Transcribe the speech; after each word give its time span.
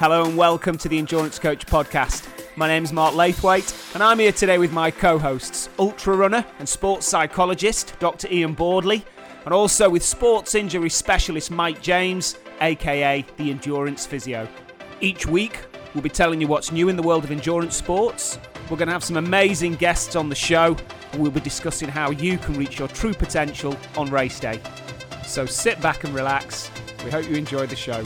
Hello 0.00 0.24
and 0.24 0.34
welcome 0.34 0.78
to 0.78 0.88
the 0.88 0.96
Endurance 0.96 1.38
Coach 1.38 1.66
podcast. 1.66 2.26
My 2.56 2.66
name 2.66 2.84
is 2.84 2.90
Mark 2.90 3.14
Laithwaite, 3.14 3.94
and 3.94 4.02
I'm 4.02 4.18
here 4.18 4.32
today 4.32 4.56
with 4.56 4.72
my 4.72 4.90
co 4.90 5.18
hosts, 5.18 5.68
ultra 5.78 6.16
runner 6.16 6.42
and 6.58 6.66
sports 6.66 7.06
psychologist 7.06 7.92
Dr. 7.98 8.26
Ian 8.32 8.54
Boardley, 8.54 9.04
and 9.44 9.52
also 9.52 9.90
with 9.90 10.02
sports 10.02 10.54
injury 10.54 10.88
specialist 10.88 11.50
Mike 11.50 11.82
James, 11.82 12.38
aka 12.62 13.26
the 13.36 13.50
Endurance 13.50 14.06
Physio. 14.06 14.48
Each 15.02 15.26
week, 15.26 15.58
we'll 15.92 16.02
be 16.02 16.08
telling 16.08 16.40
you 16.40 16.46
what's 16.46 16.72
new 16.72 16.88
in 16.88 16.96
the 16.96 17.02
world 17.02 17.24
of 17.24 17.30
endurance 17.30 17.76
sports. 17.76 18.38
We're 18.70 18.78
going 18.78 18.88
to 18.88 18.94
have 18.94 19.04
some 19.04 19.18
amazing 19.18 19.74
guests 19.74 20.16
on 20.16 20.30
the 20.30 20.34
show, 20.34 20.78
and 21.12 21.20
we'll 21.20 21.30
be 21.30 21.40
discussing 21.40 21.90
how 21.90 22.10
you 22.10 22.38
can 22.38 22.54
reach 22.54 22.78
your 22.78 22.88
true 22.88 23.12
potential 23.12 23.76
on 23.98 24.10
race 24.10 24.40
day. 24.40 24.62
So 25.26 25.44
sit 25.44 25.78
back 25.82 26.04
and 26.04 26.14
relax. 26.14 26.70
We 27.04 27.10
hope 27.10 27.28
you 27.28 27.36
enjoy 27.36 27.66
the 27.66 27.76
show. 27.76 28.02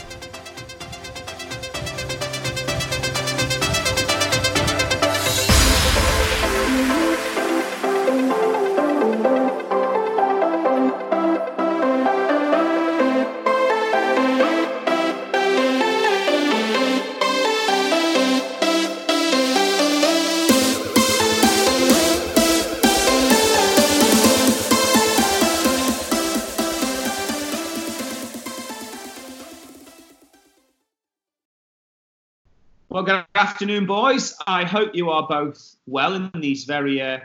Afternoon, 33.55 33.87
boys. 33.87 34.37
I 34.49 34.65
hope 34.65 34.97
you 34.97 35.11
are 35.11 35.29
both 35.29 35.77
well 35.87 36.15
in 36.15 36.29
these 36.41 36.65
very 36.65 37.01
uh, 37.01 37.21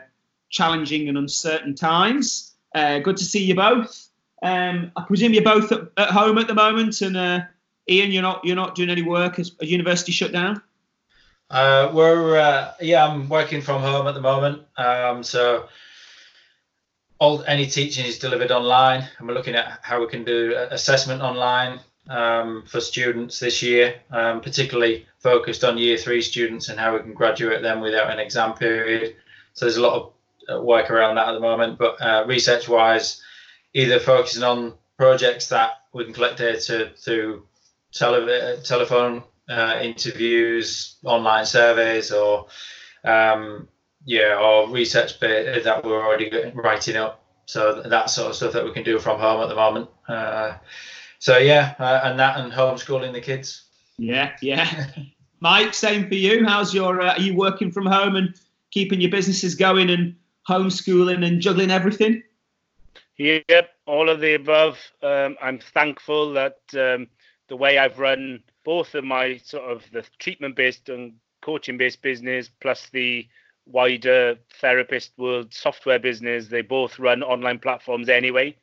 challenging 0.51 1.09
and 1.09 1.17
uncertain 1.17 1.73
times. 1.73 2.53
Uh, 2.75 2.99
good 2.99 3.17
to 3.17 3.25
see 3.25 3.43
you 3.43 3.55
both. 3.55 4.09
Um, 4.43 4.91
I 4.95 5.05
presume 5.05 5.33
you're 5.33 5.41
both 5.41 5.71
at, 5.71 5.89
at, 5.97 6.09
home 6.11 6.37
at 6.37 6.45
the 6.45 6.53
moment, 6.53 7.01
and 7.01 7.17
uh, 7.17 7.39
Ian, 7.89 8.11
you're 8.11 8.21
not 8.21 8.45
you're 8.45 8.55
not 8.55 8.75
doing 8.75 8.91
any 8.91 9.01
work 9.01 9.39
as 9.39 9.53
a 9.59 9.65
university 9.65 10.11
shut 10.11 10.31
down. 10.31 10.61
Uh, 11.49 11.89
we're 11.95 12.37
uh, 12.37 12.73
yeah, 12.79 13.07
I'm 13.07 13.27
working 13.27 13.59
from 13.59 13.81
home 13.81 14.05
at 14.05 14.13
the 14.13 14.21
moment. 14.21 14.61
Um, 14.77 15.23
so 15.23 15.67
all 17.17 17.43
any 17.47 17.65
teaching 17.65 18.05
is 18.05 18.19
delivered 18.19 18.51
online, 18.51 19.03
and 19.17 19.27
we're 19.27 19.33
looking 19.33 19.55
at 19.55 19.79
how 19.81 19.99
we 19.99 20.05
can 20.05 20.23
do 20.25 20.55
assessment 20.69 21.23
online 21.23 21.79
um, 22.07 22.65
for 22.67 22.79
students 22.79 23.39
this 23.39 23.63
year, 23.63 23.95
um, 24.11 24.41
particularly 24.41 25.07
focused 25.19 25.63
on 25.63 25.77
year 25.77 25.97
three 25.97 26.21
students 26.21 26.69
and 26.69 26.79
how 26.79 26.93
we 26.93 26.99
can 26.99 27.13
graduate 27.13 27.61
them 27.61 27.81
without 27.81 28.11
an 28.11 28.19
exam 28.19 28.53
period. 28.53 29.15
So 29.53 29.65
there's 29.65 29.77
a 29.77 29.81
lot 29.81 29.93
of 29.93 30.13
uh, 30.49 30.61
work 30.61 30.89
around 30.89 31.15
that 31.15 31.27
at 31.27 31.33
the 31.33 31.39
moment. 31.39 31.77
But 31.77 32.01
uh, 32.01 32.23
research 32.25 32.67
wise, 32.67 33.21
either 33.73 33.99
focusing 33.99 34.43
on 34.43 34.73
projects 34.97 35.49
that 35.49 35.71
we 35.93 36.05
can 36.05 36.13
collect 36.13 36.37
data 36.37 36.91
through 36.97 37.45
tele- 37.91 38.61
telephone 38.63 39.23
uh, 39.49 39.79
interviews, 39.81 40.97
online 41.03 41.45
surveys, 41.45 42.11
or 42.11 42.47
um, 43.03 43.67
yeah, 44.05 44.37
or 44.39 44.69
research 44.69 45.19
that 45.19 45.81
we're 45.83 46.05
already 46.05 46.51
writing 46.55 46.95
up. 46.95 47.23
So 47.45 47.81
that 47.81 48.09
sort 48.09 48.29
of 48.29 48.35
stuff 48.35 48.53
that 48.53 48.63
we 48.63 48.71
can 48.71 48.83
do 48.83 48.99
from 48.99 49.19
home 49.19 49.41
at 49.41 49.49
the 49.49 49.55
moment. 49.55 49.89
Uh, 50.07 50.57
so 51.17 51.37
yeah, 51.37 51.73
uh, 51.79 52.01
and 52.03 52.19
that 52.19 52.39
and 52.39 52.51
homeschooling 52.51 53.11
the 53.11 53.21
kids. 53.21 53.63
Yeah, 53.99 54.35
yeah. 54.41 54.87
Mike, 55.41 55.73
same 55.73 56.07
for 56.07 56.15
you. 56.15 56.45
How's 56.45 56.73
your? 56.73 57.01
Uh, 57.01 57.13
are 57.13 57.21
you 57.21 57.35
working 57.35 57.71
from 57.71 57.85
home 57.85 58.15
and 58.15 58.33
keeping 58.71 59.01
your 59.01 59.11
businesses 59.11 59.55
going 59.55 59.89
and 59.89 60.15
homeschooling 60.47 61.25
and 61.25 61.41
juggling 61.41 61.71
everything? 61.71 62.23
Yep, 63.17 63.69
all 63.85 64.09
of 64.09 64.21
the 64.21 64.35
above. 64.35 64.77
Um, 65.03 65.37
I'm 65.41 65.59
thankful 65.59 66.33
that 66.33 66.59
um, 66.73 67.07
the 67.49 67.57
way 67.57 67.77
I've 67.77 67.99
run 67.99 68.41
both 68.63 68.95
of 68.95 69.03
my 69.03 69.37
sort 69.37 69.69
of 69.69 69.83
the 69.91 70.05
treatment-based 70.19 70.87
and 70.89 71.13
coaching-based 71.41 72.01
business, 72.01 72.49
plus 72.61 72.89
the 72.89 73.27
wider 73.65 74.37
therapist 74.61 75.11
world 75.17 75.53
software 75.53 75.99
business, 75.99 76.47
they 76.47 76.61
both 76.61 76.97
run 76.97 77.21
online 77.21 77.59
platforms 77.59 78.07
anyway. 78.09 78.55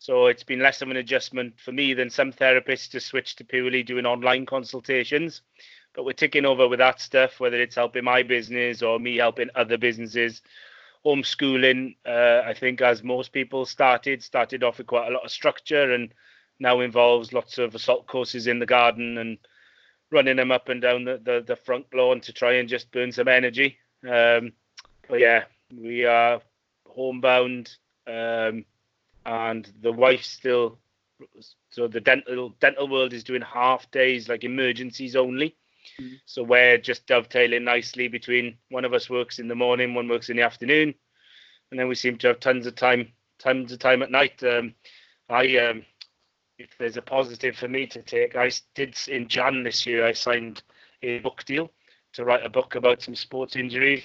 So 0.00 0.28
it's 0.28 0.42
been 0.42 0.60
less 0.60 0.80
of 0.80 0.88
an 0.88 0.96
adjustment 0.96 1.60
for 1.60 1.72
me 1.72 1.92
than 1.92 2.08
some 2.08 2.32
therapists 2.32 2.90
to 2.92 3.00
switch 3.00 3.36
to 3.36 3.44
purely 3.44 3.82
doing 3.82 4.06
online 4.06 4.46
consultations. 4.46 5.42
But 5.92 6.06
we're 6.06 6.14
ticking 6.14 6.46
over 6.46 6.66
with 6.66 6.78
that 6.78 7.02
stuff, 7.02 7.38
whether 7.38 7.60
it's 7.60 7.74
helping 7.74 8.04
my 8.04 8.22
business 8.22 8.80
or 8.80 8.98
me 8.98 9.18
helping 9.18 9.50
other 9.54 9.76
businesses. 9.76 10.40
Homeschooling, 11.04 11.96
uh, 12.06 12.40
I 12.46 12.54
think, 12.54 12.80
as 12.80 13.02
most 13.02 13.34
people 13.34 13.66
started, 13.66 14.22
started 14.22 14.64
off 14.64 14.78
with 14.78 14.86
quite 14.86 15.08
a 15.08 15.12
lot 15.12 15.26
of 15.26 15.30
structure 15.30 15.92
and 15.92 16.14
now 16.58 16.80
involves 16.80 17.34
lots 17.34 17.58
of 17.58 17.74
assault 17.74 18.06
courses 18.06 18.46
in 18.46 18.58
the 18.58 18.64
garden 18.64 19.18
and 19.18 19.36
running 20.10 20.36
them 20.36 20.50
up 20.50 20.70
and 20.70 20.80
down 20.80 21.04
the, 21.04 21.20
the, 21.22 21.44
the 21.46 21.56
front 21.56 21.84
lawn 21.92 22.22
to 22.22 22.32
try 22.32 22.54
and 22.54 22.70
just 22.70 22.90
burn 22.90 23.12
some 23.12 23.28
energy. 23.28 23.76
Um, 24.08 24.54
but 25.10 25.20
yeah, 25.20 25.44
we 25.76 26.06
are 26.06 26.40
homebound. 26.86 27.76
Um, 28.06 28.64
and 29.26 29.70
the 29.82 29.92
wife 29.92 30.22
still 30.22 30.78
so 31.70 31.86
the 31.86 32.00
dental 32.00 32.54
dental 32.60 32.88
world 32.88 33.12
is 33.12 33.24
doing 33.24 33.42
half 33.42 33.90
days 33.90 34.28
like 34.28 34.44
emergencies 34.44 35.16
only. 35.16 35.56
Mm. 35.98 36.20
so 36.26 36.42
we're 36.42 36.76
just 36.76 37.06
dovetailing 37.06 37.64
nicely 37.64 38.06
between 38.06 38.58
one 38.68 38.84
of 38.84 38.92
us 38.92 39.08
works 39.08 39.38
in 39.38 39.48
the 39.48 39.54
morning 39.54 39.94
one 39.94 40.08
works 40.08 40.28
in 40.28 40.36
the 40.36 40.42
afternoon 40.42 40.94
and 41.70 41.80
then 41.80 41.88
we 41.88 41.94
seem 41.94 42.18
to 42.18 42.28
have 42.28 42.40
tons 42.40 42.66
of 42.66 42.74
time 42.74 43.08
tons 43.38 43.72
of 43.72 43.78
time 43.78 44.02
at 44.02 44.10
night. 44.10 44.42
Um, 44.42 44.74
i 45.30 45.56
um, 45.56 45.84
if 46.58 46.68
there's 46.78 46.98
a 46.98 47.02
positive 47.02 47.56
for 47.56 47.68
me 47.68 47.86
to 47.86 48.02
take 48.02 48.36
i 48.36 48.50
did 48.74 48.94
in 49.08 49.26
jan 49.26 49.62
this 49.62 49.86
year 49.86 50.06
i 50.06 50.12
signed 50.12 50.62
a 51.02 51.18
book 51.20 51.44
deal 51.46 51.70
to 52.12 52.24
write 52.24 52.44
a 52.44 52.50
book 52.50 52.74
about 52.74 53.00
some 53.00 53.14
sports 53.14 53.56
injuries 53.56 54.04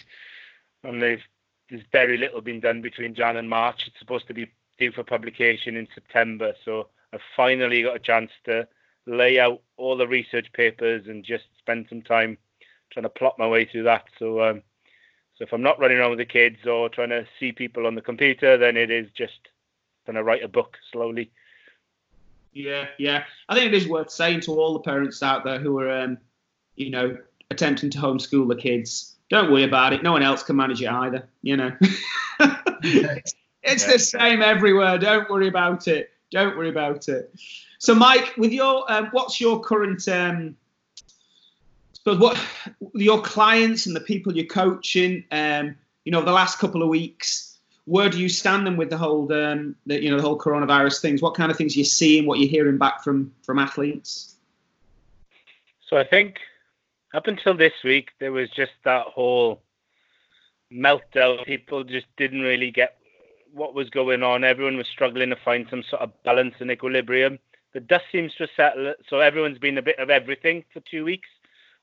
and 0.84 1.02
they've 1.02 1.24
there's 1.70 1.84
very 1.92 2.18
little 2.18 2.42
been 2.42 2.60
done 2.60 2.82
between 2.82 3.16
jan 3.16 3.38
and 3.38 3.50
march. 3.50 3.86
It's 3.88 4.00
supposed 4.00 4.28
to 4.28 4.34
be 4.34 4.52
due 4.78 4.92
for 4.92 5.04
publication 5.04 5.76
in 5.76 5.88
September. 5.94 6.54
So 6.64 6.88
I've 7.14 7.22
finally 7.36 7.84
got 7.84 7.96
a 7.96 8.00
chance 8.00 8.32
to 8.46 8.68
lay 9.08 9.40
out 9.40 9.62
all 9.78 9.98
the 9.98 10.08
research 10.08 10.52
papers 10.54 11.08
and 11.08 11.24
just 11.24 11.46
spend 11.60 11.86
some 11.90 12.02
time 12.02 12.38
trying 12.92 13.04
to 13.04 13.10
plot 13.10 13.38
my 13.38 13.48
way 13.48 13.66
through 13.66 13.84
that. 13.84 14.06
So 14.20 14.42
um, 14.42 14.62
so 15.38 15.44
if 15.44 15.54
I'm 15.54 15.62
not 15.62 15.80
running 15.80 15.98
around 15.98 16.12
with 16.12 16.20
the 16.20 16.26
kids 16.26 16.66
or 16.66 16.88
trying 16.90 17.10
to 17.10 17.26
see 17.40 17.52
people 17.52 17.86
on 17.86 17.96
the 17.96 18.02
computer, 18.02 18.58
then 18.58 18.78
it 18.78 18.90
is 18.90 19.08
just 19.18 19.50
trying 20.06 20.16
to 20.16 20.24
write 20.24 20.44
a 20.44 20.48
book 20.48 20.78
slowly. 20.92 21.32
Yeah, 22.54 22.86
yeah. 22.98 23.26
I 23.50 23.56
think 23.56 23.68
it 23.68 23.74
is 23.74 23.88
worth 23.88 24.10
saying 24.10 24.42
to 24.42 24.52
all 24.52 24.74
the 24.74 24.80
parents 24.80 25.22
out 25.22 25.44
there 25.44 25.60
who 25.60 25.78
are, 25.80 25.92
um, 25.92 26.18
you 26.78 26.90
know, 26.90 27.18
attempting 27.52 27.90
to 27.92 27.98
homeschool 27.98 28.48
the 28.48 28.56
kids, 28.56 29.16
don't 29.30 29.52
worry 29.52 29.64
about 29.64 29.92
it. 29.92 30.04
No 30.04 30.14
one 30.14 30.24
else 30.24 30.42
can 30.42 30.56
manage 30.56 30.82
it 30.82 30.90
either. 30.90 31.28
You 31.42 31.58
know. 31.58 31.72
It's 33.66 33.86
yeah. 33.86 33.94
the 33.94 34.00
same 34.00 34.42
everywhere. 34.42 34.98
Don't 34.98 35.30
worry 35.30 35.48
about 35.48 35.88
it. 35.88 36.12
Don't 36.32 36.58
worry 36.58 36.70
about 36.70 37.10
it. 37.10 37.34
So, 37.80 37.94
Mike, 37.94 38.34
with 38.38 38.52
your 38.52 38.90
um, 38.92 39.10
what's 39.12 39.42
your 39.42 39.60
current 39.60 40.08
um, 40.08 40.56
what 42.04 42.40
your 42.94 43.22
clients 43.22 43.88
and 43.88 43.96
the 43.96 44.00
people 44.00 44.36
you're 44.36 44.46
coaching, 44.46 45.24
um, 45.32 45.76
you 46.04 46.12
know, 46.12 46.22
the 46.22 46.32
last 46.32 46.60
couple 46.60 46.84
of 46.84 46.90
weeks, 46.90 47.58
where 47.86 48.10
do 48.10 48.20
you 48.20 48.30
stand 48.30 48.66
them 48.66 48.78
with 48.78 48.90
the 48.90 48.98
whole, 48.98 49.32
um, 49.34 49.76
the, 49.86 50.02
you 50.02 50.10
know, 50.10 50.18
the 50.18 50.24
whole 50.24 50.38
coronavirus 50.38 51.02
things? 51.02 51.22
What 51.22 51.36
kind 51.36 51.52
of 51.52 51.58
things 51.58 51.76
you're 51.76 51.86
seeing, 51.86 52.26
what 52.26 52.40
you're 52.40 52.50
hearing 52.50 52.78
back 52.78 53.04
from 53.04 53.34
from 53.44 53.60
athletes? 53.60 54.36
So 55.88 55.98
I 55.98 56.04
think 56.04 56.40
up 57.14 57.28
until 57.28 57.56
this 57.56 57.74
week, 57.84 58.10
there 58.20 58.32
was 58.32 58.50
just 58.52 58.74
that 58.84 59.08
whole 59.08 59.62
meltdown. 60.72 61.46
People 61.46 61.84
just 61.84 62.08
didn't 62.18 62.42
really 62.42 62.72
get 62.72 62.98
what 63.56 63.74
was 63.74 63.90
going 63.90 64.22
on. 64.22 64.44
Everyone 64.44 64.78
was 64.78 64.88
struggling 64.88 65.30
to 65.30 65.38
find 65.38 65.66
some 65.70 65.84
sort 65.90 66.02
of 66.02 66.12
balance 66.24 66.56
and 66.60 66.70
equilibrium. 66.70 67.40
The 67.74 67.80
dust 67.80 68.06
seems 68.12 68.34
to 68.36 68.48
settle, 68.56 68.94
so 69.10 69.20
everyone's 69.20 69.58
been 69.58 69.78
a 69.78 69.82
bit 69.82 69.98
of 70.00 70.10
everything 70.10 70.64
for 70.74 70.82
two 70.82 71.06
weeks. 71.06 71.30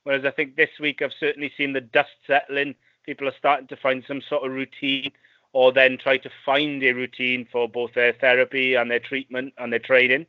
Whereas 0.04 0.24
I 0.24 0.30
think 0.30 0.56
this 0.56 0.70
week 0.80 1.00
I've 1.00 1.12
certainly 1.18 1.52
seen 1.56 1.72
the 1.72 1.80
dust 1.80 2.10
settling. 2.26 2.74
People 3.04 3.26
are 3.28 3.34
starting 3.38 3.68
to 3.68 3.76
find 3.76 4.04
some 4.06 4.20
sort 4.28 4.44
of 4.44 4.52
routine, 4.52 5.12
or 5.52 5.72
then 5.72 5.98
try 5.98 6.18
to 6.18 6.30
find 6.44 6.82
a 6.82 6.92
routine 6.92 7.46
for 7.50 7.68
both 7.68 7.94
their 7.94 8.12
therapy 8.12 8.74
and 8.74 8.90
their 8.90 9.00
treatment 9.00 9.54
and 9.58 9.72
their 9.72 9.80
training. 9.80 10.26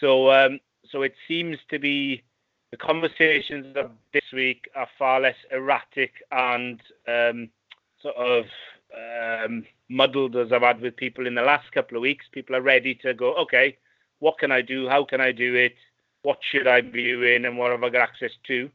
So, 0.00 0.30
um, 0.30 0.60
so 0.90 1.02
it 1.02 1.14
seems 1.26 1.58
to 1.70 1.78
be 1.78 2.22
the 2.70 2.76
conversations 2.76 3.76
of 3.76 3.90
this 4.12 4.24
week 4.32 4.68
are 4.74 4.88
far 4.98 5.20
less 5.20 5.36
erratic 5.50 6.12
and 6.30 6.80
um, 7.06 7.48
sort 8.02 8.16
of 8.16 8.44
um, 8.94 9.64
muddled 9.88 10.36
as 10.36 10.52
I've 10.52 10.62
had 10.62 10.80
with 10.80 10.96
people 10.96 11.26
in 11.26 11.34
the 11.34 11.42
last 11.42 11.70
couple 11.72 11.96
of 11.96 12.02
weeks. 12.02 12.26
People 12.32 12.56
are 12.56 12.62
ready 12.62 12.94
to 12.96 13.14
go, 13.14 13.34
okay, 13.34 13.76
what 14.18 14.38
can 14.38 14.52
I 14.52 14.62
do? 14.62 14.88
How 14.88 15.04
can 15.04 15.20
I 15.20 15.32
do 15.32 15.54
it? 15.54 15.74
what 16.22 16.38
should 16.50 16.66
I 16.66 16.80
be 16.80 17.04
doing 17.04 17.44
and 17.44 17.56
what 17.56 17.70
have 17.70 17.82
I 17.82 17.90
got 17.90 18.02
access 18.02 18.32
to. 18.46 18.70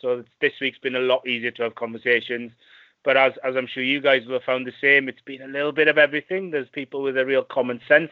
So 0.00 0.24
this 0.40 0.52
week's 0.60 0.78
been 0.78 0.96
a 0.96 1.00
lot 1.00 1.26
easier 1.26 1.50
to 1.52 1.64
have 1.64 1.74
conversations. 1.74 2.52
But 3.04 3.16
as 3.16 3.32
as 3.44 3.56
I'm 3.56 3.66
sure 3.66 3.82
you 3.82 4.00
guys 4.00 4.26
will 4.26 4.34
have 4.34 4.44
found 4.44 4.66
the 4.66 4.72
same, 4.80 5.08
it's 5.08 5.22
been 5.22 5.42
a 5.42 5.46
little 5.46 5.72
bit 5.72 5.88
of 5.88 5.98
everything. 5.98 6.50
There's 6.50 6.68
people 6.70 7.02
with 7.02 7.16
a 7.16 7.26
real 7.26 7.44
common 7.44 7.80
sense, 7.88 8.10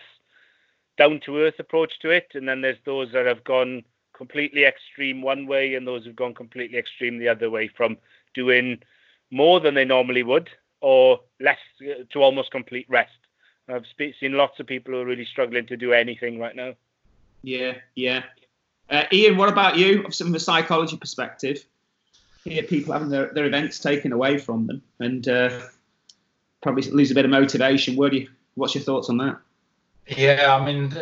down 0.97 1.21
to 1.27 1.39
earth 1.39 1.59
approach 1.59 1.99
to 2.01 2.11
it, 2.11 2.29
and 2.35 2.49
then 2.49 2.61
there's 2.61 2.79
those 2.85 3.13
that 3.13 3.27
have 3.27 3.45
gone 3.45 3.85
completely 4.17 4.65
extreme 4.65 5.21
one 5.21 5.47
way 5.47 5.75
and 5.75 5.87
those 5.87 6.05
who've 6.05 6.17
gone 6.17 6.35
completely 6.35 6.79
extreme 6.79 7.19
the 7.19 7.29
other 7.29 7.51
way 7.51 7.69
from 7.69 7.99
doing 8.35 8.79
more 9.31 9.61
than 9.61 9.75
they 9.75 9.85
normally 9.85 10.23
would 10.23 10.49
or 10.87 11.19
less 11.41 11.59
to 12.13 12.23
almost 12.23 12.53
complete 12.53 12.87
rest. 12.89 13.19
I've 13.69 13.87
seen 13.99 14.35
lots 14.35 14.61
of 14.61 14.69
people 14.69 14.95
who 14.95 15.01
are 15.01 15.05
really 15.05 15.25
struggling 15.25 15.67
to 15.67 15.77
do 15.77 15.93
anything 15.93 16.39
right 16.39 16.55
now. 16.55 16.75
Yeah, 17.43 17.79
yeah. 17.97 18.23
Uh, 18.89 19.03
Ian, 19.13 19.37
what 19.37 19.49
about 19.49 19.77
you? 19.77 20.09
From 20.17 20.33
a 20.37 20.39
psychology 20.39 20.97
perspective, 20.97 21.67
hear 22.45 22.63
people 22.63 22.93
having 22.93 23.09
their, 23.09 23.33
their 23.35 23.47
events 23.47 23.81
taken 23.81 24.13
away 24.13 24.39
from 24.39 24.69
them 24.69 24.81
and 25.01 25.27
uh, 25.27 25.59
probably 26.63 26.89
lose 26.93 27.11
a 27.11 27.15
bit 27.15 27.25
of 27.25 27.33
motivation. 27.33 27.97
Where 27.97 28.09
do 28.09 28.19
you, 28.19 28.29
what's 28.55 28.77
your 28.77 28.85
thoughts 28.85 29.11
on 29.11 29.17
that? 29.17 29.39
Yeah, 30.07 30.57
I 30.57 30.65
mean, 30.65 30.97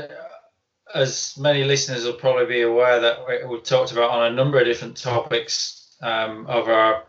as 0.94 1.36
many 1.36 1.62
listeners 1.62 2.06
will 2.06 2.14
probably 2.14 2.46
be 2.46 2.62
aware 2.62 3.00
that 3.00 3.18
we've 3.46 3.62
talked 3.62 3.92
about 3.92 4.12
on 4.12 4.32
a 4.32 4.34
number 4.34 4.58
of 4.58 4.64
different 4.64 4.96
topics 4.96 5.94
um, 6.00 6.46
over 6.48 6.72
our 6.72 7.04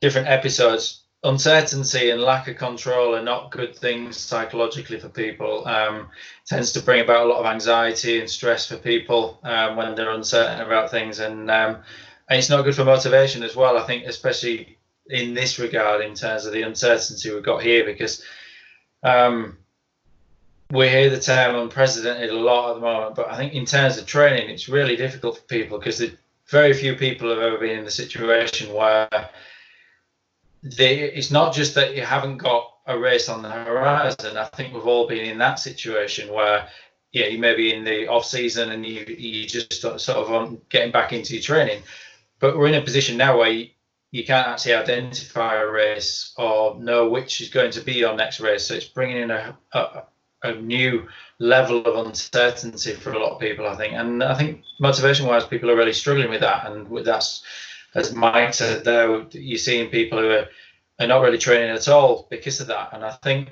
different 0.00 0.28
episodes. 0.28 1.00
Uncertainty 1.24 2.10
and 2.10 2.20
lack 2.20 2.48
of 2.48 2.56
control 2.56 3.16
are 3.16 3.22
not 3.22 3.50
good 3.50 3.74
things 3.74 4.16
psychologically 4.18 5.00
for 5.00 5.08
people. 5.08 5.66
Um, 5.66 6.10
tends 6.46 6.72
to 6.72 6.82
bring 6.82 7.00
about 7.00 7.24
a 7.24 7.28
lot 7.28 7.40
of 7.40 7.46
anxiety 7.46 8.20
and 8.20 8.28
stress 8.28 8.66
for 8.66 8.76
people 8.76 9.40
um, 9.42 9.74
when 9.76 9.94
they're 9.94 10.10
uncertain 10.10 10.60
about 10.60 10.90
things, 10.90 11.20
and 11.20 11.50
um, 11.50 11.76
and 12.28 12.38
it's 12.38 12.50
not 12.50 12.62
good 12.62 12.76
for 12.76 12.84
motivation 12.84 13.42
as 13.42 13.56
well. 13.56 13.78
I 13.78 13.86
think, 13.86 14.04
especially 14.04 14.76
in 15.08 15.32
this 15.32 15.58
regard, 15.58 16.02
in 16.02 16.14
terms 16.14 16.44
of 16.44 16.52
the 16.52 16.62
uncertainty 16.62 17.32
we've 17.32 17.42
got 17.42 17.62
here, 17.62 17.84
because 17.84 18.22
um, 19.02 19.56
we 20.70 20.88
hear 20.88 21.08
the 21.08 21.20
term 21.20 21.56
unprecedented 21.56 22.30
a 22.30 22.36
lot 22.36 22.70
at 22.70 22.74
the 22.74 22.80
moment, 22.80 23.14
but 23.14 23.30
I 23.30 23.36
think 23.36 23.54
in 23.54 23.64
terms 23.64 23.96
of 23.96 24.04
training, 24.04 24.50
it's 24.50 24.68
really 24.68 24.96
difficult 24.96 25.38
for 25.38 25.44
people 25.44 25.78
because 25.78 26.02
very 26.48 26.74
few 26.74 26.96
people 26.96 27.30
have 27.30 27.38
ever 27.38 27.58
been 27.58 27.78
in 27.78 27.84
the 27.84 27.90
situation 27.90 28.74
where 28.74 29.08
they, 30.64 31.00
it's 31.00 31.30
not 31.30 31.54
just 31.54 31.74
that 31.74 31.94
you 31.94 32.02
haven't 32.02 32.38
got 32.38 32.70
a 32.86 32.98
race 32.98 33.28
on 33.28 33.42
the 33.42 33.50
horizon. 33.50 34.36
I 34.36 34.44
think 34.46 34.74
we've 34.74 34.86
all 34.86 35.06
been 35.06 35.24
in 35.24 35.38
that 35.38 35.58
situation 35.58 36.32
where 36.32 36.68
yeah, 37.12 37.26
you 37.26 37.38
may 37.38 37.54
be 37.54 37.72
in 37.72 37.84
the 37.84 38.08
off 38.08 38.24
season 38.24 38.72
and 38.72 38.84
you 38.84 39.04
you 39.06 39.46
just 39.46 39.80
sort 39.80 40.08
of 40.08 40.32
on 40.32 40.60
getting 40.68 40.90
back 40.90 41.12
into 41.12 41.34
your 41.34 41.42
training, 41.42 41.82
but 42.40 42.58
we're 42.58 42.66
in 42.66 42.74
a 42.74 42.82
position 42.82 43.16
now 43.16 43.38
where 43.38 43.50
you, 43.50 43.68
you 44.10 44.24
can't 44.24 44.48
actually 44.48 44.74
identify 44.74 45.54
a 45.54 45.66
race 45.66 46.34
or 46.36 46.76
know 46.80 47.08
which 47.08 47.40
is 47.40 47.50
going 47.50 47.70
to 47.70 47.80
be 47.80 47.92
your 47.92 48.16
next 48.16 48.40
race. 48.40 48.66
So 48.66 48.74
it's 48.74 48.86
bringing 48.86 49.18
in 49.18 49.30
a, 49.30 49.56
a 49.72 50.02
a 50.44 50.54
new 50.54 51.08
level 51.38 51.84
of 51.84 52.06
uncertainty 52.06 52.92
for 52.92 53.12
a 53.12 53.18
lot 53.18 53.32
of 53.32 53.40
people, 53.40 53.66
I 53.66 53.76
think. 53.76 53.94
And 53.94 54.22
I 54.22 54.34
think 54.34 54.62
motivation 54.78 55.26
wise, 55.26 55.44
people 55.44 55.70
are 55.70 55.76
really 55.76 55.92
struggling 55.92 56.30
with 56.30 56.42
that. 56.42 56.70
And 56.70 57.04
that's, 57.04 57.42
as 57.94 58.14
Mike 58.14 58.54
said 58.54 58.84
there, 58.84 59.26
you're 59.30 59.58
seeing 59.58 59.90
people 59.90 60.18
who 60.18 60.30
are, 60.30 60.48
are 61.00 61.06
not 61.06 61.22
really 61.22 61.38
training 61.38 61.70
at 61.70 61.88
all 61.88 62.26
because 62.30 62.60
of 62.60 62.66
that. 62.68 62.90
And 62.92 63.04
I 63.04 63.12
think, 63.22 63.48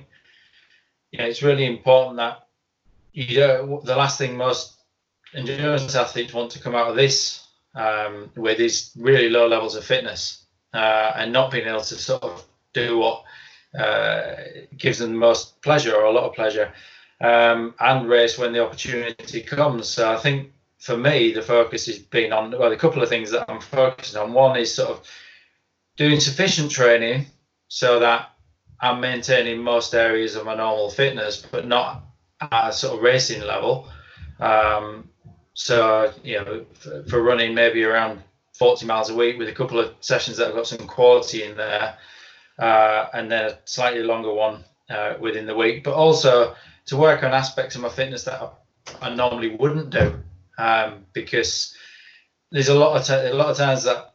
you 1.11 1.19
know, 1.19 1.27
it's 1.27 1.43
really 1.43 1.67
important 1.67 2.17
that 2.17 2.47
you 3.12 3.41
know, 3.41 3.83
the 3.85 3.97
last 3.97 4.19
thing 4.19 4.37
most 4.37 4.75
endurance 5.35 5.94
athletes 5.94 6.33
want 6.33 6.50
to 6.53 6.61
come 6.61 6.75
out 6.75 6.89
of 6.89 6.97
this 6.97 7.47
um, 7.75 8.31
with 8.37 8.59
is 8.59 8.93
really 8.97 9.29
low 9.29 9.47
levels 9.47 9.77
of 9.77 9.85
fitness 9.85 10.44
uh, 10.75 11.12
and 11.17 11.33
not 11.33 11.50
being 11.50 11.67
able 11.67 11.81
to 11.81 11.94
sort 11.94 12.23
of 12.23 12.44
do 12.73 12.99
what 12.99 13.25
uh, 13.79 14.35
gives 14.77 14.99
them 14.99 15.12
the 15.12 15.19
most 15.19 15.61
pleasure 15.62 15.94
or 15.94 16.05
a 16.05 16.11
lot 16.11 16.25
of 16.25 16.35
pleasure 16.35 16.73
um, 17.21 17.75
and 17.81 18.09
race 18.09 18.39
when 18.39 18.53
the 18.53 18.65
opportunity 18.65 19.43
comes. 19.43 19.89
So 19.89 20.11
I 20.11 20.17
think 20.17 20.52
for 20.82 20.96
me, 20.96 21.32
the 21.32 21.43
focus 21.43 21.87
has 21.87 22.00
been 22.00 22.32
on 22.32 22.50
well, 22.58 22.73
a 22.73 22.76
couple 22.76 23.05
of 23.05 23.08
things 23.08 23.31
that 23.31 23.49
I'm 23.49 23.61
focusing 23.61 24.20
on. 24.20 24.32
One 24.32 24.56
is 24.56 24.75
sort 24.75 24.90
of 24.90 25.08
doing 25.96 26.19
sufficient 26.19 26.73
training 26.73 27.26
so 27.69 28.00
that 28.00 28.31
I'm 28.81 29.00
maintaining 29.00 29.62
most 29.62 29.94
areas 29.94 30.34
of 30.34 30.44
my 30.44 30.56
normal 30.56 30.90
fitness, 30.90 31.46
but 31.49 31.69
not 31.69 32.02
at 32.40 32.70
a 32.70 32.73
sort 32.73 32.96
of 32.96 33.02
racing 33.02 33.43
level. 33.43 33.88
Um, 34.40 35.08
so 35.55 36.12
you 36.25 36.38
know, 36.44 36.67
for, 36.73 37.05
for, 37.05 37.23
running 37.23 37.55
maybe 37.55 37.84
around 37.84 38.20
40 38.58 38.84
miles 38.87 39.08
a 39.08 39.14
week 39.14 39.38
with 39.38 39.49
a 39.49 39.52
couple 39.52 39.79
of 39.79 39.94
sessions 40.00 40.37
that 40.38 40.46
have 40.46 40.56
got 40.56 40.67
some 40.67 40.88
quality 40.88 41.44
in 41.44 41.56
there, 41.56 41.96
uh, 42.58 43.06
and 43.14 43.31
then 43.31 43.44
a 43.44 43.58
slightly 43.67 44.02
longer 44.02 44.34
one 44.34 44.64
uh, 44.90 45.14
within 45.20 45.46
the 45.46 45.55
week. 45.55 45.84
But 45.84 45.94
also 45.94 46.56
to 46.87 46.96
work 46.96 47.23
on 47.23 47.32
aspects 47.32 47.76
of 47.76 47.82
my 47.82 47.88
fitness 47.88 48.25
that 48.25 48.43
I, 48.43 49.11
I 49.11 49.14
normally 49.14 49.55
wouldn't 49.55 49.90
do, 49.90 50.20
um, 50.59 51.07
because 51.13 51.77
there's 52.51 52.69
a 52.69 52.75
lot 52.75 52.97
of 52.97 53.07
t- 53.07 53.31
a 53.31 53.35
lot 53.35 53.49
of 53.49 53.57
times 53.57 53.85
that 53.85 54.15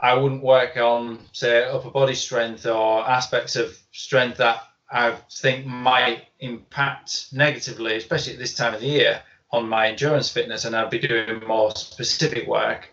I 0.00 0.14
wouldn't 0.14 0.42
work 0.42 0.76
on, 0.76 1.18
say, 1.32 1.64
upper 1.64 1.90
body 1.90 2.14
strength 2.14 2.66
or 2.66 3.08
aspects 3.08 3.56
of 3.56 3.76
strength 3.92 4.38
that 4.38 4.62
I 4.90 5.16
think 5.30 5.66
might 5.66 6.24
impact 6.40 7.32
negatively, 7.32 7.96
especially 7.96 8.34
at 8.34 8.38
this 8.38 8.54
time 8.54 8.74
of 8.74 8.80
the 8.80 8.86
year, 8.86 9.22
on 9.50 9.68
my 9.68 9.88
endurance 9.88 10.30
fitness, 10.30 10.64
and 10.64 10.76
I'd 10.76 10.90
be 10.90 10.98
doing 10.98 11.42
more 11.46 11.74
specific 11.74 12.46
work. 12.46 12.90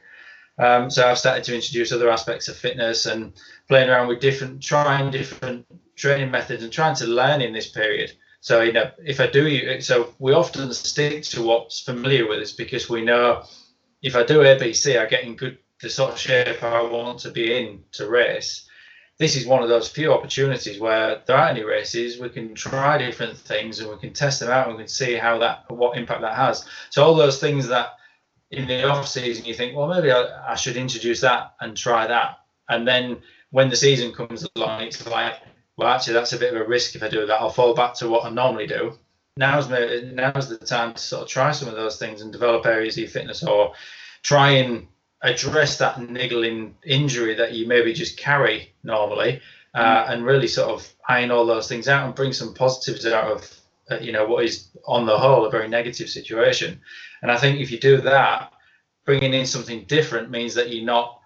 Um, 0.58 0.90
so 0.90 1.08
I've 1.08 1.18
started 1.18 1.44
to 1.46 1.56
introduce 1.56 1.92
other 1.92 2.10
aspects 2.10 2.48
of 2.48 2.56
fitness 2.56 3.06
and 3.06 3.34
playing 3.68 3.90
around 3.90 4.08
with 4.08 4.20
different, 4.20 4.62
trying 4.62 5.12
different 5.12 5.66
training 5.96 6.32
methods 6.32 6.64
and 6.64 6.72
trying 6.72 6.96
to 6.96 7.08
learn 7.08 7.42
in 7.42 7.54
this 7.54 7.70
period. 7.70 8.12
So 8.42 8.62
you 8.62 8.74
know, 8.74 8.92
if 9.06 9.20
I 9.20 9.28
do, 9.28 9.80
so 9.82 10.14
we 10.20 10.34
often 10.34 10.74
stick 10.74 11.24
to 11.26 11.44
what's 11.44 11.80
familiar 11.80 12.28
with 12.28 12.40
us 12.40 12.52
because 12.52 12.90
we 12.90 13.04
know 13.04 13.44
if 14.02 14.16
I 14.16 14.24
do 14.24 14.40
ABC, 14.40 15.00
I 15.00 15.06
get 15.06 15.24
in 15.24 15.36
good 15.36 15.58
the 15.82 15.90
sort 15.90 16.12
of 16.12 16.20
shape 16.20 16.62
I 16.64 16.82
want 16.82 17.20
to 17.20 17.32
be 17.32 17.58
in 17.58 17.84
to 17.94 18.08
race. 18.08 18.68
This 19.18 19.36
is 19.36 19.46
one 19.46 19.64
of 19.64 19.70
those 19.70 19.90
few 19.90 20.14
opportunities 20.14 20.80
where 20.80 21.22
there 21.26 21.36
aren't 21.36 21.58
any 21.58 21.66
races. 21.66 22.20
We 22.20 22.30
can 22.30 22.54
try 22.56 22.98
different 22.98 23.38
things 23.38 23.80
and 23.80 23.90
we 23.90 23.98
can 23.98 24.14
test 24.14 24.40
them 24.40 24.50
out 24.50 24.68
and 24.68 24.78
we 24.78 24.84
can 24.84 24.88
see 24.88 25.16
how 25.16 25.40
that 25.40 25.66
what 25.70 25.98
impact 25.98 26.22
that 26.22 26.36
has. 26.36 26.66
So 26.90 27.04
all 27.04 27.16
those 27.16 27.40
things 27.40 27.68
that 27.68 27.94
in 28.50 28.68
the 28.68 28.88
off 28.88 29.08
season 29.08 29.46
you 29.46 29.54
think, 29.54 29.76
well, 29.76 29.88
maybe 29.88 30.12
I, 30.12 30.52
I 30.52 30.56
should 30.56 30.78
introduce 30.78 31.22
that 31.22 31.54
and 31.62 31.76
try 31.76 32.08
that, 32.08 32.40
and 32.70 32.88
then 32.88 33.22
when 33.52 33.70
the 33.70 33.76
season 33.76 34.14
comes 34.14 34.48
along, 34.56 34.82
it's 34.84 35.06
like, 35.08 35.36
well, 35.82 35.90
actually, 35.90 36.14
that's 36.14 36.34
a 36.34 36.38
bit 36.38 36.54
of 36.54 36.62
a 36.62 36.68
risk 36.68 36.96
if 36.96 37.02
I 37.02 37.10
do 37.10 37.26
that. 37.26 37.42
I'll 37.42 37.50
fall 37.50 37.74
back 37.74 37.96
to 37.96 38.08
what 38.08 38.24
I 38.24 38.30
normally 38.30 38.68
do. 38.68 38.94
Now's 39.36 39.68
now's 39.68 40.48
the 40.48 40.58
time 40.58 40.94
to 40.94 41.02
sort 41.02 41.24
of 41.24 41.28
try 41.28 41.52
some 41.52 41.70
of 41.70 41.74
those 41.74 41.98
things 41.98 42.22
and 42.22 42.32
develop 42.32 42.68
areas 42.68 43.00
of 43.00 43.10
fitness, 43.10 43.44
or 43.44 43.74
try 44.22 44.52
and 44.52 44.86
address 45.24 45.80
that 45.80 46.00
niggling 46.00 46.76
injury 46.86 47.34
that 47.34 47.54
you 47.54 47.66
maybe 47.66 47.94
just 47.94 48.16
carry 48.16 48.72
normally, 48.84 49.42
uh, 49.74 50.06
and 50.08 50.24
really 50.24 50.48
sort 50.48 50.70
of 50.70 50.88
iron 51.10 51.32
all 51.32 51.48
those 51.48 51.68
things 51.68 51.88
out 51.88 52.06
and 52.06 52.14
bring 52.14 52.32
some 52.32 52.54
positives 52.54 53.04
out 53.08 53.32
of 53.32 53.60
uh, 53.90 53.98
you 53.98 54.12
know 54.12 54.28
what 54.28 54.46
is 54.46 54.68
on 54.86 55.08
the 55.08 55.18
whole 55.18 55.46
a 55.46 55.50
very 55.50 55.68
negative 55.68 56.10
situation. 56.10 56.80
And 57.24 57.32
I 57.32 57.38
think 57.38 57.60
if 57.60 57.72
you 57.72 57.80
do 57.80 57.98
that, 58.02 58.54
bringing 59.04 59.34
in 59.34 59.48
something 59.48 59.86
different 59.86 60.30
means 60.30 60.54
that 60.54 60.72
you're 60.72 60.86
not 60.86 61.21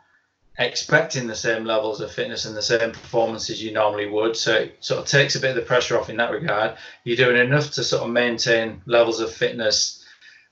expecting 0.57 1.27
the 1.27 1.35
same 1.35 1.65
levels 1.65 1.99
of 1.99 2.11
fitness 2.11 2.45
and 2.45 2.55
the 2.55 2.61
same 2.61 2.91
performances 2.91 3.61
you 3.61 3.73
normally 3.73 4.09
would. 4.09 4.37
So 4.37 4.55
it 4.55 4.77
sort 4.79 5.01
of 5.01 5.07
takes 5.07 5.35
a 5.35 5.39
bit 5.39 5.51
of 5.51 5.55
the 5.55 5.61
pressure 5.61 5.97
off 5.97 6.09
in 6.09 6.17
that 6.17 6.31
regard. 6.31 6.77
You're 7.03 7.17
doing 7.17 7.37
enough 7.37 7.71
to 7.71 7.83
sort 7.83 8.03
of 8.03 8.09
maintain 8.09 8.81
levels 8.85 9.19
of 9.19 9.31
fitness 9.31 10.03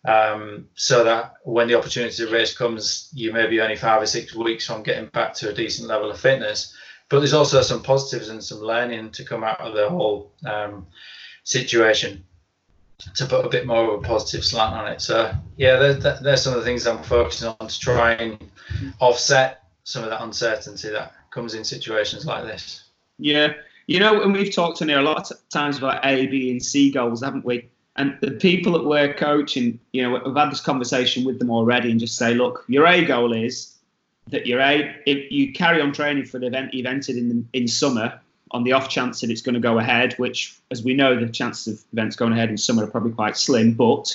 um, 0.06 0.68
so 0.76 1.06
that 1.06 1.36
when 1.44 1.68
the 1.68 1.76
opportunity 1.76 2.16
to 2.18 2.32
race 2.32 2.56
comes, 2.56 3.10
you 3.14 3.32
may 3.32 3.48
be 3.48 3.62
only 3.62 3.78
five 3.78 4.02
or 4.02 4.06
six 4.06 4.36
weeks 4.36 4.68
from 4.68 4.84
getting 4.84 5.08
back 5.08 5.34
to 5.36 5.50
a 5.50 5.54
decent 5.54 5.88
level 5.88 6.12
of 6.12 6.20
fitness. 6.20 6.76
But 7.08 7.20
there's 7.20 7.34
also 7.34 7.62
some 7.62 7.84
positives 7.84 8.30
and 8.30 8.44
some 8.44 8.60
learning 8.60 9.12
to 9.12 9.24
come 9.24 9.44
out 9.44 9.62
of 9.62 9.74
the 9.74 9.90
whole 9.90 10.34
um, 10.46 10.88
situation 11.44 12.26
to 13.16 13.26
put 13.26 13.46
a 13.46 13.50
bit 13.50 13.66
more 13.66 13.94
of 13.94 14.04
a 14.04 14.08
positive 14.08 14.44
slant 14.44 14.76
on 14.76 14.92
it. 14.92 15.02
So 15.02 15.34
yeah, 15.58 15.78
there's 15.78 16.42
some 16.42 16.54
of 16.54 16.60
the 16.60 16.66
things 16.66 16.86
I'm 16.86 17.04
focusing 17.04 17.54
on 17.60 17.68
to 17.68 17.80
try 17.80 18.14
and 18.14 18.40
offset 19.00 19.63
some 19.84 20.04
of 20.04 20.10
that 20.10 20.22
uncertainty 20.22 20.90
that 20.90 21.14
comes 21.32 21.54
in 21.54 21.64
situations 21.64 22.26
like 22.26 22.46
this. 22.46 22.84
Yeah, 23.18 23.54
you 23.88 24.00
know, 24.00 24.22
and 24.22 24.34
we've 24.34 24.54
talked 24.54 24.82
in 24.82 24.90
here 24.90 25.00
a 25.00 25.04
lot 25.04 25.30
of 25.30 25.38
times 25.50 25.78
about 25.78 26.06
A, 26.06 26.28
B, 26.28 26.52
and 26.52 26.64
C 26.64 26.92
goals, 26.92 27.22
haven't 27.22 27.46
we? 27.46 27.70
And 27.96 28.18
the 28.22 28.32
people 28.32 28.74
that 28.74 28.86
we're 28.86 29.14
coaching, 29.14 29.80
you 29.92 30.02
know, 30.02 30.22
we've 30.26 30.36
had 30.36 30.52
this 30.52 30.62
conversation 30.62 31.26
with 31.26 31.38
them 31.38 31.52
already, 31.52 31.92
and 31.92 32.00
just 32.00 32.18
say, 32.18 32.34
look, 32.34 32.66
your 32.68 32.88
A 32.88 33.06
goal 33.06 33.34
is 33.34 33.76
that 34.28 34.48
your 34.48 34.62
A, 34.62 34.96
if 35.06 35.32
you 35.32 35.54
carry 35.54 35.82
on 35.82 35.92
training 35.92 36.26
for 36.26 36.40
the 36.40 36.48
event 36.48 36.74
you've 36.74 36.86
entered 36.86 37.18
in 37.18 37.48
in 37.54 37.68
summer, 37.68 38.20
on 38.52 38.64
the 38.64 38.72
off 38.72 38.88
chance 38.88 39.20
that 39.22 39.30
it's 39.30 39.42
going 39.42 39.56
to 39.56 39.60
go 39.60 39.80
ahead, 39.80 40.14
which, 40.14 40.58
as 40.72 40.84
we 40.84 40.94
know, 40.94 41.20
the 41.20 41.28
chances 41.28 41.74
of 41.74 41.86
events 41.92 42.16
going 42.16 42.32
ahead 42.32 42.50
in 42.50 42.58
summer 42.58 42.84
are 42.84 42.88
probably 42.88 43.12
quite 43.12 43.36
slim, 43.36 43.74
but 43.74 44.14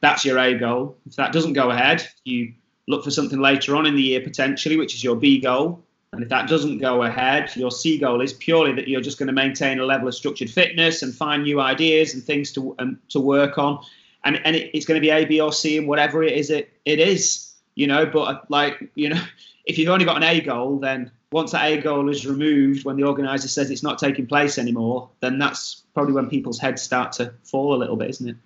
That's 0.00 0.24
your 0.24 0.38
A 0.38 0.54
goal. 0.54 0.96
If 1.06 1.16
that 1.16 1.32
doesn't 1.32 1.52
go 1.52 1.70
ahead, 1.70 2.06
you 2.24 2.54
look 2.88 3.04
for 3.04 3.10
something 3.10 3.40
later 3.40 3.76
on 3.76 3.86
in 3.86 3.94
the 3.94 4.02
year 4.02 4.20
potentially, 4.20 4.76
which 4.76 4.94
is 4.94 5.04
your 5.04 5.16
B 5.16 5.40
goal. 5.40 5.84
And 6.12 6.22
if 6.22 6.28
that 6.30 6.48
doesn't 6.48 6.78
go 6.78 7.04
ahead, 7.04 7.54
your 7.54 7.70
C 7.70 7.96
goal 7.98 8.20
is 8.20 8.32
purely 8.32 8.72
that 8.72 8.88
you're 8.88 9.00
just 9.00 9.18
going 9.18 9.28
to 9.28 9.32
maintain 9.32 9.78
a 9.78 9.84
level 9.84 10.08
of 10.08 10.14
structured 10.14 10.50
fitness 10.50 11.02
and 11.02 11.14
find 11.14 11.44
new 11.44 11.60
ideas 11.60 12.14
and 12.14 12.22
things 12.22 12.52
to 12.52 12.74
um, 12.80 12.98
to 13.10 13.20
work 13.20 13.58
on. 13.58 13.84
And 14.24 14.40
and 14.44 14.56
it, 14.56 14.70
it's 14.74 14.86
going 14.86 15.00
to 15.00 15.04
be 15.04 15.10
A, 15.10 15.24
B, 15.24 15.40
or 15.40 15.52
C, 15.52 15.78
and 15.78 15.86
whatever 15.86 16.22
it 16.22 16.32
is, 16.32 16.50
it 16.50 16.72
it 16.84 16.98
is. 16.98 17.54
You 17.76 17.86
know, 17.86 18.06
but 18.06 18.22
uh, 18.22 18.40
like 18.48 18.90
you 18.96 19.10
know, 19.10 19.22
if 19.66 19.78
you've 19.78 19.88
only 19.88 20.04
got 20.04 20.16
an 20.16 20.24
A 20.24 20.40
goal, 20.40 20.78
then 20.80 21.12
once 21.30 21.52
that 21.52 21.64
A 21.64 21.80
goal 21.80 22.08
is 22.10 22.26
removed, 22.26 22.84
when 22.84 22.96
the 22.96 23.04
organizer 23.04 23.46
says 23.46 23.70
it's 23.70 23.84
not 23.84 23.98
taking 23.98 24.26
place 24.26 24.58
anymore, 24.58 25.10
then 25.20 25.38
that's 25.38 25.84
probably 25.94 26.12
when 26.12 26.28
people's 26.28 26.58
heads 26.58 26.82
start 26.82 27.12
to 27.12 27.32
fall 27.44 27.74
a 27.74 27.78
little 27.78 27.96
bit, 27.96 28.10
isn't 28.10 28.30
it? 28.30 28.36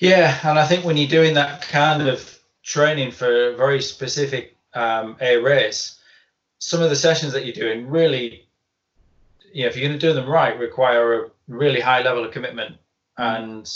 Yeah, 0.00 0.38
and 0.42 0.58
I 0.58 0.66
think 0.66 0.84
when 0.84 0.96
you're 0.96 1.08
doing 1.08 1.34
that 1.34 1.62
kind 1.62 2.08
of 2.08 2.33
training 2.64 3.12
for 3.12 3.50
a 3.50 3.56
very 3.56 3.80
specific 3.80 4.56
um, 4.72 5.16
A 5.20 5.36
race, 5.36 6.00
some 6.58 6.82
of 6.82 6.90
the 6.90 6.96
sessions 6.96 7.32
that 7.34 7.44
you're 7.44 7.54
doing 7.54 7.86
really, 7.88 8.48
you 9.52 9.62
know, 9.62 9.68
if 9.68 9.76
you're 9.76 9.86
going 9.86 9.98
to 9.98 10.06
do 10.06 10.14
them 10.14 10.28
right, 10.28 10.58
require 10.58 11.24
a 11.24 11.30
really 11.46 11.80
high 11.80 12.02
level 12.02 12.24
of 12.24 12.32
commitment. 12.32 12.76
And 13.18 13.70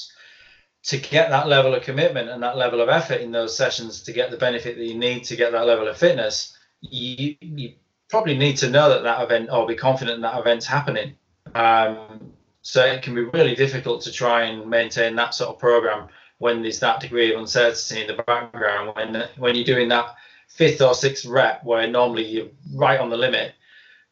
to 0.85 0.97
get 0.97 1.31
that 1.31 1.49
level 1.49 1.75
of 1.75 1.83
commitment 1.83 2.31
and 2.31 2.43
that 2.43 2.57
level 2.57 2.81
of 2.81 2.89
effort 2.89 3.21
in 3.21 3.31
those 3.31 3.57
sessions 3.57 4.03
to 4.03 4.13
get 4.13 4.31
the 4.31 4.37
benefit 4.37 4.77
that 4.77 4.85
you 4.85 4.99
need 4.99 5.25
to 5.25 5.37
get 5.37 5.53
that 5.53 5.67
level 5.67 5.87
of 5.87 5.97
fitness, 5.97 6.57
you, 6.81 7.37
you 7.41 7.75
probably 8.09 8.39
need 8.39 8.57
to 8.57 8.71
know 8.71 8.89
that 8.89 9.03
that 9.03 9.23
event 9.23 9.51
or 9.53 9.67
be 9.67 9.75
confident 9.75 10.23
that 10.23 10.39
event's 10.39 10.67
happening. 10.67 11.15
Um, 11.55 12.33
so 12.63 12.85
it 12.85 13.03
can 13.03 13.15
be 13.15 13.23
really 13.23 13.55
difficult 13.55 14.03
to 14.03 14.13
try 14.13 14.45
and 14.45 14.69
maintain 14.69 15.15
that 15.17 15.35
sort 15.35 15.51
of 15.51 15.59
program 15.59 16.09
when 16.39 16.63
there's 16.63 16.81
that 16.81 17.01
degree 17.01 17.33
of 17.33 17.41
uncertainty 17.41 18.03
in 18.03 18.07
the 18.07 18.23
background. 18.23 18.93
When 18.95 19.29
when 19.37 19.55
you're 19.55 19.65
doing 19.65 19.89
that 19.89 20.15
fifth 20.49 20.81
or 20.81 20.95
sixth 20.95 21.27
rep, 21.27 21.65
where 21.65 21.87
normally 21.87 22.25
you're 22.25 22.49
right 22.75 22.99
on 22.99 23.11
the 23.11 23.17
limit, 23.17 23.53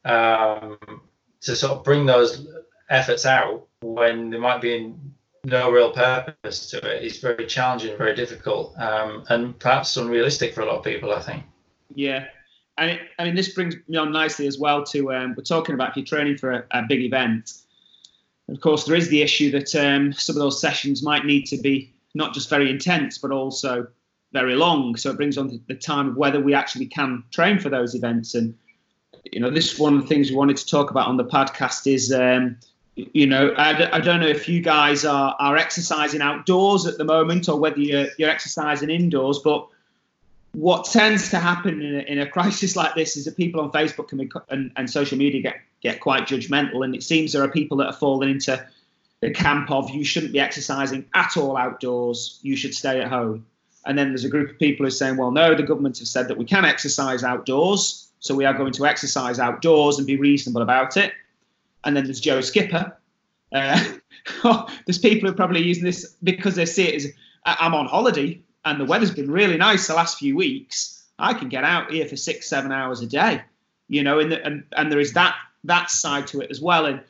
um, 0.04 0.78
to 1.40 1.56
sort 1.56 1.73
of 1.73 1.85
bring 1.85 2.06
those 2.06 2.47
efforts 2.90 3.26
out 3.26 3.66
when 3.80 4.30
there 4.30 4.40
might 4.40 4.61
be 4.61 4.95
no 5.45 5.71
real 5.71 5.92
purpose 5.92 6.71
to 6.71 6.78
it 6.78 7.04
is 7.04 7.18
very 7.18 7.47
challenging, 7.47 7.97
very 7.97 8.14
difficult, 8.14 8.76
um, 8.78 9.25
and 9.28 9.59
perhaps 9.59 9.97
unrealistic 9.97 10.54
for 10.54 10.62
a 10.62 10.66
lot 10.66 10.78
of 10.78 10.85
people. 10.85 11.12
I 11.12 11.21
think. 11.21 11.45
Yeah, 11.95 12.26
and 12.78 12.90
it, 12.90 13.00
I 13.18 13.25
mean, 13.25 13.35
this 13.35 13.54
brings 13.54 13.76
me 13.88 13.97
on 13.97 14.12
nicely 14.12 14.47
as 14.47 14.59
well 14.59 14.85
to 14.87 15.12
um, 15.12 15.35
we're 15.37 15.45
talking 15.45 15.75
about 15.75 15.90
if 15.90 15.97
you're 15.97 16.04
training 16.04 16.37
for 16.37 16.52
a, 16.52 16.64
a, 16.73 16.83
big 16.83 17.02
event. 17.02 17.52
Of 18.49 18.61
course, 18.61 18.85
there 18.85 18.97
is 18.97 19.09
the 19.09 19.23
issue 19.23 19.50
that 19.52 19.75
um, 19.75 20.12
some 20.12 20.37
of 20.37 20.40
those 20.40 20.61
sessions 20.61 21.02
might 21.02 21.25
need 21.25 21.47
to 21.47 21.56
be 21.56 21.92
not 22.16 22.35
just 22.35 22.49
very 22.49 22.70
intense, 22.70 23.18
but 23.18 23.30
also 23.30 23.87
very 24.32 24.56
long. 24.56 24.96
So 24.96 25.11
it 25.11 25.16
brings 25.16 25.38
on 25.38 25.61
the 25.66 25.75
time 25.75 26.08
of 26.08 26.16
whether 26.16 26.40
we 26.40 26.54
actually 26.54 26.87
can 26.87 27.23
train 27.30 27.58
for 27.58 27.68
those 27.68 27.94
events. 27.94 28.35
And 28.35 28.54
you 29.32 29.40
know, 29.40 29.50
this 29.50 29.78
one 29.78 29.94
of 29.96 30.02
the 30.02 30.08
things 30.08 30.30
we 30.30 30.37
wanted 30.37 30.56
to 30.56 30.66
talk 30.66 30.90
about 30.90 31.08
on 31.08 31.16
the 31.16 31.25
podcast 31.25 31.92
is, 31.92 32.12
um, 32.12 32.58
you 32.94 33.26
know, 33.26 33.50
I, 33.50 33.96
I 33.96 34.00
don't 34.00 34.20
know 34.20 34.26
if 34.26 34.49
you 34.49 34.61
guys 34.61 35.04
are 35.04 35.37
are 35.38 35.56
exercising 35.56 36.23
outdoors 36.23 36.87
at 36.87 36.99
the 36.99 37.04
moment 37.04 37.49
or 37.49 37.58
whether 37.61 37.78
you're, 37.78 38.08
you're 38.18 38.30
exercising 38.30 38.90
indoors, 38.90 39.38
but 39.38 39.68
what 40.52 40.87
tends 40.87 41.28
to 41.30 41.38
happen 41.38 41.82
in 41.82 41.96
a, 41.96 41.99
in 41.99 42.18
a, 42.18 42.26
crisis 42.37 42.76
like 42.76 42.94
this 42.94 43.16
is 43.16 43.26
that 43.26 43.37
people 43.37 43.61
on 43.61 43.70
Facebook 43.70 44.12
and, 44.49 44.73
and, 44.75 44.88
social 44.88 45.18
media 45.18 45.42
get, 45.42 45.56
get 45.82 46.00
quite 46.00 46.26
judgmental. 46.26 46.82
And 46.82 46.94
it 46.94 47.02
seems 47.02 47.32
there 47.32 47.42
are 47.42 47.49
people 47.49 47.76
that 47.76 47.88
are 47.88 47.92
falling 47.92 48.30
into 48.30 48.66
the 49.20 49.30
camp 49.30 49.70
of 49.70 49.90
you 49.90 50.04
shouldn't 50.04 50.32
be 50.32 50.40
exercising 50.40 51.06
at 51.14 51.37
all 51.37 51.56
outdoors, 51.56 52.38
you 52.42 52.56
should 52.56 52.75
stay 52.75 53.00
at 53.00 53.08
home. 53.08 53.46
And 53.87 53.96
then 53.96 54.08
there's 54.08 54.25
a 54.25 54.28
group 54.28 54.50
of 54.50 54.58
people 54.58 54.85
who 54.85 54.88
are 54.88 54.90
saying, 54.90 55.16
well, 55.16 55.30
no, 55.30 55.54
the 55.54 55.62
government 55.62 55.99
have 55.99 56.08
said 56.08 56.28
that 56.28 56.37
we 56.37 56.44
can 56.44 56.64
exercise 56.64 57.23
outdoors, 57.23 58.11
so 58.18 58.35
we 58.35 58.44
are 58.44 58.54
going 58.54 58.73
to 58.73 58.87
exercise 58.87 59.38
outdoors 59.38 59.99
and 59.99 60.06
be 60.06 60.16
reasonable 60.16 60.62
about 60.62 60.96
it. 60.96 61.12
And 61.85 61.96
then 61.96 62.04
there's 62.04 62.20
Joe 62.20 62.40
Skipper. 62.40 62.96
Uh, 63.52 63.85
there's 64.87 64.99
people 64.99 65.28
who 65.28 65.32
are 65.32 65.37
probably 65.37 65.62
using 65.62 65.85
this 65.85 66.16
because 66.23 66.56
they 66.56 66.66
see 66.66 66.88
it 66.88 66.94
as 66.96 67.12
I'm 67.44 67.75
on 67.75 67.87
holiday 67.87 68.40
and 68.66 68.80
the 68.80 68.85
weather's 68.85 69.12
been 69.12 69.30
really 69.30 69.56
nice 69.56 69.87
the 69.87 69.94
last 69.94 70.18
few 70.18 70.37
weeks, 70.37 71.04
I 71.18 71.32
can 71.32 71.49
get 71.49 71.64
out 71.64 71.92
here 71.92 72.06
for 72.06 72.16
six, 72.16 72.49
seven 72.49 72.73
hours 72.73 73.00
a 73.00 73.06
day, 73.06 73.42
you 73.88 74.02
know, 74.02 74.18
and 74.18 74.32
and, 74.32 74.64
and 74.76 74.92
there 74.92 74.99
is 74.99 75.12
that 75.12 75.37
that 75.64 75.88
side 75.88 76.26
to 76.28 76.40
it 76.40 76.50
as 76.50 76.61
well. 76.61 76.85
And 76.85 77.00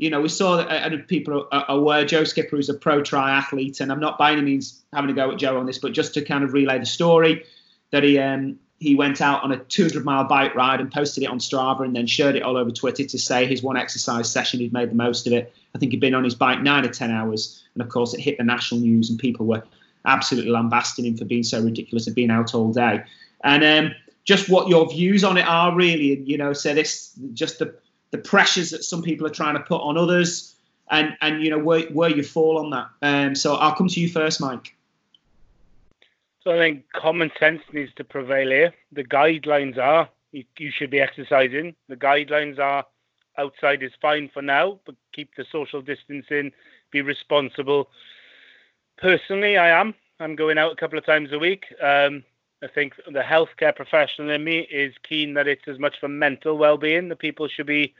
you 0.00 0.08
know, 0.08 0.22
we 0.22 0.30
saw 0.30 0.56
that 0.56 0.70
and 0.70 1.06
people 1.06 1.46
are 1.52 1.64
aware 1.68 2.06
Joe 2.06 2.24
Skipper 2.24 2.56
is 2.56 2.70
a 2.70 2.74
pro 2.74 3.02
triathlete, 3.02 3.82
and 3.82 3.92
I'm 3.92 4.00
not 4.00 4.16
by 4.16 4.32
any 4.32 4.40
means 4.40 4.82
having 4.94 5.08
to 5.08 5.14
go 5.14 5.30
at 5.30 5.38
Joe 5.38 5.58
on 5.58 5.66
this, 5.66 5.76
but 5.76 5.92
just 5.92 6.14
to 6.14 6.24
kind 6.24 6.42
of 6.42 6.54
relay 6.54 6.78
the 6.78 6.86
story 6.86 7.44
that 7.90 8.02
he 8.02 8.18
um, 8.18 8.58
he 8.78 8.94
went 8.94 9.20
out 9.20 9.42
on 9.42 9.52
a 9.52 9.58
200 9.58 10.02
mile 10.02 10.24
bike 10.24 10.54
ride 10.54 10.80
and 10.80 10.90
posted 10.90 11.22
it 11.22 11.26
on 11.26 11.38
Strava 11.38 11.84
and 11.84 11.94
then 11.94 12.06
shared 12.06 12.34
it 12.34 12.42
all 12.42 12.56
over 12.56 12.70
Twitter 12.70 13.04
to 13.04 13.18
say 13.18 13.44
his 13.44 13.62
one 13.62 13.76
exercise 13.76 14.32
session 14.32 14.60
he'd 14.60 14.72
made 14.72 14.90
the 14.90 14.94
most 14.94 15.26
of 15.26 15.34
it. 15.34 15.52
I 15.74 15.78
think 15.78 15.92
he'd 15.92 16.00
been 16.00 16.14
on 16.14 16.24
his 16.24 16.34
bike 16.34 16.62
nine 16.62 16.86
or 16.86 16.90
ten 16.90 17.10
hours, 17.10 17.62
and 17.74 17.82
of 17.82 17.90
course 17.90 18.14
it 18.14 18.20
hit 18.20 18.38
the 18.38 18.44
national 18.44 18.80
news 18.80 19.10
and 19.10 19.18
people 19.18 19.44
were 19.44 19.62
absolutely 20.06 20.50
lambasting 20.50 21.04
him 21.04 21.18
for 21.18 21.26
being 21.26 21.42
so 21.42 21.62
ridiculous 21.62 22.06
and 22.06 22.16
being 22.16 22.30
out 22.30 22.54
all 22.54 22.72
day. 22.72 23.02
And 23.44 23.62
um, 23.62 23.94
just 24.24 24.48
what 24.48 24.68
your 24.68 24.88
views 24.90 25.24
on 25.24 25.36
it 25.36 25.46
are, 25.46 25.74
really, 25.74 26.14
and 26.14 26.26
you 26.26 26.38
know, 26.38 26.54
say 26.54 26.72
this, 26.72 27.12
just 27.34 27.58
the 27.58 27.74
the 28.10 28.18
pressures 28.18 28.70
that 28.70 28.84
some 28.84 29.02
people 29.02 29.26
are 29.26 29.30
trying 29.30 29.54
to 29.54 29.60
put 29.60 29.80
on 29.80 29.96
others, 29.96 30.54
and 30.90 31.16
and 31.20 31.42
you 31.42 31.50
know 31.50 31.58
where 31.58 31.82
where 31.88 32.10
you 32.10 32.22
fall 32.22 32.58
on 32.58 32.70
that. 32.70 32.88
Um, 33.02 33.34
so 33.34 33.54
I'll 33.54 33.74
come 33.74 33.88
to 33.88 34.00
you 34.00 34.08
first, 34.08 34.40
Mike. 34.40 34.74
So 36.42 36.52
I 36.52 36.58
think 36.58 36.84
common 36.92 37.30
sense 37.38 37.62
needs 37.72 37.92
to 37.96 38.04
prevail 38.04 38.48
here. 38.48 38.74
The 38.92 39.04
guidelines 39.04 39.76
are 39.76 40.08
you, 40.32 40.44
you 40.58 40.70
should 40.70 40.90
be 40.90 41.00
exercising. 41.00 41.74
The 41.88 41.96
guidelines 41.96 42.58
are 42.58 42.86
outside 43.36 43.82
is 43.82 43.92
fine 44.00 44.30
for 44.32 44.42
now, 44.42 44.80
but 44.86 44.94
keep 45.12 45.34
the 45.36 45.44
social 45.50 45.82
distancing, 45.82 46.52
be 46.90 47.02
responsible 47.02 47.90
personally, 49.00 49.56
I 49.56 49.70
am. 49.70 49.94
I'm 50.20 50.36
going 50.36 50.58
out 50.58 50.72
a 50.72 50.76
couple 50.76 50.98
of 50.98 51.06
times 51.06 51.32
a 51.32 51.38
week. 51.38 51.64
Um, 51.82 52.22
I 52.62 52.68
think 52.68 52.94
the 53.06 53.22
healthcare 53.22 53.74
professional 53.74 54.30
in 54.30 54.44
me 54.44 54.60
is 54.70 54.94
keen 55.02 55.34
that 55.34 55.48
it's 55.48 55.66
as 55.66 55.78
much 55.78 55.98
for 55.98 56.08
mental 56.08 56.58
well-being. 56.58 57.08
The 57.08 57.16
people 57.16 57.48
should 57.48 57.66
be 57.66 57.94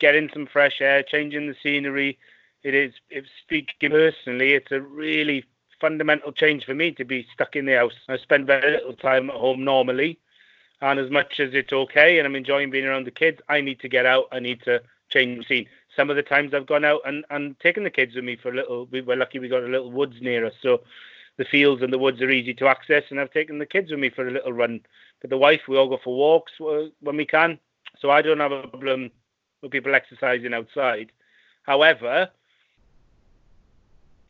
getting 0.00 0.28
some 0.32 0.46
fresh 0.46 0.80
air, 0.80 1.02
changing 1.02 1.46
the 1.46 1.56
scenery. 1.62 2.18
It 2.62 2.74
is, 2.74 2.92
if 3.08 3.24
speaking 3.42 3.90
personally, 3.90 4.52
it's 4.52 4.70
a 4.70 4.80
really 4.80 5.44
fundamental 5.80 6.30
change 6.30 6.64
for 6.64 6.74
me 6.74 6.92
to 6.92 7.04
be 7.04 7.26
stuck 7.32 7.56
in 7.56 7.64
the 7.64 7.76
house. 7.76 7.94
I 8.08 8.18
spend 8.18 8.46
very 8.46 8.72
little 8.72 8.92
time 8.92 9.30
at 9.30 9.36
home 9.36 9.64
normally, 9.64 10.18
and 10.80 11.00
as 11.00 11.10
much 11.10 11.40
as 11.40 11.54
it's 11.54 11.72
okay 11.72 12.18
and 12.18 12.26
I'm 12.26 12.36
enjoying 12.36 12.70
being 12.70 12.84
around 12.84 13.06
the 13.06 13.10
kids, 13.10 13.40
I 13.48 13.62
need 13.62 13.80
to 13.80 13.88
get 13.88 14.06
out. 14.06 14.28
I 14.30 14.40
need 14.40 14.62
to 14.62 14.82
change 15.08 15.38
the 15.38 15.44
scene 15.44 15.68
some 15.96 16.10
of 16.10 16.16
the 16.16 16.22
times 16.22 16.54
I've 16.54 16.66
gone 16.66 16.84
out 16.84 17.00
and, 17.04 17.24
and 17.30 17.58
taken 17.60 17.84
the 17.84 17.90
kids 17.90 18.14
with 18.14 18.24
me 18.24 18.36
for 18.36 18.50
a 18.50 18.54
little. 18.54 18.86
We 18.86 19.00
were 19.00 19.16
lucky 19.16 19.38
we 19.38 19.48
got 19.48 19.62
a 19.62 19.68
little 19.68 19.90
woods 19.90 20.16
near 20.20 20.46
us, 20.46 20.54
so 20.60 20.82
the 21.36 21.44
fields 21.44 21.82
and 21.82 21.92
the 21.92 21.98
woods 21.98 22.20
are 22.20 22.30
easy 22.30 22.54
to 22.54 22.68
access, 22.68 23.04
and 23.10 23.18
I've 23.18 23.32
taken 23.32 23.58
the 23.58 23.66
kids 23.66 23.90
with 23.90 24.00
me 24.00 24.10
for 24.10 24.26
a 24.26 24.30
little 24.30 24.52
run. 24.52 24.80
But 25.20 25.30
the 25.30 25.38
wife, 25.38 25.62
we 25.68 25.76
all 25.76 25.88
go 25.88 25.98
for 26.02 26.16
walks 26.16 26.52
uh, 26.60 26.88
when 27.00 27.16
we 27.16 27.24
can, 27.24 27.58
so 27.98 28.10
I 28.10 28.22
don't 28.22 28.40
have 28.40 28.52
a 28.52 28.66
problem 28.66 29.10
with 29.62 29.72
people 29.72 29.94
exercising 29.94 30.52
outside. 30.52 31.12
However, 31.62 32.28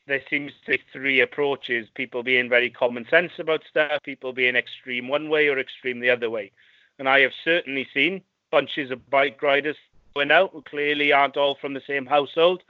there 0.06 0.22
seems 0.28 0.52
to 0.64 0.72
be 0.72 0.82
three 0.92 1.20
approaches: 1.20 1.88
people 1.94 2.22
being 2.22 2.48
very 2.48 2.70
common 2.70 3.06
sense 3.08 3.32
about 3.38 3.62
stuff, 3.68 4.02
people 4.04 4.32
being 4.32 4.56
extreme 4.56 5.08
one 5.08 5.28
way 5.28 5.48
or 5.48 5.58
extreme 5.58 6.00
the 6.00 6.10
other 6.10 6.30
way. 6.30 6.52
And 6.98 7.08
I 7.08 7.20
have 7.20 7.32
certainly 7.44 7.88
seen 7.92 8.22
bunches 8.50 8.90
of 8.90 9.08
bike 9.10 9.42
riders 9.42 9.76
going 10.14 10.30
out 10.30 10.50
who 10.52 10.62
clearly 10.62 11.12
aren't 11.12 11.36
all 11.36 11.54
from 11.54 11.74
the 11.74 11.82
same 11.86 12.06
household. 12.06 12.62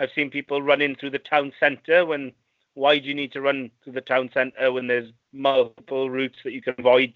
I've 0.00 0.10
seen 0.14 0.30
people 0.30 0.62
running 0.62 0.96
through 0.96 1.10
the 1.10 1.18
town 1.18 1.52
centre 1.60 2.04
when 2.06 2.32
why 2.76 2.98
do 2.98 3.06
you 3.06 3.14
need 3.14 3.32
to 3.32 3.40
run 3.40 3.70
through 3.82 3.94
the 3.94 4.00
town 4.00 4.30
centre 4.32 4.70
when 4.72 4.86
there's 4.86 5.10
multiple 5.32 6.10
routes 6.10 6.38
that 6.44 6.52
you 6.52 6.62
can 6.62 6.74
avoid 6.78 7.14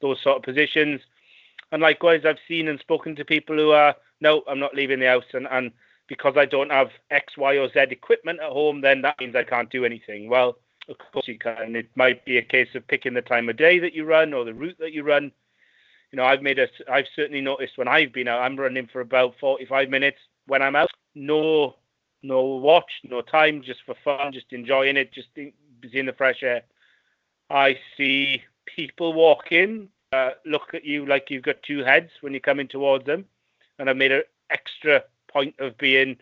those 0.00 0.20
sort 0.22 0.36
of 0.36 0.42
positions? 0.42 1.00
And 1.72 1.82
likewise, 1.82 2.22
I've 2.24 2.38
seen 2.46 2.68
and 2.68 2.78
spoken 2.80 3.16
to 3.16 3.24
people 3.24 3.56
who 3.56 3.70
are, 3.70 3.94
no, 4.20 4.42
I'm 4.48 4.60
not 4.60 4.74
leaving 4.74 5.00
the 5.00 5.06
house. 5.06 5.24
And, 5.32 5.48
and 5.50 5.72
because 6.08 6.34
I 6.36 6.44
don't 6.44 6.70
have 6.70 6.90
X, 7.10 7.36
Y, 7.36 7.56
or 7.56 7.68
Z 7.68 7.86
equipment 7.90 8.40
at 8.40 8.50
home, 8.50 8.80
then 8.80 9.02
that 9.02 9.18
means 9.18 9.34
I 9.34 9.44
can't 9.44 9.70
do 9.70 9.84
anything. 9.84 10.28
Well, 10.28 10.58
of 10.88 10.96
course 11.12 11.26
you 11.26 11.38
can. 11.38 11.74
It 11.74 11.88
might 11.96 12.24
be 12.24 12.38
a 12.38 12.42
case 12.42 12.68
of 12.74 12.86
picking 12.86 13.14
the 13.14 13.22
time 13.22 13.48
of 13.48 13.56
day 13.56 13.78
that 13.80 13.94
you 13.94 14.04
run 14.04 14.32
or 14.32 14.44
the 14.44 14.54
route 14.54 14.78
that 14.78 14.92
you 14.92 15.02
run 15.02 15.32
you 16.12 16.16
know, 16.16 16.24
I've 16.24 16.42
made 16.42 16.58
a, 16.58 16.68
I've 16.90 17.06
certainly 17.14 17.40
noticed 17.40 17.78
when 17.78 17.88
I've 17.88 18.12
been 18.12 18.28
out, 18.28 18.42
I'm 18.42 18.56
running 18.56 18.88
for 18.92 19.00
about 19.00 19.34
45 19.40 19.88
minutes 19.88 20.18
when 20.46 20.62
I'm 20.62 20.76
out. 20.76 20.88
No, 21.14 21.76
no 22.26 22.42
watch, 22.42 22.90
no 23.04 23.20
time, 23.20 23.62
just 23.62 23.80
for 23.84 23.94
fun, 24.04 24.32
just 24.32 24.52
enjoying 24.52 24.96
it, 24.96 25.12
just 25.12 25.28
seeing 25.34 26.06
the 26.06 26.12
fresh 26.12 26.42
air. 26.42 26.62
I 27.50 27.78
see 27.96 28.42
people 28.66 29.12
walking, 29.12 29.88
uh, 30.12 30.30
look 30.44 30.74
at 30.74 30.84
you 30.84 31.06
like 31.06 31.30
you've 31.30 31.44
got 31.44 31.62
two 31.62 31.84
heads 31.84 32.10
when 32.20 32.32
you're 32.32 32.40
coming 32.40 32.68
towards 32.68 33.06
them, 33.06 33.24
and 33.78 33.88
I've 33.88 33.96
made 33.96 34.12
an 34.12 34.22
extra 34.50 35.04
point 35.28 35.54
of 35.58 35.76
being 35.78 36.16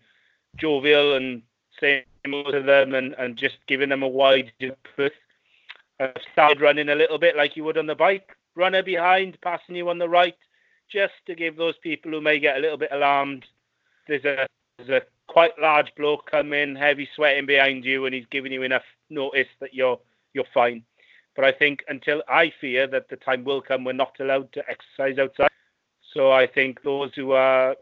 jovial 0.56 1.14
and 1.14 1.42
saying 1.80 2.04
hello 2.24 2.50
to 2.50 2.62
them 2.62 2.94
and, 2.94 3.14
and 3.14 3.36
just 3.36 3.56
giving 3.66 3.88
them 3.88 4.02
a 4.02 4.08
wide 4.08 4.52
berth. 4.96 5.12
I've 6.00 6.12
started 6.32 6.60
running 6.60 6.88
a 6.88 6.94
little 6.94 7.18
bit 7.18 7.36
like 7.36 7.56
you 7.56 7.64
would 7.64 7.78
on 7.78 7.86
the 7.86 7.94
bike, 7.94 8.36
runner 8.54 8.82
behind, 8.82 9.38
passing 9.42 9.76
you 9.76 9.88
on 9.88 9.98
the 9.98 10.08
right, 10.08 10.36
just 10.90 11.14
to 11.26 11.34
give 11.34 11.56
those 11.56 11.76
people 11.78 12.10
who 12.10 12.20
may 12.20 12.38
get 12.38 12.56
a 12.56 12.60
little 12.60 12.76
bit 12.76 12.90
alarmed. 12.92 13.44
There's 14.08 14.24
a 14.24 14.46
there's 14.78 14.90
a 14.90 15.02
quite 15.26 15.58
large 15.58 15.92
bloke 15.96 16.30
coming, 16.30 16.76
heavy 16.76 17.08
sweating 17.14 17.46
behind 17.46 17.84
you, 17.84 18.06
and 18.06 18.14
he's 18.14 18.26
giving 18.30 18.52
you 18.52 18.62
enough 18.62 18.84
notice 19.10 19.48
that 19.60 19.74
you're 19.74 19.98
you're 20.32 20.44
fine. 20.52 20.84
But 21.36 21.44
I 21.44 21.52
think 21.52 21.84
until 21.88 22.22
I 22.28 22.52
fear 22.60 22.86
that 22.88 23.08
the 23.08 23.16
time 23.16 23.44
will 23.44 23.60
come 23.60 23.84
we're 23.84 23.92
not 23.92 24.14
allowed 24.20 24.52
to 24.52 24.62
exercise 24.68 25.18
outside. 25.18 25.50
So 26.12 26.30
I 26.30 26.46
think 26.46 26.82
those 26.82 27.12
who 27.14 27.32
are 27.32 27.74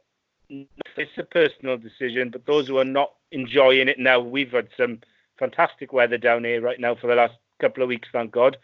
it's 0.97 1.19
a 1.19 1.23
personal 1.23 1.77
decision, 1.77 2.31
but 2.31 2.47
those 2.47 2.69
who 2.69 2.79
are 2.79 2.85
not 2.85 3.13
enjoying 3.31 3.89
it 3.89 3.99
now, 3.99 4.21
we've 4.21 4.53
had 4.53 4.69
some 4.77 5.01
fantastic 5.39 5.93
weather 5.93 6.19
down 6.19 6.45
here 6.45 6.61
right 6.61 6.79
now 6.79 6.95
for 6.95 7.07
the 7.07 7.15
last 7.15 7.35
couple 7.61 7.83
of 7.83 7.89
weeks, 7.89 8.09
thank 8.13 8.33
God. 8.33 8.57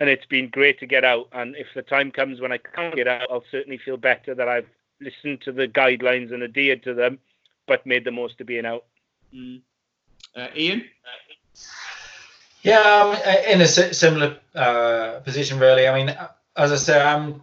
And 0.00 0.08
it's 0.10 0.26
been 0.26 0.48
great 0.48 0.80
to 0.80 0.86
get 0.86 1.04
out. 1.04 1.28
And 1.32 1.54
if 1.56 1.68
the 1.74 1.82
time 1.82 2.10
comes 2.10 2.40
when 2.40 2.50
I 2.50 2.58
can't 2.58 2.96
get 2.96 3.06
out, 3.06 3.28
I'll 3.30 3.44
certainly 3.50 3.78
feel 3.78 3.96
better 3.96 4.34
that 4.34 4.48
I've 4.48 4.66
listened 5.00 5.42
to 5.42 5.52
the 5.52 5.68
guidelines 5.68 6.32
and 6.32 6.42
adhered 6.42 6.82
to 6.84 6.94
them, 6.94 7.18
but 7.72 7.86
made 7.86 8.04
the 8.04 8.10
most 8.10 8.38
of 8.38 8.46
being 8.46 8.66
out. 8.66 8.84
Mm. 9.34 9.62
Uh, 10.36 10.48
Ian? 10.54 10.84
Yeah, 12.60 12.82
I'm 12.84 13.50
in 13.50 13.62
a 13.62 13.66
similar 13.66 14.36
uh, 14.54 15.20
position, 15.24 15.58
really. 15.58 15.88
I 15.88 15.94
mean, 15.94 16.14
as 16.54 16.70
I 16.70 16.76
say, 16.76 17.00
I'm 17.00 17.42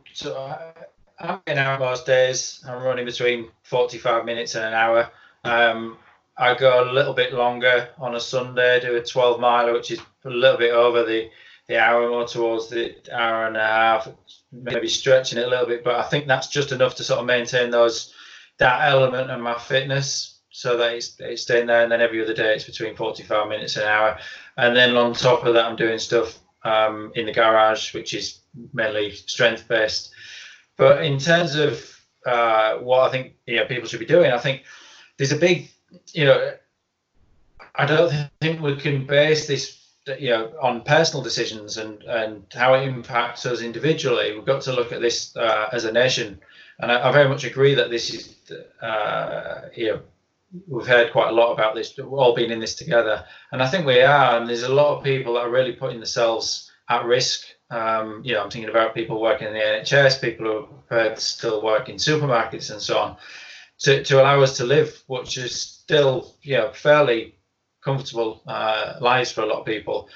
I'm 1.20 1.42
getting 1.48 1.64
out 1.64 1.80
most 1.80 2.06
days. 2.06 2.64
I'm 2.68 2.84
running 2.84 3.06
between 3.06 3.50
45 3.64 4.24
minutes 4.24 4.54
and 4.54 4.66
an 4.66 4.74
hour. 4.74 5.10
Um, 5.44 5.98
I 6.38 6.54
go 6.54 6.84
a 6.84 6.94
little 6.94 7.16
bit 7.16 7.34
longer 7.34 7.90
on 7.98 8.14
a 8.14 8.20
Sunday, 8.20 8.80
do 8.80 8.96
a 8.96 9.04
12 9.04 9.40
miler, 9.40 9.74
which 9.74 9.90
is 9.90 10.00
a 10.26 10.30
little 10.30 10.60
bit 10.60 10.72
over 10.72 11.04
the, 11.04 11.32
the 11.68 11.80
hour, 11.80 12.08
more 12.08 12.28
towards 12.28 12.70
the 12.70 12.96
hour 13.12 13.48
and 13.48 13.58
a 13.58 13.66
half, 13.66 14.08
maybe 14.52 14.88
stretching 14.88 15.40
it 15.40 15.48
a 15.48 15.50
little 15.50 15.66
bit. 15.66 15.84
But 15.84 15.96
I 15.96 16.04
think 16.04 16.28
that's 16.28 16.50
just 16.50 16.72
enough 16.72 16.96
to 16.96 17.04
sort 17.04 17.20
of 17.20 17.26
maintain 17.26 17.72
those 17.72 18.14
that 18.60 18.90
element 18.90 19.32
of 19.32 19.42
my 19.42 19.58
fitness 19.58 20.40
so 20.52 20.78
that 20.78 20.94
it's, 20.94 21.20
it's 21.20 21.44
staying 21.44 21.68
there. 21.68 21.84
And 21.84 21.92
then 21.92 22.02
every 22.02 22.22
other 22.22 22.34
day 22.34 22.56
it's 22.56 22.66
between 22.66 22.96
45 22.96 23.48
minutes 23.48 23.78
an 23.78 23.84
hour. 23.84 24.18
And 24.58 24.76
then 24.76 24.96
on 24.96 25.14
top 25.14 25.46
of 25.46 25.54
that, 25.54 25.66
I'm 25.66 25.76
doing 25.76 26.00
stuff 26.00 26.38
um, 26.64 27.12
in 27.16 27.26
the 27.26 27.32
garage, 27.32 27.94
which 27.94 28.14
is 28.14 28.40
mainly 28.74 29.12
strength 29.12 29.68
based. 29.68 30.12
But 30.78 31.04
in 31.04 31.18
terms 31.18 31.56
of 31.56 31.84
uh, 32.26 32.76
what 32.78 33.08
I 33.08 33.12
think 33.12 33.34
you 33.46 33.58
know, 33.58 33.66
people 33.66 33.88
should 33.88 34.00
be 34.00 34.06
doing, 34.06 34.32
I 34.32 34.38
think 34.38 34.64
there's 35.18 35.32
a 35.32 35.38
big 35.38 35.70
you 36.14 36.26
know, 36.26 36.54
I 37.76 37.86
don't 37.86 38.14
think 38.42 38.62
we 38.62 38.76
can 38.76 39.06
base 39.06 39.48
this 39.48 39.80
you 40.18 40.30
know 40.30 40.52
on 40.62 40.82
personal 40.82 41.24
decisions 41.24 41.78
and 41.78 42.02
and 42.04 42.44
how 42.54 42.74
it 42.74 42.88
impacts 42.88 43.46
us 43.46 43.62
individually 43.62 44.34
we've 44.34 44.46
got 44.46 44.62
to 44.62 44.74
look 44.74 44.92
at 44.92 45.02
this 45.02 45.36
uh, 45.36 45.70
as 45.72 45.86
a 45.86 45.92
nation 45.92 46.40
and 46.80 46.92
I, 46.92 47.10
I, 47.10 47.12
very 47.12 47.30
much 47.30 47.44
agree 47.44 47.76
that 47.76 47.90
this 47.90 48.14
is 48.14 48.36
uh, 48.82 49.62
you 49.76 49.88
know 49.88 50.02
we've 50.68 50.88
heard 50.88 51.12
quite 51.12 51.30
a 51.30 51.34
lot 51.34 51.54
about 51.54 51.76
this 51.76 51.96
we've 51.98 52.12
all 52.12 52.36
been 52.36 52.52
in 52.52 52.60
this 52.60 52.76
together 52.76 53.24
and 53.52 53.62
i 53.62 53.68
think 53.68 53.86
we 53.86 54.02
are 54.02 54.38
and 54.38 54.50
there's 54.50 54.64
a 54.64 54.74
lot 54.74 54.98
of 54.98 55.04
people 55.04 55.34
that 55.34 55.42
are 55.42 55.52
really 55.52 55.74
putting 55.74 56.00
themselves 56.00 56.72
at 56.90 57.06
risk 57.06 57.46
um, 57.70 58.22
you 58.26 58.34
know 58.34 58.44
i'm 58.44 58.50
thinking 58.50 58.70
about 58.70 58.96
people 58.96 59.22
working 59.22 59.48
in 59.48 59.54
the 59.54 59.60
nhs 59.60 60.20
people 60.20 60.46
who 60.90 60.96
are 60.96 61.16
still 61.18 61.62
work 61.62 61.88
in 61.88 61.98
supermarkets 61.98 62.72
and 62.72 62.82
so 62.82 62.98
on 62.98 63.18
to, 63.78 64.04
to 64.04 64.20
allow 64.20 64.42
us 64.42 64.58
to 64.58 64.64
live 64.64 65.04
which 65.06 65.38
is 65.38 65.62
still 65.62 66.34
you 66.42 66.58
know 66.58 66.72
fairly 66.74 67.36
comfortable 67.82 68.42
uh, 68.48 68.96
lives 69.02 69.32
for 69.32 69.42
a 69.42 69.46
lot 69.46 69.60
of 69.60 69.66
people, 69.66 70.10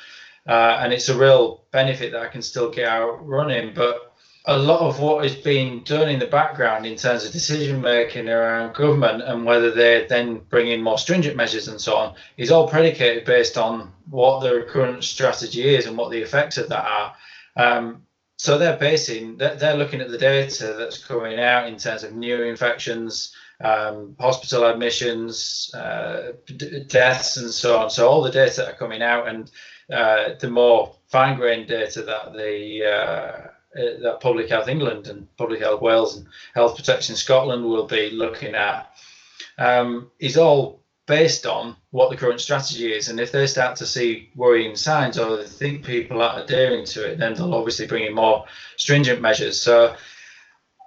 uh, 0.47 0.79
and 0.81 0.93
it's 0.93 1.09
a 1.09 1.17
real 1.17 1.65
benefit 1.71 2.11
that 2.11 2.21
I 2.21 2.27
can 2.27 2.41
still 2.41 2.69
get 2.69 2.87
out 2.87 3.25
running. 3.25 3.73
But 3.73 4.12
a 4.45 4.57
lot 4.57 4.81
of 4.81 4.99
what 4.99 5.25
is 5.25 5.35
being 5.35 5.81
done 5.83 6.09
in 6.09 6.19
the 6.19 6.27
background 6.27 6.85
in 6.85 6.97
terms 6.97 7.25
of 7.25 7.31
decision 7.31 7.79
making 7.79 8.27
around 8.27 8.75
government 8.75 9.21
and 9.21 9.45
whether 9.45 9.71
they're 9.71 10.05
then 10.07 10.39
bring 10.49 10.67
in 10.67 10.83
more 10.83 10.97
stringent 10.97 11.37
measures 11.37 11.69
and 11.69 11.79
so 11.79 11.95
on 11.95 12.13
is 12.35 12.51
all 12.51 12.67
predicated 12.67 13.23
based 13.23 13.57
on 13.57 13.93
what 14.09 14.41
the 14.41 14.65
current 14.69 15.03
strategy 15.03 15.73
is 15.75 15.85
and 15.85 15.97
what 15.97 16.11
the 16.11 16.21
effects 16.21 16.57
of 16.57 16.67
that 16.67 16.85
are. 16.85 17.15
Um, 17.55 18.03
so 18.37 18.57
they're 18.57 18.77
basing, 18.77 19.37
they're 19.37 19.77
looking 19.77 20.01
at 20.01 20.09
the 20.09 20.17
data 20.17 20.75
that's 20.77 21.01
coming 21.01 21.39
out 21.39 21.67
in 21.67 21.77
terms 21.77 22.03
of 22.03 22.13
new 22.13 22.43
infections, 22.43 23.33
um, 23.63 24.17
hospital 24.19 24.65
admissions, 24.65 25.73
uh, 25.73 26.33
d- 26.45 26.83
deaths, 26.83 27.37
and 27.37 27.49
so 27.49 27.77
on. 27.77 27.89
So 27.89 28.09
all 28.09 28.21
the 28.21 28.31
data 28.31 28.67
are 28.67 28.73
coming 28.73 29.01
out, 29.01 29.29
and 29.29 29.49
uh, 29.89 30.33
the 30.39 30.49
more 30.49 30.93
fine-grained 31.07 31.69
data 31.69 32.01
that 32.01 32.33
the 32.33 32.85
uh, 32.85 33.47
uh, 33.77 34.01
that 34.01 34.19
Public 34.21 34.49
Health 34.49 34.67
England 34.67 35.07
and 35.07 35.27
Public 35.37 35.59
Health 35.59 35.81
Wales 35.81 36.17
and 36.17 36.27
Health 36.53 36.75
Protection 36.75 37.15
Scotland 37.15 37.65
will 37.65 37.85
be 37.85 38.11
looking 38.11 38.55
at 38.55 38.95
um, 39.57 40.11
is 40.19 40.37
all 40.37 40.83
based 41.05 41.45
on 41.45 41.75
what 41.91 42.09
the 42.09 42.15
current 42.15 42.39
strategy 42.39 42.93
is. 42.93 43.09
And 43.09 43.19
if 43.19 43.31
they 43.31 43.45
start 43.45 43.75
to 43.77 43.85
see 43.85 44.29
worrying 44.35 44.75
signs 44.75 45.17
or 45.17 45.37
they 45.37 45.45
think 45.45 45.85
people 45.85 46.21
are 46.21 46.41
adhering 46.41 46.85
to 46.85 47.11
it, 47.11 47.17
then 47.17 47.33
they'll 47.33 47.53
obviously 47.53 47.87
bring 47.87 48.05
in 48.05 48.13
more 48.13 48.45
stringent 48.77 49.21
measures. 49.21 49.61
So 49.61 49.95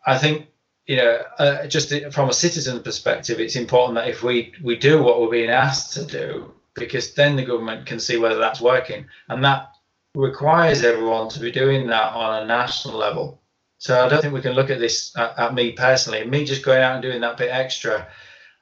I 0.06 0.16
think 0.18 0.46
you 0.86 0.96
know, 0.96 1.20
uh, 1.38 1.66
just 1.66 1.92
from 2.12 2.28
a 2.28 2.32
citizen 2.32 2.82
perspective, 2.82 3.40
it's 3.40 3.56
important 3.56 3.96
that 3.96 4.08
if 4.08 4.22
we 4.22 4.54
we 4.62 4.76
do 4.76 5.02
what 5.02 5.20
we're 5.20 5.30
being 5.30 5.50
asked 5.50 5.94
to 5.94 6.04
do, 6.04 6.54
because 6.74 7.14
then 7.14 7.34
the 7.34 7.44
government 7.44 7.86
can 7.86 7.98
see 7.98 8.16
whether 8.16 8.38
that's 8.38 8.60
working, 8.60 9.06
and 9.28 9.44
that 9.44 9.75
requires 10.16 10.82
everyone 10.82 11.28
to 11.28 11.40
be 11.40 11.52
doing 11.52 11.86
that 11.88 12.14
on 12.14 12.42
a 12.42 12.46
national 12.46 12.96
level. 12.96 13.42
So 13.78 14.04
I 14.04 14.08
don't 14.08 14.22
think 14.22 14.32
we 14.32 14.40
can 14.40 14.54
look 14.54 14.70
at 14.70 14.78
this 14.78 15.14
at, 15.16 15.38
at 15.38 15.54
me 15.54 15.72
personally. 15.72 16.24
Me 16.24 16.44
just 16.44 16.64
going 16.64 16.82
out 16.82 16.94
and 16.94 17.02
doing 17.02 17.20
that 17.20 17.36
bit 17.36 17.50
extra 17.50 18.08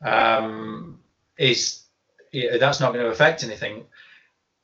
um, 0.03 0.99
is 1.39 1.85
yeah, 2.33 2.57
that's 2.59 2.81
not 2.81 2.93
going 2.93 3.05
to 3.05 3.13
affect 3.13 3.45
anything. 3.45 3.85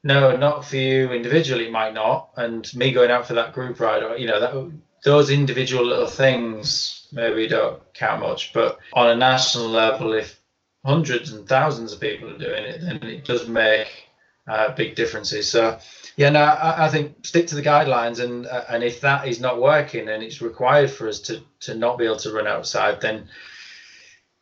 No, 0.03 0.37
not 0.37 0.65
for 0.65 0.77
you 0.77 1.13
individually, 1.13 1.67
it 1.67 1.73
might 1.73 1.95
not. 1.95 2.31
And 2.37 2.69
me 2.75 2.91
going 2.91 3.11
out 3.11 3.27
for 3.27 3.35
that 3.35 3.53
group 3.53 3.79
ride, 3.79 4.03
or 4.03 4.17
you 4.17 4.27
know, 4.27 4.41
that 4.41 4.73
those 5.05 5.31
individual 5.31 5.87
little 5.87 6.09
things 6.09 7.07
maybe 7.13 7.47
don't 7.47 7.81
count 7.95 8.21
much, 8.21 8.53
but 8.53 8.79
on 8.95 9.11
a 9.11 9.17
national 9.17 9.69
level, 9.69 10.13
if 10.13 10.41
hundreds 10.85 11.33
and 11.33 11.49
thousands 11.49 11.93
of 11.93 12.01
people 12.01 12.31
are 12.31 12.39
doing 12.39 12.65
it, 12.65 12.81
then 12.81 13.03
it 13.05 13.25
does 13.25 13.47
make 13.47 14.09
uh, 14.49 14.75
big 14.75 14.97
differences. 14.97 15.49
So, 15.49 15.79
yeah, 16.21 16.29
no, 16.29 16.41
I, 16.41 16.85
I, 16.85 16.89
think 16.91 17.25
stick 17.25 17.47
to 17.47 17.55
the 17.55 17.63
guidelines, 17.63 18.23
and 18.23 18.47
uh, 18.47 18.65
and 18.69 18.85
if 18.85 19.01
that 19.01 19.27
is 19.27 19.41
not 19.41 19.59
working 19.59 20.07
and 20.07 20.23
it's 20.23 20.43
required 20.43 20.91
for 20.91 21.09
us 21.09 21.19
to 21.21 21.41
to 21.61 21.75
not 21.75 21.97
be 21.97 22.05
able 22.05 22.19
to 22.19 22.31
run 22.31 22.47
outside, 22.47 23.01
then 23.01 23.27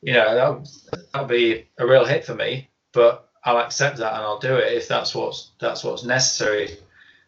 you 0.02 0.14
know 0.14 0.34
that 0.34 0.98
that'll 1.12 1.28
be 1.28 1.68
a 1.78 1.86
real 1.86 2.04
hit 2.04 2.24
for 2.24 2.34
me. 2.34 2.68
But 2.90 3.30
I'll 3.44 3.60
accept 3.60 3.98
that 3.98 4.12
and 4.12 4.22
I'll 4.22 4.40
do 4.40 4.56
it 4.56 4.72
if 4.72 4.88
that's 4.88 5.14
what's 5.14 5.52
that's 5.60 5.84
what's 5.84 6.02
necessary. 6.02 6.78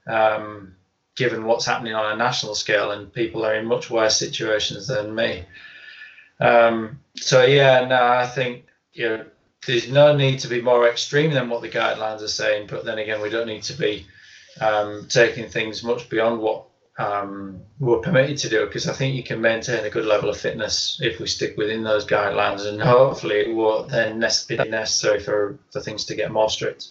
Um, 0.08 0.74
given 1.14 1.44
what's 1.44 1.66
happening 1.66 1.94
on 1.94 2.12
a 2.12 2.16
national 2.16 2.56
scale, 2.56 2.90
and 2.90 3.12
people 3.12 3.46
are 3.46 3.54
in 3.54 3.66
much 3.66 3.88
worse 3.88 4.16
situations 4.16 4.88
than 4.88 5.14
me. 5.14 5.44
Um, 6.40 6.98
so 7.14 7.44
yeah, 7.44 7.86
no, 7.86 8.02
I 8.02 8.26
think 8.26 8.64
you 8.94 9.10
know 9.10 9.26
there's 9.64 9.88
no 9.88 10.16
need 10.16 10.40
to 10.40 10.48
be 10.48 10.60
more 10.60 10.88
extreme 10.88 11.30
than 11.32 11.48
what 11.48 11.62
the 11.62 11.68
guidelines 11.68 12.22
are 12.22 12.26
saying, 12.26 12.66
but 12.66 12.84
then 12.84 12.98
again, 12.98 13.22
we 13.22 13.30
don't 13.30 13.46
need 13.46 13.62
to 13.62 13.74
be 13.74 14.08
um, 14.60 15.06
taking 15.08 15.48
things 15.48 15.82
much 15.82 16.08
beyond 16.08 16.40
what 16.40 16.66
um, 16.98 17.62
we're 17.78 18.00
permitted 18.00 18.36
to 18.38 18.48
do 18.48 18.66
because 18.66 18.88
I 18.88 18.92
think 18.92 19.14
you 19.14 19.22
can 19.22 19.40
maintain 19.40 19.84
a 19.84 19.90
good 19.90 20.04
level 20.04 20.28
of 20.28 20.36
fitness 20.36 21.00
if 21.02 21.18
we 21.18 21.26
stick 21.26 21.56
within 21.56 21.82
those 21.82 22.06
guidelines, 22.06 22.66
and 22.66 22.80
hopefully 22.80 23.36
it 23.36 23.54
will 23.54 23.84
then 23.84 24.20
be 24.48 24.56
necessary 24.56 25.20
for 25.20 25.58
for 25.72 25.80
things 25.80 26.04
to 26.06 26.14
get 26.14 26.30
more 26.30 26.50
strict. 26.50 26.88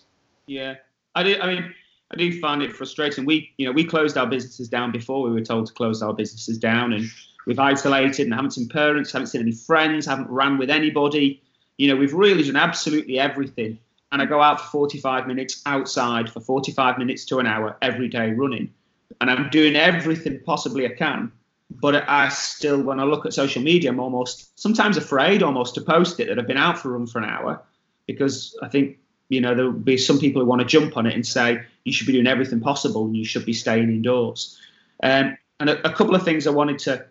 Yeah, 0.48 0.76
I 1.14 1.24
do. 1.24 1.40
I 1.40 1.48
mean, 1.48 1.76
I 2.12 2.18
do 2.18 2.40
find 2.40 2.64
it 2.64 2.76
frustrating. 2.76 3.26
We, 3.26 3.52
you 3.58 3.66
know, 3.68 3.72
we 3.72 3.84
closed 3.84 4.18
our 4.18 4.26
businesses 4.26 4.68
down 4.68 4.92
before 4.92 5.22
we 5.22 5.32
were 5.32 5.42
told 5.42 5.68
to 5.68 5.74
close 5.74 6.02
our 6.02 6.14
businesses 6.14 6.58
down, 6.58 6.94
and 6.94 7.06
we've 7.46 7.60
isolated 7.60 8.24
and 8.24 8.34
haven't 8.34 8.52
seen 8.52 8.68
parents, 8.68 9.12
haven't 9.12 9.28
seen 9.28 9.42
any 9.42 9.52
friends, 9.52 10.08
haven't 10.08 10.30
ran 10.30 10.58
with 10.58 10.72
anybody. 10.72 11.42
You 11.78 11.90
know, 11.90 11.96
we've 11.96 12.14
really 12.14 12.44
done 12.44 12.56
absolutely 12.56 13.20
everything. 13.20 13.80
And 14.12 14.22
I 14.22 14.26
go 14.26 14.42
out 14.42 14.60
for 14.60 14.68
45 14.68 15.28
minutes 15.28 15.62
outside 15.66 16.30
for 16.32 16.40
45 16.40 16.98
minutes 16.98 17.26
to 17.26 17.40
an 17.40 17.46
hour 17.46 17.78
every 17.82 18.08
day 18.08 18.32
running, 18.32 18.74
and 19.22 19.30
I'm 19.30 19.50
doing 19.50 19.76
everything 19.76 20.40
possibly 20.46 20.86
I 20.86 20.90
can. 20.90 21.32
But 21.70 22.10
I 22.10 22.30
still, 22.30 22.82
when 22.82 23.00
I 23.00 23.04
look 23.04 23.28
at 23.28 23.34
social 23.34 23.62
media, 23.62 23.92
I'm 23.92 24.00
almost 24.00 24.60
sometimes 24.60 24.98
afraid 24.98 25.44
almost 25.44 25.76
to 25.76 25.82
post 25.82 26.20
it 26.20 26.28
that 26.28 26.40
I've 26.40 26.48
been 26.48 26.58
out 26.58 26.80
for 26.80 26.90
a 26.90 26.98
run 26.98 27.06
for 27.06 27.20
an 27.20 27.26
hour 27.26 27.62
because 28.08 28.58
I 28.64 28.70
think 28.70 28.98
you 29.30 29.40
know, 29.40 29.56
there'll 29.56 29.72
be 29.72 29.98
some 29.98 30.20
people 30.20 30.42
who 30.42 30.48
want 30.48 30.60
to 30.60 30.68
jump 30.68 30.98
on 30.98 31.06
it 31.06 31.14
and 31.14 31.26
say 31.26 31.62
you 31.86 31.94
should 31.94 32.08
be 32.08 32.14
doing 32.14 32.28
everything 32.28 32.60
possible 32.60 33.06
and 33.06 33.16
you 33.16 33.24
should 33.24 33.46
be 33.46 33.54
staying 33.54 33.90
indoors. 33.90 34.60
Um, 35.02 35.38
and 35.60 35.70
a, 35.70 35.88
a, 35.88 35.94
couple 35.94 36.16
of 36.16 36.24
things 36.24 36.48
I 36.48 36.52
wanted 36.52 36.80
to 36.80 37.06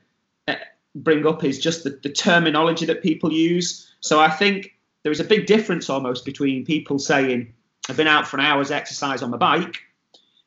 uh, 0.48 0.54
bring 0.96 1.26
up 1.26 1.44
is 1.44 1.58
just 1.58 1.84
the, 1.84 1.90
the 2.02 2.10
terminology 2.10 2.86
that 2.86 3.02
people 3.02 3.32
use. 3.32 3.94
So 4.00 4.20
I 4.20 4.28
think 4.28 4.76
there 5.02 5.12
is 5.12 5.20
a 5.20 5.24
big 5.24 5.46
difference 5.46 5.88
almost 5.88 6.24
between 6.24 6.64
people 6.64 6.98
saying 6.98 7.52
I've 7.88 7.96
been 7.96 8.06
out 8.06 8.26
for 8.26 8.38
an 8.38 8.44
hour's 8.44 8.70
exercise 8.70 9.22
on 9.22 9.30
my 9.30 9.36
bike. 9.36 9.76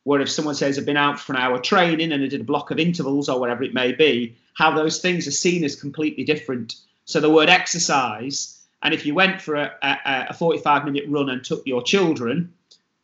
Where 0.04 0.22
if 0.22 0.32
someone 0.32 0.56
says 0.56 0.78
I've 0.78 0.86
been 0.86 0.98
out 0.98 1.20
for 1.20 1.34
an 1.34 1.40
hour 1.40 1.60
training 1.60 2.12
and 2.12 2.24
I 2.24 2.28
did 2.28 2.42
a 2.42 2.44
block 2.46 2.72
of 2.72 2.80
intervals 2.80 3.30
or 3.30 3.40
whatever 3.40 3.64
it 3.64 3.74
may 3.74 3.92
be, 3.92 4.36
how 4.56 4.74
those 4.74 5.00
things 5.00 5.28
are 5.28 5.32
seen 5.32 5.64
as 5.64 5.76
completely 5.76 6.24
different. 6.24 6.76
So 7.06 7.20
the 7.20 7.30
word 7.30 7.50
exercise, 7.50 8.60
and 8.82 8.94
if 8.94 9.06
you 9.06 9.14
went 9.14 9.42
for 9.42 9.56
a, 9.56 9.72
a, 9.84 10.26
a 10.30 10.34
45 10.34 10.86
minute 10.86 11.04
run 11.08 11.30
and 11.30 11.44
took 11.44 11.66
your 11.68 11.84
children, 11.84 12.52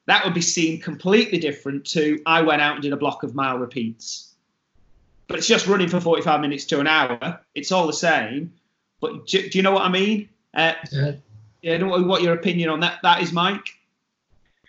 that 0.07 0.25
would 0.25 0.33
be 0.33 0.41
seen 0.41 0.79
completely 0.79 1.37
different 1.37 1.85
to 1.87 2.19
I 2.25 2.41
went 2.41 2.61
out 2.61 2.73
and 2.73 2.81
did 2.81 2.93
a 2.93 2.97
block 2.97 3.23
of 3.23 3.35
mile 3.35 3.59
repeats. 3.59 4.33
But 5.27 5.37
it's 5.37 5.47
just 5.47 5.67
running 5.67 5.89
for 5.89 5.99
45 5.99 6.41
minutes 6.41 6.65
to 6.65 6.79
an 6.79 6.87
hour. 6.87 7.41
It's 7.53 7.71
all 7.71 7.85
the 7.85 7.93
same. 7.93 8.53
But 9.01 9.27
do, 9.27 9.49
do 9.49 9.57
you 9.57 9.61
know 9.61 9.71
what 9.71 9.83
I 9.83 9.89
mean? 9.89 10.29
Uh, 10.53 10.73
yeah. 10.91 11.11
Yeah. 11.61 11.81
What 11.83 12.21
your 12.21 12.33
opinion 12.33 12.69
on 12.69 12.79
that? 12.81 12.99
That 13.03 13.21
is, 13.21 13.33
Mike. 13.33 13.67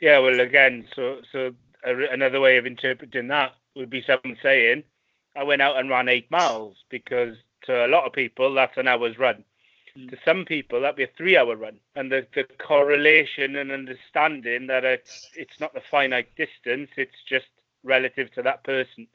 Yeah. 0.01 0.19
Well, 0.19 0.41
again, 0.41 0.87
so 0.95 1.21
so 1.33 1.55
another 1.85 2.41
way 2.41 2.57
of 2.57 2.67
interpreting 2.67 3.29
that 3.29 3.55
would 3.75 3.91
be 3.91 4.03
someone 4.03 4.39
saying, 4.43 4.85
"I 5.37 5.45
went 5.45 5.63
out 5.63 5.79
and 5.79 5.91
ran 5.91 6.09
eight 6.09 6.31
miles," 6.31 6.77
because 6.89 7.37
to 7.63 7.87
a 7.87 7.89
lot 7.89 8.07
of 8.07 8.13
people 8.13 8.53
that's 8.55 8.77
an 8.77 8.89
hour's 8.89 9.19
run. 9.19 9.45
Mm. 9.97 10.11
To 10.11 10.19
some 10.25 10.45
people, 10.45 10.81
that'd 10.81 10.97
be 10.97 11.05
a 11.05 11.11
three-hour 11.17 11.57
run, 11.57 11.79
and 11.95 12.11
the, 12.11 12.27
the 12.35 12.45
correlation 12.59 13.57
and 13.57 13.71
understanding 13.71 14.67
that 14.69 14.85
it's 14.85 15.29
it's 15.37 15.61
not 15.61 15.75
the 15.75 15.83
finite 15.91 16.35
distance; 16.37 16.91
it's 16.97 17.23
just 17.29 17.47
relative 17.85 18.33
to 18.33 18.43
that 18.43 18.65
person. 18.65 19.07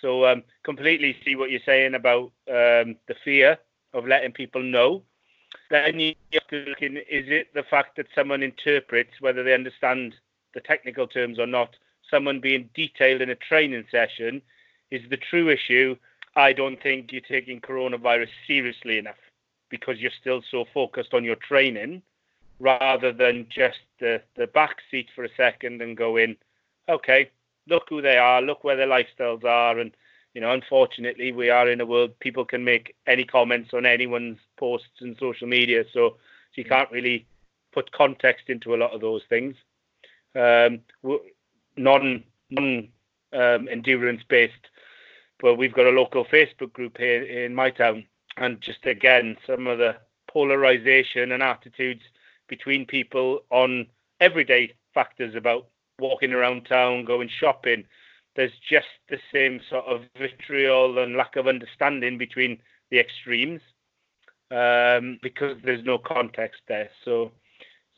So, 0.00 0.26
um, 0.26 0.42
completely 0.64 1.16
see 1.24 1.36
what 1.36 1.50
you're 1.50 1.60
saying 1.64 1.94
about 1.94 2.32
um, 2.48 2.96
the 3.06 3.14
fear 3.24 3.58
of 3.94 4.06
letting 4.06 4.32
people 4.32 4.62
know. 4.62 5.04
Then 5.70 5.98
you 6.00 6.14
have 6.34 6.46
to 6.48 6.64
look 6.68 6.82
in: 6.82 6.96
is 6.96 7.28
it 7.28 7.54
the 7.54 7.62
fact 7.62 7.96
that 7.96 8.06
someone 8.14 8.42
interprets 8.42 9.20
whether 9.20 9.42
they 9.42 9.54
understand 9.54 10.14
the 10.54 10.60
technical 10.60 11.06
terms 11.06 11.38
or 11.38 11.46
not? 11.46 11.76
Someone 12.10 12.40
being 12.40 12.68
detailed 12.74 13.22
in 13.22 13.30
a 13.30 13.34
training 13.34 13.86
session 13.90 14.42
is 14.90 15.02
the 15.08 15.16
true 15.16 15.48
issue. 15.48 15.96
I 16.36 16.52
don't 16.52 16.82
think 16.82 17.12
you're 17.12 17.20
taking 17.22 17.60
coronavirus 17.60 18.28
seriously 18.46 18.98
enough 18.98 19.16
because 19.68 19.98
you're 19.98 20.10
still 20.20 20.42
so 20.50 20.64
focused 20.72 21.14
on 21.14 21.24
your 21.24 21.36
training 21.36 22.02
rather 22.60 23.12
than 23.12 23.46
just 23.48 23.80
the, 23.98 24.22
the 24.36 24.46
back 24.46 24.76
seat 24.90 25.08
for 25.14 25.24
a 25.24 25.34
second 25.36 25.82
and 25.82 25.96
going, 25.96 26.36
okay, 26.88 27.30
look 27.66 27.84
who 27.88 28.00
they 28.00 28.18
are, 28.18 28.40
look 28.40 28.62
where 28.64 28.76
their 28.76 28.86
lifestyles 28.86 29.44
are. 29.44 29.78
And, 29.78 29.92
you 30.34 30.40
know, 30.40 30.52
unfortunately, 30.52 31.32
we 31.32 31.50
are 31.50 31.70
in 31.70 31.80
a 31.80 31.86
world 31.86 32.18
people 32.20 32.44
can 32.44 32.64
make 32.64 32.94
any 33.06 33.24
comments 33.24 33.70
on 33.74 33.86
anyone's 33.86 34.38
posts 34.56 35.00
and 35.00 35.16
social 35.18 35.46
media. 35.46 35.84
So, 35.92 36.16
you 36.54 36.64
can't 36.64 36.90
really 36.90 37.26
put 37.72 37.92
context 37.92 38.48
into 38.48 38.74
a 38.74 38.76
lot 38.76 38.92
of 38.92 39.00
those 39.00 39.22
things. 39.28 39.56
Um, 40.34 40.80
non 41.76 42.24
non 42.50 42.88
um, 43.32 43.68
endurance 43.68 44.22
based, 44.28 44.68
but 45.40 45.56
we've 45.56 45.74
got 45.74 45.86
a 45.86 45.90
local 45.90 46.24
Facebook 46.24 46.72
group 46.72 46.98
here 46.98 47.22
in 47.22 47.54
my 47.54 47.70
town 47.70 48.04
and 48.36 48.60
just 48.60 48.86
again 48.86 49.36
some 49.46 49.66
of 49.66 49.78
the 49.78 49.96
polarization 50.28 51.32
and 51.32 51.42
attitudes 51.42 52.02
between 52.48 52.86
people 52.86 53.40
on 53.50 53.86
everyday 54.20 54.72
factors 54.94 55.34
about 55.34 55.66
walking 55.98 56.32
around 56.32 56.64
town, 56.64 57.04
going 57.04 57.28
shopping. 57.28 57.84
There's 58.34 58.52
just 58.68 58.86
the 59.08 59.18
same 59.32 59.60
sort 59.68 59.84
of 59.84 60.02
vitriol 60.18 60.98
and 60.98 61.16
lack 61.16 61.36
of 61.36 61.46
understanding 61.46 62.18
between 62.18 62.58
the 62.90 62.98
extremes 62.98 63.60
um, 64.50 65.18
because 65.22 65.56
there's 65.64 65.84
no 65.84 65.98
context 65.98 66.62
there. 66.68 66.90
So, 67.04 67.32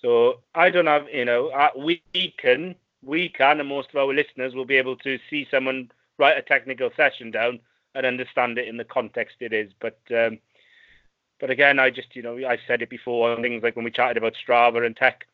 so 0.00 0.40
I 0.54 0.70
don't 0.70 0.86
have, 0.86 1.08
you 1.12 1.24
know, 1.24 1.50
we 1.76 2.02
can, 2.38 2.74
we 3.02 3.28
can, 3.28 3.60
and 3.60 3.68
most 3.68 3.90
of 3.90 3.96
our 3.96 4.12
listeners 4.12 4.54
will 4.54 4.64
be 4.64 4.76
able 4.76 4.96
to 4.96 5.18
see 5.30 5.46
someone 5.50 5.90
write 6.18 6.38
a 6.38 6.42
technical 6.42 6.90
session 6.96 7.30
down 7.30 7.60
and 7.94 8.06
understand 8.06 8.58
it 8.58 8.68
in 8.68 8.76
the 8.76 8.84
context 8.84 9.36
it 9.40 9.52
is. 9.52 9.72
But 9.80 9.98
um, 10.14 10.38
but 11.40 11.50
again, 11.50 11.78
I 11.78 11.90
just 11.90 12.14
you 12.14 12.22
know 12.22 12.36
I 12.36 12.58
said 12.66 12.82
it 12.82 12.90
before 12.90 13.30
on 13.30 13.42
things 13.42 13.62
like 13.62 13.76
when 13.76 13.84
we 13.84 13.90
chatted 13.90 14.16
about 14.16 14.34
Strava 14.34 14.84
and 14.84 14.96
tech. 14.96 15.26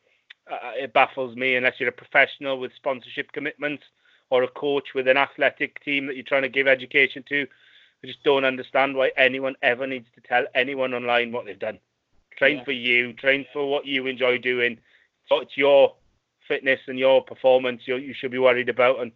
Uh, 0.51 0.71
it 0.75 0.91
baffles 0.91 1.35
me 1.35 1.55
unless 1.55 1.79
you're 1.79 1.89
a 1.89 1.93
professional 1.93 2.59
with 2.59 2.73
sponsorship 2.75 3.31
commitments 3.31 3.83
or 4.31 4.41
a 4.43 4.47
coach 4.47 4.95
with 4.95 5.07
an 5.07 5.17
athletic 5.17 5.83
team 5.83 6.07
that 6.07 6.15
you're 6.15 6.23
trying 6.23 6.41
to 6.41 6.49
give 6.49 6.67
education 6.67 7.23
to. 7.29 7.45
I 8.03 8.07
just 8.07 8.23
don't 8.23 8.45
understand 8.45 8.95
why 8.95 9.11
anyone 9.15 9.55
ever 9.61 9.85
needs 9.85 10.07
to 10.15 10.21
tell 10.21 10.45
anyone 10.55 10.95
online 10.95 11.31
what 11.31 11.45
they've 11.45 11.59
done. 11.59 11.77
Train 12.37 12.57
yeah. 12.57 12.63
for 12.63 12.71
you, 12.71 13.13
train 13.13 13.45
for 13.53 13.69
what 13.69 13.85
you 13.85 14.07
enjoy 14.07 14.39
doing. 14.39 14.79
So 15.27 15.41
it's 15.41 15.55
your 15.55 15.93
fitness 16.47 16.79
and 16.87 16.97
your 16.97 17.21
performance 17.23 17.83
you 17.85 17.97
you 17.97 18.13
should 18.13 18.31
be 18.31 18.39
worried 18.39 18.69
about. 18.69 18.99
And 19.01 19.11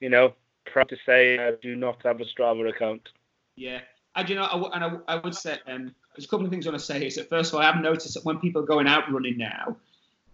you 0.00 0.08
know, 0.08 0.34
proud 0.64 0.88
to 0.88 0.96
say 1.06 1.38
I 1.38 1.52
do 1.62 1.76
not 1.76 2.02
have 2.02 2.20
a 2.20 2.24
Strava 2.24 2.68
account. 2.68 3.10
Yeah, 3.56 3.80
I 4.16 4.22
do 4.22 4.34
know, 4.34 4.44
I, 4.44 4.76
and 4.76 4.84
I, 5.06 5.14
I 5.14 5.16
would 5.16 5.34
say 5.34 5.58
um, 5.66 5.94
there's 6.16 6.24
a 6.24 6.28
couple 6.28 6.46
of 6.46 6.50
things 6.50 6.66
I 6.66 6.70
want 6.70 6.80
to 6.80 6.86
say. 6.86 7.06
Is 7.06 7.16
that 7.16 7.28
first 7.28 7.52
of 7.52 7.56
all, 7.56 7.60
I 7.60 7.66
have 7.66 7.80
noticed 7.80 8.14
that 8.14 8.24
when 8.24 8.38
people 8.38 8.62
are 8.62 8.66
going 8.66 8.88
out 8.88 9.12
running 9.12 9.36
now, 9.36 9.76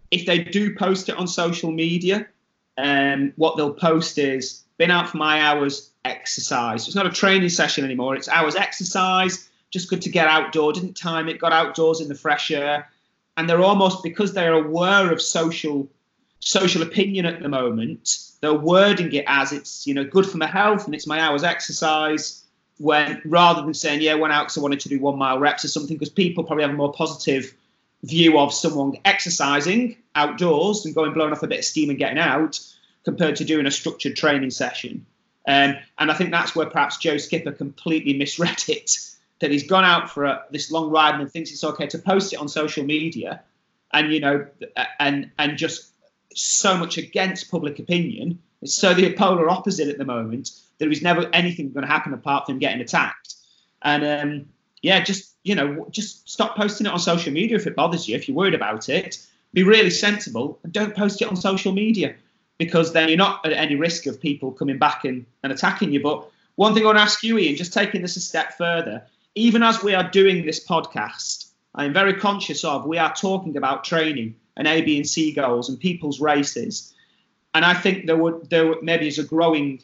if 0.09 0.25
they 0.25 0.39
do 0.39 0.73
post 0.75 1.09
it 1.09 1.17
on 1.17 1.27
social 1.27 1.71
media, 1.71 2.27
um, 2.81 3.33
what 3.35 3.57
they'll 3.57 3.73
post 3.73 4.17
is 4.17 4.63
been 4.77 4.91
out 4.91 5.09
for 5.09 5.17
my 5.17 5.41
hours 5.41 5.91
exercise. 6.03 6.87
It's 6.87 6.95
not 6.95 7.05
a 7.05 7.11
training 7.11 7.49
session 7.49 7.85
anymore. 7.85 8.15
It's 8.15 8.27
hours 8.27 8.55
exercise. 8.55 9.49
Just 9.69 9.89
good 9.89 10.01
to 10.01 10.09
get 10.09 10.27
outdoor. 10.27 10.73
Didn't 10.73 10.97
time 10.97 11.29
it. 11.29 11.39
Got 11.39 11.53
outdoors 11.53 12.01
in 12.01 12.07
the 12.09 12.15
fresh 12.15 12.51
air, 12.51 12.89
and 13.37 13.49
they're 13.49 13.61
almost 13.61 14.03
because 14.03 14.33
they're 14.33 14.53
aware 14.53 15.11
of 15.11 15.21
social 15.21 15.87
social 16.41 16.81
opinion 16.81 17.25
at 17.25 17.39
the 17.41 17.47
moment, 17.47 18.31
they're 18.41 18.53
wording 18.53 19.13
it 19.13 19.23
as 19.27 19.53
it's 19.53 19.87
you 19.87 19.93
know 19.93 20.03
good 20.03 20.25
for 20.25 20.37
my 20.37 20.47
health 20.47 20.85
and 20.85 20.95
it's 20.95 21.07
my 21.07 21.19
hours 21.19 21.43
exercise. 21.43 22.43
When 22.77 23.21
rather 23.25 23.61
than 23.61 23.75
saying 23.75 24.01
yeah, 24.01 24.15
went 24.15 24.33
out 24.33 24.45
because 24.45 24.57
I 24.57 24.61
wanted 24.61 24.79
to 24.81 24.89
do 24.89 24.99
one 24.99 25.17
mile 25.17 25.37
reps 25.37 25.63
or 25.63 25.67
something, 25.67 25.95
because 25.95 26.09
people 26.09 26.43
probably 26.43 26.63
have 26.63 26.71
a 26.71 26.75
more 26.75 26.91
positive 26.91 27.53
view 28.03 28.39
of 28.39 28.53
someone 28.53 28.97
exercising 29.05 29.97
outdoors 30.15 30.85
and 30.85 30.95
going 30.95 31.13
blowing 31.13 31.31
off 31.31 31.43
a 31.43 31.47
bit 31.47 31.59
of 31.59 31.65
steam 31.65 31.89
and 31.89 31.99
getting 31.99 32.17
out 32.17 32.59
compared 33.03 33.35
to 33.37 33.45
doing 33.45 33.65
a 33.65 33.71
structured 33.71 34.15
training 34.15 34.51
session. 34.51 35.05
Um, 35.47 35.75
and 35.97 36.11
I 36.11 36.13
think 36.13 36.31
that's 36.31 36.55
where 36.55 36.69
perhaps 36.69 36.97
Joe 36.97 37.17
Skipper 37.17 37.51
completely 37.51 38.13
misread 38.17 38.63
it. 38.67 38.97
That 39.39 39.49
he's 39.49 39.67
gone 39.67 39.85
out 39.85 40.11
for 40.11 40.25
a, 40.25 40.43
this 40.51 40.69
long 40.69 40.91
ride 40.91 41.19
and 41.19 41.31
thinks 41.31 41.51
it's 41.51 41.63
okay 41.63 41.87
to 41.87 41.97
post 41.97 42.31
it 42.31 42.35
on 42.35 42.47
social 42.47 42.85
media, 42.85 43.41
and 43.91 44.13
you 44.13 44.19
know, 44.19 44.45
and 44.99 45.31
and 45.39 45.57
just 45.57 45.93
so 46.35 46.77
much 46.77 46.99
against 46.99 47.49
public 47.49 47.79
opinion. 47.79 48.37
It's 48.61 48.75
so 48.75 48.93
the 48.93 49.11
polar 49.13 49.49
opposite 49.49 49.87
at 49.87 49.97
the 49.97 50.05
moment. 50.05 50.51
That 50.77 50.85
there 50.85 50.91
is 50.91 51.01
never 51.01 51.27
anything 51.33 51.71
going 51.71 51.85
to 51.85 51.91
happen 51.91 52.13
apart 52.13 52.45
from 52.45 52.59
getting 52.59 52.81
attacked. 52.81 53.33
And 53.81 54.03
um, 54.03 54.49
yeah, 54.83 55.03
just 55.03 55.30
you 55.43 55.55
know, 55.55 55.87
just 55.89 56.29
stop 56.29 56.55
posting 56.55 56.87
it 56.87 56.93
on 56.93 56.99
social 56.99 57.33
media 57.33 57.57
if 57.57 57.67
it 57.67 57.75
bothers 57.75 58.07
you. 58.07 58.15
If 58.15 58.27
you're 58.27 58.37
worried 58.37 58.53
about 58.53 58.89
it, 58.89 59.25
be 59.53 59.63
really 59.63 59.89
sensible 59.89 60.59
and 60.63 60.71
don't 60.71 60.95
post 60.95 61.21
it 61.21 61.27
on 61.27 61.35
social 61.35 61.71
media 61.71 62.15
because 62.57 62.93
then 62.93 63.09
you're 63.09 63.17
not 63.17 63.45
at 63.45 63.53
any 63.53 63.75
risk 63.75 64.05
of 64.05 64.21
people 64.21 64.51
coming 64.51 64.77
back 64.77 65.03
and, 65.03 65.25
and 65.43 65.51
attacking 65.51 65.91
you. 65.91 66.01
But 66.01 66.29
one 66.55 66.73
thing 66.73 66.83
I 66.83 66.87
want 66.87 66.97
to 66.99 67.01
ask 67.01 67.23
you, 67.23 67.37
Ian, 67.37 67.55
just 67.55 67.73
taking 67.73 68.01
this 68.01 68.17
a 68.17 68.19
step 68.19 68.57
further, 68.57 69.03
even 69.35 69.63
as 69.63 69.81
we 69.81 69.95
are 69.95 70.09
doing 70.09 70.45
this 70.45 70.65
podcast, 70.65 71.51
I 71.73 71.85
am 71.85 71.93
very 71.93 72.13
conscious 72.13 72.63
of 72.63 72.85
we 72.85 72.97
are 72.97 73.13
talking 73.13 73.57
about 73.57 73.83
training 73.83 74.35
and 74.57 74.67
A, 74.67 74.81
B, 74.81 74.97
and 74.97 75.07
C 75.07 75.31
goals 75.31 75.69
and 75.69 75.79
people's 75.79 76.19
races. 76.19 76.93
And 77.53 77.65
I 77.65 77.73
think 77.73 78.05
there 78.05 78.17
would 78.17 78.49
there 78.49 78.79
maybe 78.81 79.07
is 79.07 79.19
a 79.19 79.23
growing 79.23 79.81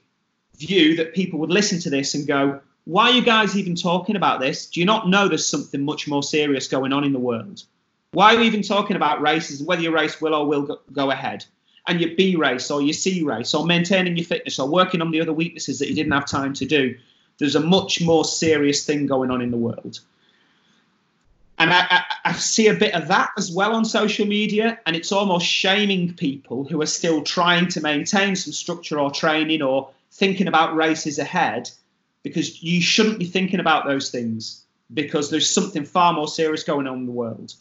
view 0.58 0.96
that 0.98 1.14
people 1.14 1.40
would 1.40 1.50
listen 1.50 1.80
to 1.80 1.90
this 1.90 2.14
and 2.14 2.28
go, 2.28 2.60
why 2.88 3.10
are 3.10 3.12
you 3.12 3.22
guys 3.22 3.58
even 3.58 3.76
talking 3.76 4.16
about 4.16 4.40
this? 4.40 4.68
Do 4.68 4.80
you 4.80 4.86
not 4.86 5.10
know 5.10 5.28
there's 5.28 5.46
something 5.46 5.84
much 5.84 6.08
more 6.08 6.24
serious 6.24 6.68
going 6.70 6.94
on 6.94 7.04
in 7.04 7.12
the 7.12 7.20
world? 7.20 7.64
Why 8.12 8.34
are 8.34 8.38
we 8.38 8.48
even 8.48 8.62
talking 8.62 8.96
about 8.96 9.22
races 9.22 9.62
whether 9.62 9.82
your 9.82 9.92
race 9.92 10.22
will 10.22 10.34
or 10.34 10.48
will 10.48 10.62
go, 10.62 10.80
go 10.94 11.12
ahead? 11.12 11.44
And 11.86 12.00
your 12.00 12.16
B 12.16 12.38
race 12.38 12.72
or 12.72 12.82
your 12.82 12.94
C 12.94 13.24
race 13.24 13.54
or 13.54 13.66
maintaining 13.66 14.16
your 14.16 14.26
fitness 14.26 14.58
or 14.58 14.70
working 14.70 15.02
on 15.02 15.12
the 15.12 15.20
other 15.20 15.34
weaknesses 15.34 15.80
that 15.80 15.90
you 15.90 15.96
didn't 15.96 16.14
have 16.14 16.26
time 16.26 16.54
to 16.54 16.66
do. 16.66 16.96
There's 17.38 17.56
a 17.56 17.60
much 17.60 18.02
more 18.02 18.24
serious 18.24 18.86
thing 18.86 19.06
going 19.06 19.32
on 19.32 19.42
in 19.42 19.52
the 19.52 19.58
world 19.58 20.00
and 21.60 21.74
I, 21.74 21.86
I, 21.90 22.04
I, 22.26 22.34
see 22.34 22.68
a 22.68 22.74
bit 22.74 22.94
of 22.94 23.08
that 23.08 23.32
as 23.38 23.52
well 23.52 23.74
on 23.74 23.84
social 23.84 24.28
media, 24.28 24.80
and 24.86 24.96
it's 24.96 25.12
almost 25.12 25.46
shaming 25.46 26.14
people 26.14 26.64
who 26.66 26.82
are 26.82 26.88
still 26.88 27.24
trying 27.24 27.68
to 27.70 27.82
maintain 27.82 28.36
some 28.36 28.54
structure 28.54 29.00
or 29.00 29.10
training 29.10 29.62
or 29.62 29.90
thinking 30.12 30.48
about 30.48 30.76
races 30.76 31.18
ahead, 31.18 31.70
because 32.28 32.62
you 32.62 32.82
shouldn't 32.82 33.20
be 33.20 33.26
thinking 33.26 33.60
about 33.60 33.86
those 33.86 34.10
things 34.10 34.66
because 34.94 35.30
there's 35.30 35.50
something 35.50 35.86
far 35.86 36.14
more 36.14 36.28
serious 36.28 36.64
going 36.64 36.88
on 36.88 37.00
in 37.00 37.06
the 37.06 37.12
world. 37.12 37.54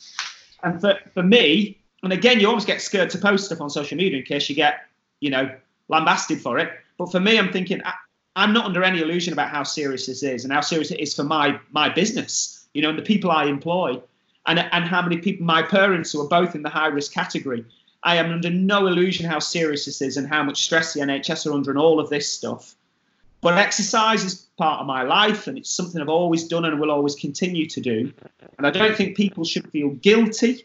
And 0.62 0.80
for, 0.80 0.98
for 1.12 1.22
me, 1.22 1.78
and 2.02 2.12
again, 2.12 2.40
you 2.40 2.48
always 2.48 2.64
get 2.64 2.80
scared 2.80 3.10
to 3.10 3.18
post 3.18 3.46
stuff 3.46 3.60
on 3.60 3.70
social 3.70 3.96
media 3.96 4.18
in 4.18 4.24
case 4.24 4.48
you 4.48 4.54
get, 4.54 4.86
you 5.20 5.30
know, 5.30 5.50
lambasted 5.88 6.40
for 6.40 6.58
it. 6.58 6.72
But 6.98 7.10
for 7.10 7.20
me, 7.20 7.38
I'm 7.38 7.52
thinking 7.52 7.82
I, 7.84 7.94
I'm 8.36 8.52
not 8.52 8.64
under 8.66 8.82
any 8.82 9.00
illusion 9.00 9.32
about 9.32 9.50
how 9.50 9.62
serious 9.62 10.06
this 10.06 10.22
is 10.22 10.44
and 10.44 10.52
how 10.52 10.60
serious 10.60 10.90
it 10.90 11.00
is 11.00 11.14
for 11.14 11.24
my 11.24 11.58
my 11.72 11.88
business 11.88 12.56
you 12.76 12.82
know, 12.82 12.90
and 12.90 12.98
the 12.98 13.02
people 13.02 13.30
I 13.30 13.46
employ, 13.46 14.02
and 14.44 14.58
and 14.58 14.84
how 14.84 15.00
many 15.00 15.16
people, 15.16 15.46
my 15.46 15.62
parents 15.62 16.12
who 16.12 16.20
are 16.20 16.28
both 16.28 16.54
in 16.54 16.62
the 16.62 16.68
high 16.68 16.88
risk 16.88 17.10
category. 17.10 17.64
I 18.02 18.16
am 18.16 18.30
under 18.30 18.50
no 18.50 18.86
illusion 18.86 19.24
how 19.24 19.38
serious 19.38 19.86
this 19.86 20.02
is 20.02 20.18
and 20.18 20.28
how 20.28 20.42
much 20.42 20.62
stress 20.62 20.92
the 20.92 21.00
NHS 21.00 21.46
are 21.46 21.54
under 21.54 21.70
and 21.70 21.80
all 21.80 21.98
of 21.98 22.10
this 22.10 22.30
stuff. 22.30 22.74
But 23.40 23.58
exercise 23.58 24.24
is 24.24 24.46
part 24.56 24.80
of 24.80 24.86
my 24.86 25.02
life 25.02 25.46
and 25.46 25.58
it's 25.58 25.70
something 25.70 26.00
I've 26.00 26.08
always 26.08 26.44
done 26.48 26.64
and 26.64 26.80
will 26.80 26.90
always 26.90 27.14
continue 27.14 27.66
to 27.66 27.80
do. 27.80 28.12
And 28.58 28.66
I 28.66 28.70
don't 28.70 28.96
think 28.96 29.16
people 29.16 29.44
should 29.44 29.70
feel 29.70 29.90
guilty 29.90 30.64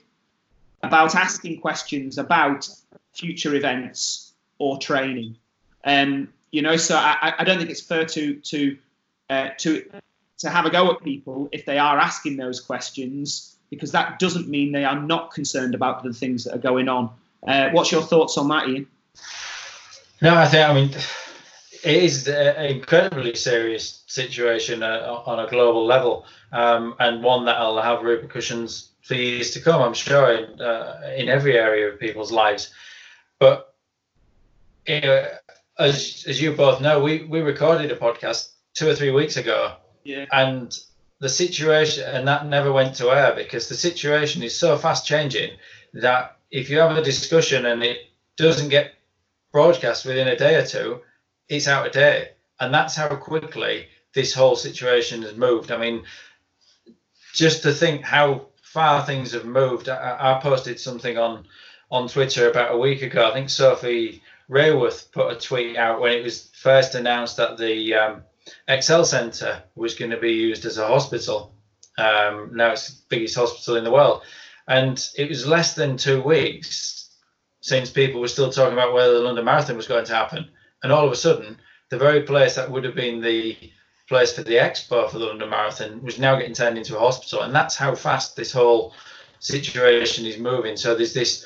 about 0.82 1.16
asking 1.16 1.60
questions 1.60 2.18
about 2.18 2.68
future 3.14 3.54
events 3.56 4.34
or 4.58 4.78
training. 4.80 5.38
Um, 5.84 6.30
you 6.52 6.62
know, 6.62 6.78
so 6.78 6.96
I, 6.96 7.34
I 7.40 7.44
don't 7.44 7.58
think 7.58 7.70
it's 7.70 7.82
fair 7.82 8.06
to 8.06 8.36
to 8.36 8.78
uh, 9.30 9.50
to 9.60 9.90
to 10.40 10.50
have 10.50 10.66
a 10.66 10.70
go 10.70 10.92
at 10.92 11.04
people 11.04 11.50
if 11.52 11.66
they 11.66 11.78
are 11.78 11.98
asking 11.98 12.38
those 12.38 12.60
questions 12.60 13.58
because 13.70 13.92
that 13.92 14.20
doesn't 14.20 14.50
mean 14.50 14.72
they 14.72 14.86
are 14.86 15.00
not 15.00 15.32
concerned 15.32 15.76
about 15.76 16.04
the 16.04 16.14
things 16.14 16.44
that 16.44 16.56
are 16.56 16.60
going 16.60 16.90
on. 16.90 17.10
Uh, 17.48 17.70
what's 17.72 17.92
your 17.92 18.02
thoughts 18.02 18.38
on 18.38 18.48
that, 18.50 18.68
Ian? 18.68 18.88
No, 20.22 20.36
I 20.36 20.48
think 20.48 20.70
I 20.70 20.74
mean 20.74 20.94
it 21.84 22.04
is 22.04 22.28
an 22.28 22.66
incredibly 22.66 23.36
serious 23.36 24.04
situation 24.08 24.84
uh, 24.84 25.24
on 25.26 25.40
a 25.40 25.50
global 25.50 25.86
level, 25.86 26.26
um, 26.52 26.96
and 27.00 27.24
one 27.24 27.46
that'll 27.46 27.82
have 27.82 28.04
repercussions 28.04 28.92
for 29.02 29.16
years 29.16 29.52
to 29.52 29.62
come. 29.62 29.82
I'm 29.82 29.94
sure 29.94 30.32
in, 30.32 30.62
uh, 30.62 31.02
in 31.18 31.30
every 31.30 31.58
area 31.58 31.90
of 31.90 32.00
people's 32.00 32.32
lives. 32.32 32.74
But 33.40 33.74
you 34.88 35.02
know, 35.02 35.28
as 35.80 36.26
as 36.28 36.42
you 36.42 36.52
both 36.54 36.82
know, 36.82 37.02
we 37.04 37.24
we 37.24 37.42
recorded 37.42 37.92
a 37.92 37.96
podcast 37.96 38.52
two 38.74 38.90
or 38.90 38.96
three 38.96 39.12
weeks 39.12 39.38
ago, 39.38 39.76
Yeah. 40.04 40.26
and 40.32 40.78
the 41.20 41.30
situation 41.30 42.04
and 42.08 42.28
that 42.28 42.48
never 42.48 42.72
went 42.72 42.96
to 42.96 43.12
air 43.12 43.34
because 43.36 43.70
the 43.70 43.76
situation 43.76 44.42
is 44.42 44.58
so 44.58 44.78
fast 44.78 45.06
changing 45.06 45.52
that 45.94 46.38
if 46.50 46.70
you 46.70 46.80
have 46.80 46.98
a 46.98 47.04
discussion 47.04 47.66
and 47.66 47.84
it 47.84 47.98
doesn't 48.38 48.70
get 48.70 48.94
broadcast 49.52 50.06
within 50.06 50.28
a 50.28 50.36
day 50.36 50.56
or 50.56 50.66
two, 50.66 51.02
it's 51.52 51.68
out 51.68 51.86
of 51.86 51.92
date. 51.92 52.32
And 52.60 52.74
that's 52.74 52.96
how 52.96 53.16
quickly 53.16 53.88
this 54.14 54.34
whole 54.34 54.56
situation 54.56 55.22
has 55.24 55.36
moved. 55.36 55.72
I 55.72 55.78
mean, 55.78 56.04
just 57.34 57.62
to 57.64 57.74
think 57.74 58.04
how 58.04 58.48
far 58.64 59.06
things 59.06 59.34
have 59.34 59.46
moved. 59.46 59.90
I, 59.90 60.38
I 60.38 60.40
posted 60.42 60.80
something 60.80 61.18
on 61.18 61.46
on 61.92 62.08
Twitter 62.08 62.50
about 62.50 62.74
a 62.74 62.78
week 62.78 63.02
ago. 63.02 63.30
I 63.30 63.34
think 63.34 63.50
Sophie 63.50 64.24
Raworth 64.50 65.12
put 65.12 65.32
a 65.32 65.36
tweet 65.36 65.76
out 65.76 66.00
when 66.00 66.14
it 66.14 66.24
was 66.24 66.50
first 66.54 66.96
announced 66.96 67.36
that 67.36 67.58
the 67.58 67.94
um, 67.94 68.24
Excel 68.70 69.04
Centre 69.04 69.64
was 69.76 69.96
going 69.96 70.12
to 70.12 70.18
be 70.18 70.32
used 70.32 70.64
as 70.64 70.78
a 70.78 70.88
hospital. 70.88 71.54
Um, 71.98 72.52
now 72.54 72.72
it's 72.72 72.88
the 72.88 73.04
biggest 73.10 73.36
hospital 73.36 73.76
in 73.76 73.84
the 73.84 73.92
world. 73.92 74.22
And 74.70 75.06
it 75.18 75.28
was 75.28 75.46
less 75.46 75.76
than 75.76 75.98
two 75.98 76.22
weeks 76.22 77.10
since 77.60 77.90
people 77.90 78.22
were 78.22 78.30
still 78.30 78.52
talking 78.52 78.74
about 78.74 78.94
whether 78.94 79.16
the 79.16 79.20
London 79.20 79.44
Marathon 79.44 79.76
was 79.76 79.88
going 79.88 80.06
to 80.06 80.16
happen. 80.16 80.50
And 80.84 80.92
all 80.92 81.06
of 81.06 81.12
a 81.12 81.16
sudden, 81.16 81.58
the 81.90 81.98
very 81.98 82.24
place 82.24 82.56
that 82.56 82.70
would 82.70 82.84
have 82.84 82.96
been 82.96 83.22
the 83.22 83.58
place 84.08 84.34
for 84.34 84.44
the 84.44 84.56
expo 84.56 85.10
for 85.10 85.20
the 85.20 85.26
London 85.26 85.50
Marathon 85.50 86.04
was 86.04 86.20
now 86.20 86.36
getting 86.36 86.54
turned 86.54 86.78
into 86.78 86.98
a 86.98 87.00
hospital. 87.00 87.44
And 87.44 87.56
that's 87.56 87.76
how 87.76 87.96
fast 87.96 88.36
this 88.36 88.52
whole 88.52 88.94
situation 89.40 90.26
is 90.26 90.38
moving. 90.38 90.76
So 90.76 90.96
there's 90.96 91.14
this 91.14 91.46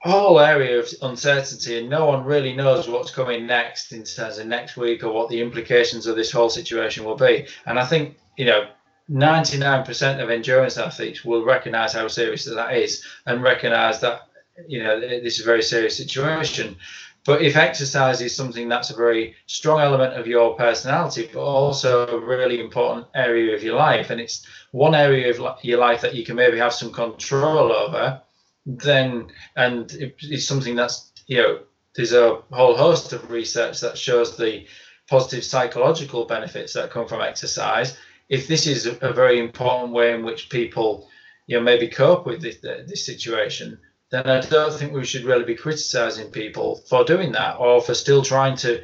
whole 0.00 0.38
area 0.38 0.78
of 0.78 0.88
uncertainty, 1.02 1.78
and 1.78 1.90
no 1.90 2.06
one 2.06 2.24
really 2.24 2.54
knows 2.54 2.88
what's 2.88 3.10
coming 3.10 3.46
next 3.46 3.92
in 3.92 4.04
terms 4.04 4.38
of 4.38 4.46
next 4.46 4.76
week 4.76 5.02
or 5.02 5.12
what 5.12 5.28
the 5.28 5.40
implications 5.40 6.06
of 6.06 6.16
this 6.16 6.30
whole 6.30 6.50
situation 6.50 7.04
will 7.04 7.16
be. 7.16 7.46
And 7.66 7.78
I 7.78 7.84
think, 7.84 8.16
you 8.36 8.44
know, 8.44 8.68
99% 9.10 10.22
of 10.22 10.30
endurance 10.30 10.76
athletes 10.76 11.24
will 11.24 11.44
recognize 11.44 11.92
how 11.94 12.08
serious 12.08 12.44
that 12.44 12.76
is 12.76 13.04
and 13.26 13.42
recognize 13.42 14.00
that, 14.00 14.28
you 14.66 14.82
know, 14.82 15.00
this 15.00 15.38
is 15.38 15.40
a 15.40 15.46
very 15.46 15.62
serious 15.62 15.96
situation. 15.96 16.76
But 17.24 17.42
if 17.42 17.56
exercise 17.56 18.20
is 18.20 18.34
something 18.34 18.68
that's 18.68 18.90
a 18.90 18.96
very 18.96 19.34
strong 19.46 19.80
element 19.80 20.14
of 20.14 20.26
your 20.26 20.56
personality, 20.56 21.28
but 21.32 21.40
also 21.40 22.06
a 22.06 22.20
really 22.24 22.60
important 22.60 23.06
area 23.14 23.54
of 23.54 23.62
your 23.62 23.76
life, 23.76 24.10
and 24.10 24.20
it's 24.20 24.46
one 24.70 24.94
area 24.94 25.30
of 25.30 25.62
your 25.62 25.78
life 25.78 26.00
that 26.00 26.14
you 26.14 26.24
can 26.24 26.36
maybe 26.36 26.58
have 26.58 26.72
some 26.72 26.92
control 26.92 27.72
over, 27.72 28.22
then 28.66 29.28
and 29.56 29.92
it's 30.20 30.46
something 30.46 30.76
that's 30.76 31.12
you 31.26 31.38
know 31.38 31.60
there's 31.94 32.12
a 32.12 32.42
whole 32.52 32.76
host 32.76 33.12
of 33.12 33.30
research 33.30 33.80
that 33.80 33.98
shows 33.98 34.36
the 34.36 34.66
positive 35.08 35.44
psychological 35.44 36.26
benefits 36.26 36.74
that 36.74 36.90
come 36.90 37.08
from 37.08 37.22
exercise. 37.22 37.96
If 38.28 38.46
this 38.46 38.66
is 38.66 38.86
a, 38.86 39.12
very 39.12 39.38
important 39.40 39.92
way 39.92 40.14
in 40.14 40.22
which 40.22 40.50
people 40.50 41.08
you 41.46 41.56
know 41.56 41.62
maybe 41.62 41.88
cope 41.88 42.26
with 42.26 42.42
this, 42.42 42.58
this 42.58 43.04
situation 43.04 43.78
then 44.10 44.26
i 44.26 44.40
don't 44.40 44.74
think 44.74 44.92
we 44.92 45.04
should 45.04 45.24
really 45.24 45.44
be 45.44 45.54
criticizing 45.54 46.30
people 46.30 46.76
for 46.88 47.04
doing 47.04 47.32
that 47.32 47.56
or 47.58 47.80
for 47.80 47.94
still 47.94 48.22
trying 48.22 48.56
to 48.56 48.82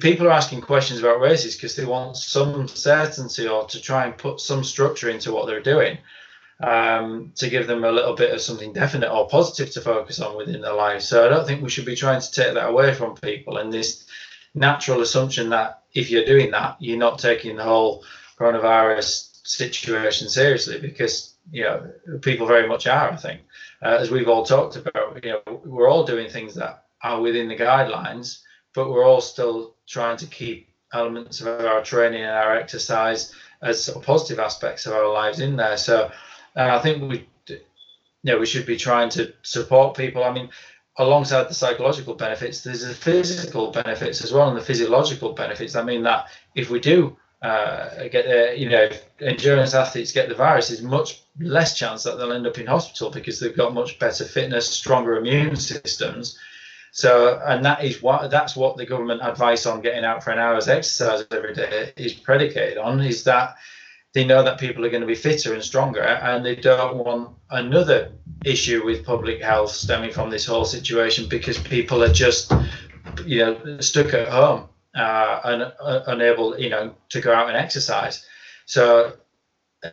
people 0.00 0.26
are 0.26 0.32
asking 0.32 0.60
questions 0.60 1.00
about 1.00 1.20
races 1.20 1.54
because 1.54 1.76
they 1.76 1.84
want 1.84 2.16
some 2.16 2.68
certainty 2.68 3.48
or 3.48 3.64
to 3.66 3.80
try 3.80 4.04
and 4.04 4.18
put 4.18 4.38
some 4.40 4.62
structure 4.62 5.08
into 5.08 5.32
what 5.32 5.46
they're 5.46 5.62
doing 5.62 5.96
um, 6.60 7.32
to 7.36 7.48
give 7.48 7.66
them 7.66 7.84
a 7.84 7.92
little 7.92 8.14
bit 8.14 8.32
of 8.32 8.40
something 8.40 8.72
definite 8.72 9.10
or 9.10 9.28
positive 9.28 9.72
to 9.72 9.80
focus 9.80 10.20
on 10.20 10.36
within 10.36 10.60
their 10.60 10.74
lives. 10.74 11.06
So 11.06 11.24
I 11.24 11.28
don't 11.28 11.46
think 11.46 11.62
we 11.62 11.70
should 11.70 11.84
be 11.84 11.96
trying 11.96 12.20
to 12.20 12.30
take 12.30 12.54
that 12.54 12.68
away 12.68 12.94
from 12.94 13.14
people 13.16 13.58
and 13.58 13.72
this 13.72 14.06
natural 14.54 15.02
assumption 15.02 15.50
that 15.50 15.82
if 15.92 16.10
you're 16.10 16.24
doing 16.24 16.50
that, 16.50 16.76
you're 16.78 16.98
not 16.98 17.18
taking 17.18 17.56
the 17.56 17.64
whole 17.64 18.04
coronavirus 18.38 19.46
situation 19.46 20.28
seriously 20.28 20.80
because 20.80 21.34
you 21.50 21.62
know 21.62 21.90
people 22.22 22.46
very 22.46 22.66
much 22.66 22.86
are. 22.86 23.10
I 23.10 23.16
think, 23.16 23.42
uh, 23.86 23.98
as 23.98 24.10
we've 24.10 24.28
all 24.28 24.44
talked 24.44 24.76
about, 24.76 25.24
you 25.24 25.32
know, 25.32 25.60
we're 25.64 25.88
all 25.88 26.04
doing 26.04 26.28
things 26.28 26.54
that 26.54 26.84
are 27.02 27.20
within 27.20 27.48
the 27.48 27.56
guidelines, 27.56 28.40
but 28.74 28.90
we're 28.90 29.04
all 29.04 29.20
still 29.20 29.76
trying 29.86 30.16
to 30.16 30.26
keep 30.26 30.68
elements 30.92 31.40
of 31.40 31.46
our 31.46 31.82
training 31.82 32.22
and 32.22 32.32
our 32.32 32.56
exercise 32.56 33.32
as 33.62 33.82
sort 33.82 33.98
of 33.98 34.02
positive 34.04 34.40
aspects 34.40 34.86
of 34.86 34.92
our 34.92 35.12
lives 35.12 35.40
in 35.40 35.56
there. 35.56 35.76
So 35.76 36.10
and 36.56 36.70
I 36.70 36.80
think 36.80 37.08
we, 37.08 37.28
you 37.46 37.58
know, 38.24 38.38
we 38.38 38.46
should 38.46 38.66
be 38.66 38.76
trying 38.76 39.10
to 39.10 39.32
support 39.42 39.96
people. 39.96 40.24
I 40.24 40.32
mean, 40.32 40.48
alongside 40.98 41.44
the 41.44 41.54
psychological 41.54 42.14
benefits, 42.14 42.62
there's 42.62 42.84
the 42.84 42.94
physical 42.94 43.70
benefits 43.70 44.24
as 44.24 44.32
well, 44.32 44.48
and 44.48 44.56
the 44.56 44.64
physiological 44.64 45.32
benefits. 45.32 45.76
I 45.76 45.82
mean 45.82 46.02
that 46.04 46.28
if 46.54 46.70
we 46.70 46.80
do 46.80 47.16
uh, 47.42 48.08
get 48.08 48.58
you 48.58 48.68
know, 48.68 48.88
endurance 49.20 49.74
athletes 49.74 50.12
get 50.12 50.28
the 50.28 50.34
virus, 50.34 50.68
there's 50.68 50.82
much 50.82 51.22
less 51.38 51.76
chance 51.76 52.02
that 52.04 52.16
they'll 52.16 52.32
end 52.32 52.46
up 52.46 52.58
in 52.58 52.66
hospital 52.66 53.10
because 53.10 53.38
they've 53.38 53.56
got 53.56 53.74
much 53.74 53.98
better 53.98 54.24
fitness, 54.24 54.68
stronger 54.68 55.16
immune 55.16 55.56
systems. 55.56 56.38
So, 56.92 57.40
and 57.46 57.62
that 57.64 57.84
is 57.84 58.00
what 58.00 58.30
that's 58.30 58.56
what 58.56 58.78
the 58.78 58.86
government 58.86 59.20
advice 59.22 59.66
on 59.66 59.82
getting 59.82 60.04
out 60.04 60.24
for 60.24 60.30
an 60.30 60.38
hour's 60.38 60.66
exercise 60.66 61.26
every 61.30 61.54
day 61.54 61.92
is 61.96 62.14
predicated 62.14 62.78
on. 62.78 63.00
Is 63.00 63.24
that 63.24 63.56
they 64.14 64.24
know 64.24 64.42
that 64.42 64.58
people 64.58 64.86
are 64.86 64.90
going 64.90 65.02
to 65.02 65.06
be 65.06 65.14
fitter 65.14 65.52
and 65.52 65.62
stronger, 65.62 66.00
and 66.00 66.44
they 66.44 66.56
don't 66.56 66.96
want 66.96 67.36
another 67.50 68.12
issue 68.46 68.82
with 68.82 69.04
public 69.04 69.42
health 69.42 69.72
stemming 69.72 70.12
from 70.12 70.30
this 70.30 70.46
whole 70.46 70.64
situation 70.64 71.28
because 71.28 71.58
people 71.58 72.02
are 72.02 72.12
just, 72.12 72.50
you 73.26 73.40
know, 73.40 73.80
stuck 73.80 74.14
at 74.14 74.28
home 74.28 74.66
uh, 74.96 75.40
and 75.44 75.62
uh, 75.62 76.02
unable, 76.06 76.58
you 76.58 76.70
know, 76.70 76.94
to 77.10 77.20
go 77.20 77.32
out 77.32 77.48
and 77.48 77.56
exercise. 77.56 78.26
So, 78.64 79.12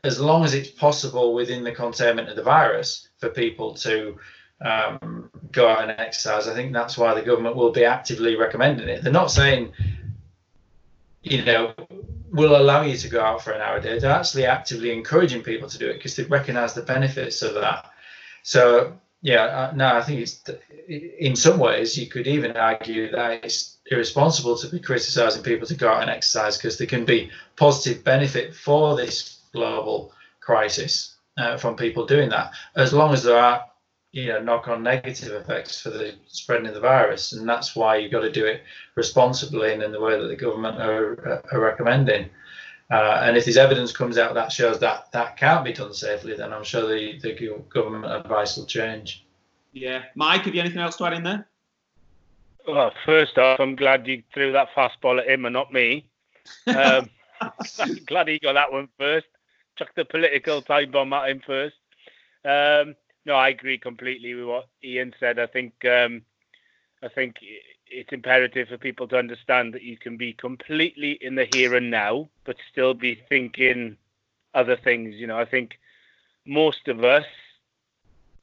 as 0.03 0.19
long 0.19 0.43
as 0.43 0.53
it's 0.53 0.69
possible 0.69 1.33
within 1.33 1.63
the 1.63 1.71
containment 1.71 2.29
of 2.29 2.35
the 2.35 2.43
virus 2.43 3.09
for 3.17 3.29
people 3.29 3.73
to 3.75 4.17
um, 4.61 5.29
go 5.51 5.67
out 5.67 5.81
and 5.81 5.91
exercise, 5.91 6.47
I 6.47 6.55
think 6.55 6.73
that's 6.73 6.97
why 6.97 7.13
the 7.13 7.21
government 7.21 7.55
will 7.55 7.71
be 7.71 7.85
actively 7.85 8.35
recommending 8.35 8.87
it. 8.87 9.03
They're 9.03 9.11
not 9.11 9.29
saying, 9.29 9.73
you 11.21 11.43
know, 11.43 11.73
we'll 12.31 12.55
allow 12.55 12.81
you 12.81 12.97
to 12.97 13.09
go 13.09 13.21
out 13.21 13.43
for 13.43 13.51
an 13.51 13.61
hour 13.61 13.77
a 13.77 13.81
day. 13.81 13.99
They're 13.99 14.09
actually 14.09 14.45
actively 14.45 14.91
encouraging 14.91 15.43
people 15.43 15.69
to 15.69 15.77
do 15.77 15.87
it 15.89 15.95
because 15.95 16.15
they 16.15 16.23
recognise 16.23 16.73
the 16.73 16.81
benefits 16.81 17.41
of 17.41 17.53
that. 17.55 17.91
So 18.41 18.97
yeah, 19.21 19.43
uh, 19.43 19.73
no, 19.73 19.95
I 19.95 20.03
think 20.03 20.19
it's 20.19 20.43
in 20.87 21.35
some 21.35 21.57
ways 21.57 21.97
you 21.97 22.07
could 22.07 22.27
even 22.27 22.57
argue 22.57 23.09
that 23.11 23.45
it's 23.45 23.72
irresponsible 23.93 24.57
to 24.57 24.67
be 24.67 24.79
criticising 24.79 25.43
people 25.43 25.67
to 25.67 25.75
go 25.75 25.89
out 25.89 26.01
and 26.01 26.09
exercise 26.09 26.57
because 26.57 26.77
there 26.77 26.87
can 26.87 27.05
be 27.05 27.31
positive 27.55 28.03
benefit 28.03 28.55
for 28.55 28.95
this 28.95 29.39
global 29.53 30.11
crisis 30.39 31.15
uh, 31.37 31.57
from 31.57 31.75
people 31.75 32.05
doing 32.05 32.29
that, 32.29 32.51
as 32.75 32.93
long 32.93 33.13
as 33.13 33.23
there 33.23 33.37
are 33.37 33.65
you 34.11 34.27
know 34.27 34.41
knock-on 34.41 34.83
negative 34.83 35.33
effects 35.33 35.81
for 35.81 35.89
the 35.89 36.13
spreading 36.27 36.67
of 36.67 36.73
the 36.73 36.79
virus, 36.79 37.33
and 37.33 37.47
that's 37.47 37.75
why 37.75 37.97
you've 37.97 38.11
got 38.11 38.21
to 38.21 38.31
do 38.31 38.45
it 38.45 38.61
responsibly 38.95 39.73
and 39.73 39.81
in 39.81 39.91
the 39.91 39.99
way 39.99 40.19
that 40.19 40.27
the 40.27 40.35
government 40.35 40.79
are, 40.79 41.43
are 41.51 41.59
recommending. 41.59 42.29
Uh, 42.91 43.21
and 43.23 43.37
if 43.37 43.45
there's 43.45 43.57
evidence 43.57 43.91
comes 43.91 44.17
out 44.17 44.35
that 44.35 44.51
shows 44.51 44.79
that 44.79 45.11
that 45.11 45.37
can't 45.37 45.65
be 45.65 45.73
done 45.73 45.93
safely, 45.93 46.35
then 46.35 46.53
I'm 46.53 46.63
sure 46.63 46.87
the, 46.87 47.17
the 47.19 47.63
government 47.69 48.05
advice 48.05 48.55
will 48.55 48.65
change. 48.65 49.25
Yeah, 49.71 50.03
Mike, 50.15 50.43
have 50.43 50.53
you 50.53 50.61
anything 50.61 50.79
else 50.79 50.97
to 50.97 51.05
add 51.05 51.13
in 51.13 51.23
there? 51.23 51.47
Well, 52.67 52.93
first 53.05 53.37
off, 53.37 53.59
I'm 53.59 53.75
glad 53.75 54.07
you 54.07 54.23
threw 54.33 54.51
that 54.53 54.69
fastball 54.75 55.19
at 55.19 55.27
him 55.27 55.45
and 55.45 55.53
not 55.53 55.73
me. 55.73 56.07
Um, 56.67 57.09
glad 58.05 58.27
he 58.29 58.39
got 58.39 58.53
that 58.53 58.71
one 58.71 58.87
first. 58.97 59.27
Chuck 59.77 59.89
the 59.95 60.05
political 60.05 60.61
time 60.61 60.91
bomb 60.91 61.13
at 61.13 61.29
him 61.29 61.41
first. 61.45 61.75
Um, 62.45 62.95
no, 63.25 63.35
I 63.35 63.49
agree 63.49 63.77
completely 63.77 64.33
with 64.33 64.45
what 64.45 64.67
Ian 64.83 65.13
said. 65.19 65.39
I 65.39 65.47
think 65.47 65.73
um, 65.85 66.23
I 67.01 67.09
think 67.09 67.35
it's 67.87 68.11
imperative 68.11 68.69
for 68.69 68.77
people 68.77 69.07
to 69.09 69.17
understand 69.17 69.73
that 69.73 69.83
you 69.83 69.97
can 69.97 70.17
be 70.17 70.33
completely 70.33 71.17
in 71.21 71.35
the 71.35 71.45
here 71.45 71.75
and 71.75 71.91
now, 71.91 72.29
but 72.45 72.57
still 72.71 72.93
be 72.93 73.21
thinking 73.29 73.97
other 74.53 74.77
things. 74.77 75.15
You 75.15 75.27
know, 75.27 75.37
I 75.37 75.45
think 75.45 75.79
most 76.45 76.87
of 76.87 77.03
us, 77.03 77.25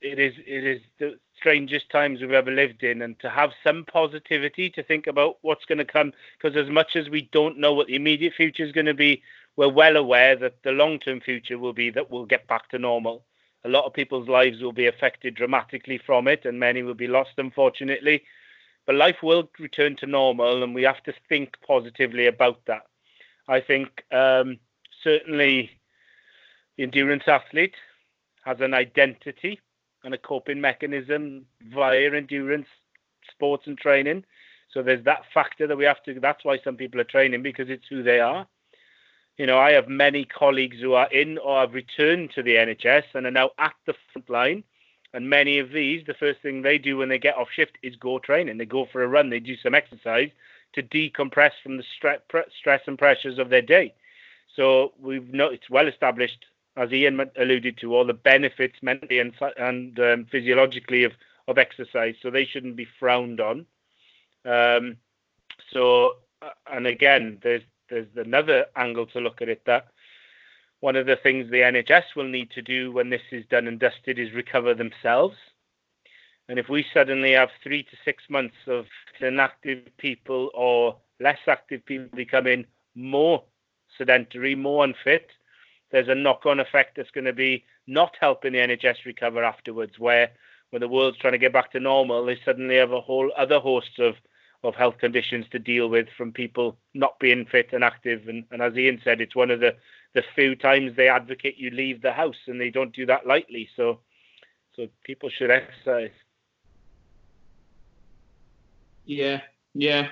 it 0.02 0.18
is 0.18 0.34
it 0.46 0.64
is 0.64 0.80
the 0.98 1.18
strangest 1.36 1.90
times 1.90 2.20
we've 2.20 2.32
ever 2.32 2.50
lived 2.50 2.82
in, 2.82 3.02
and 3.02 3.18
to 3.20 3.30
have 3.30 3.50
some 3.64 3.84
positivity 3.84 4.70
to 4.70 4.82
think 4.82 5.06
about 5.06 5.38
what's 5.42 5.64
going 5.64 5.78
to 5.78 5.84
come, 5.84 6.12
because 6.40 6.56
as 6.56 6.70
much 6.70 6.96
as 6.96 7.08
we 7.08 7.28
don't 7.32 7.58
know 7.58 7.72
what 7.72 7.86
the 7.86 7.96
immediate 7.96 8.34
future 8.34 8.64
is 8.64 8.72
going 8.72 8.86
to 8.86 8.94
be, 8.94 9.22
we're 9.56 9.68
well 9.68 9.96
aware 9.96 10.36
that 10.36 10.62
the 10.62 10.72
long 10.72 10.98
term 10.98 11.20
future 11.20 11.58
will 11.58 11.72
be 11.72 11.90
that 11.90 12.10
we'll 12.10 12.26
get 12.26 12.46
back 12.46 12.68
to 12.70 12.78
normal 12.78 13.24
a 13.64 13.68
lot 13.68 13.84
of 13.84 13.92
people's 13.92 14.28
lives 14.28 14.62
will 14.62 14.72
be 14.72 14.86
affected 14.86 15.34
dramatically 15.34 15.98
from 15.98 16.28
it, 16.28 16.44
and 16.44 16.58
many 16.58 16.82
will 16.82 16.94
be 16.94 17.06
lost, 17.06 17.32
unfortunately. 17.36 18.22
But 18.86 18.94
life 18.94 19.22
will 19.22 19.50
return 19.58 19.96
to 19.96 20.06
normal, 20.06 20.62
and 20.62 20.74
we 20.74 20.82
have 20.84 21.02
to 21.04 21.14
think 21.28 21.56
positively 21.66 22.26
about 22.26 22.64
that. 22.66 22.82
I 23.48 23.60
think 23.60 24.04
um, 24.12 24.58
certainly 25.04 25.70
the 26.76 26.84
endurance 26.84 27.24
athlete 27.26 27.74
has 28.44 28.60
an 28.60 28.72
identity 28.72 29.60
and 30.04 30.14
a 30.14 30.18
coping 30.18 30.60
mechanism 30.60 31.46
via 31.72 32.12
endurance 32.14 32.66
sports 33.30 33.66
and 33.66 33.78
training. 33.78 34.24
So 34.72 34.82
there's 34.82 35.04
that 35.04 35.22
factor 35.34 35.66
that 35.66 35.76
we 35.76 35.84
have 35.84 36.02
to. 36.04 36.18
That's 36.20 36.44
why 36.44 36.58
some 36.62 36.76
people 36.76 37.00
are 37.00 37.04
training 37.04 37.42
because 37.42 37.68
it's 37.68 37.86
who 37.88 38.02
they 38.02 38.20
are 38.20 38.46
you 39.40 39.46
know, 39.46 39.58
I 39.58 39.72
have 39.72 39.88
many 39.88 40.26
colleagues 40.26 40.76
who 40.82 40.92
are 40.92 41.10
in 41.10 41.38
or 41.38 41.60
have 41.60 41.72
returned 41.72 42.30
to 42.34 42.42
the 42.42 42.56
NHS 42.56 43.04
and 43.14 43.26
are 43.26 43.30
now 43.30 43.52
at 43.56 43.72
the 43.86 43.94
front 44.12 44.28
line. 44.28 44.64
And 45.14 45.30
many 45.30 45.58
of 45.58 45.70
these, 45.70 46.04
the 46.06 46.12
first 46.12 46.42
thing 46.42 46.60
they 46.60 46.76
do 46.76 46.98
when 46.98 47.08
they 47.08 47.18
get 47.18 47.38
off 47.38 47.48
shift 47.50 47.78
is 47.82 47.96
go 47.96 48.18
training. 48.18 48.58
They 48.58 48.66
go 48.66 48.84
for 48.92 49.02
a 49.02 49.08
run, 49.08 49.30
they 49.30 49.40
do 49.40 49.56
some 49.56 49.74
exercise 49.74 50.28
to 50.74 50.82
decompress 50.82 51.52
from 51.62 51.78
the 51.78 51.84
stre- 51.98 52.20
stress 52.58 52.82
and 52.86 52.98
pressures 52.98 53.38
of 53.38 53.48
their 53.48 53.62
day. 53.62 53.94
So 54.56 54.92
we've 55.00 55.32
know 55.32 55.46
it's 55.46 55.70
well 55.70 55.88
established, 55.88 56.44
as 56.76 56.92
Ian 56.92 57.30
alluded 57.36 57.78
to, 57.78 57.94
all 57.94 58.04
the 58.04 58.14
benefits 58.14 58.76
mentally 58.82 59.18
and, 59.18 59.32
and 59.58 59.98
um, 59.98 60.26
physiologically 60.30 61.04
of, 61.04 61.12
of 61.48 61.58
exercise. 61.58 62.14
So 62.22 62.30
they 62.30 62.44
shouldn't 62.44 62.76
be 62.76 62.86
frowned 62.98 63.40
on. 63.40 63.66
Um, 64.44 64.96
so, 65.72 66.16
uh, 66.42 66.50
and 66.70 66.86
again, 66.86 67.38
there's 67.42 67.62
there's 67.90 68.06
another 68.16 68.66
angle 68.76 69.06
to 69.06 69.20
look 69.20 69.42
at 69.42 69.48
it 69.48 69.62
that 69.66 69.88
one 70.78 70.96
of 70.96 71.06
the 71.06 71.16
things 71.16 71.50
the 71.50 71.58
NHS 71.58 72.14
will 72.16 72.28
need 72.28 72.50
to 72.52 72.62
do 72.62 72.92
when 72.92 73.10
this 73.10 73.22
is 73.32 73.44
done 73.46 73.66
and 73.66 73.78
dusted 73.78 74.18
is 74.18 74.32
recover 74.32 74.74
themselves. 74.74 75.36
And 76.48 76.58
if 76.58 76.68
we 76.68 76.86
suddenly 76.94 77.32
have 77.32 77.50
three 77.62 77.82
to 77.82 77.96
six 78.04 78.24
months 78.28 78.56
of 78.66 78.86
inactive 79.20 79.84
people 79.98 80.50
or 80.54 80.96
less 81.20 81.38
active 81.46 81.84
people 81.84 82.08
becoming 82.16 82.64
more 82.94 83.44
sedentary, 83.98 84.54
more 84.54 84.84
unfit, 84.84 85.28
there's 85.90 86.08
a 86.08 86.14
knock 86.14 86.46
on 86.46 86.60
effect 86.60 86.96
that's 86.96 87.10
going 87.10 87.24
to 87.24 87.32
be 87.32 87.64
not 87.86 88.16
helping 88.20 88.52
the 88.52 88.58
NHS 88.58 89.04
recover 89.04 89.42
afterwards, 89.42 89.98
where 89.98 90.30
when 90.70 90.80
the 90.80 90.88
world's 90.88 91.18
trying 91.18 91.32
to 91.32 91.38
get 91.38 91.52
back 91.52 91.72
to 91.72 91.80
normal, 91.80 92.24
they 92.24 92.38
suddenly 92.44 92.76
have 92.76 92.92
a 92.92 93.00
whole 93.00 93.32
other 93.36 93.58
host 93.58 93.98
of 93.98 94.14
of 94.62 94.74
health 94.74 94.98
conditions 94.98 95.46
to 95.50 95.58
deal 95.58 95.88
with 95.88 96.06
from 96.16 96.32
people 96.32 96.76
not 96.92 97.18
being 97.18 97.46
fit 97.46 97.70
and 97.72 97.82
active. 97.82 98.28
And, 98.28 98.44
and 98.50 98.60
as 98.60 98.76
Ian 98.76 99.00
said, 99.02 99.20
it's 99.20 99.34
one 99.34 99.50
of 99.50 99.60
the, 99.60 99.74
the 100.12 100.22
few 100.34 100.54
times 100.54 100.94
they 100.94 101.08
advocate 101.08 101.56
you 101.56 101.70
leave 101.70 102.02
the 102.02 102.12
house, 102.12 102.36
and 102.46 102.60
they 102.60 102.70
don't 102.70 102.94
do 102.94 103.06
that 103.06 103.26
lightly. 103.26 103.68
So, 103.74 104.00
so 104.76 104.88
people 105.02 105.30
should 105.30 105.50
exercise. 105.50 106.10
Yeah, 109.06 109.40
yeah. 109.74 110.08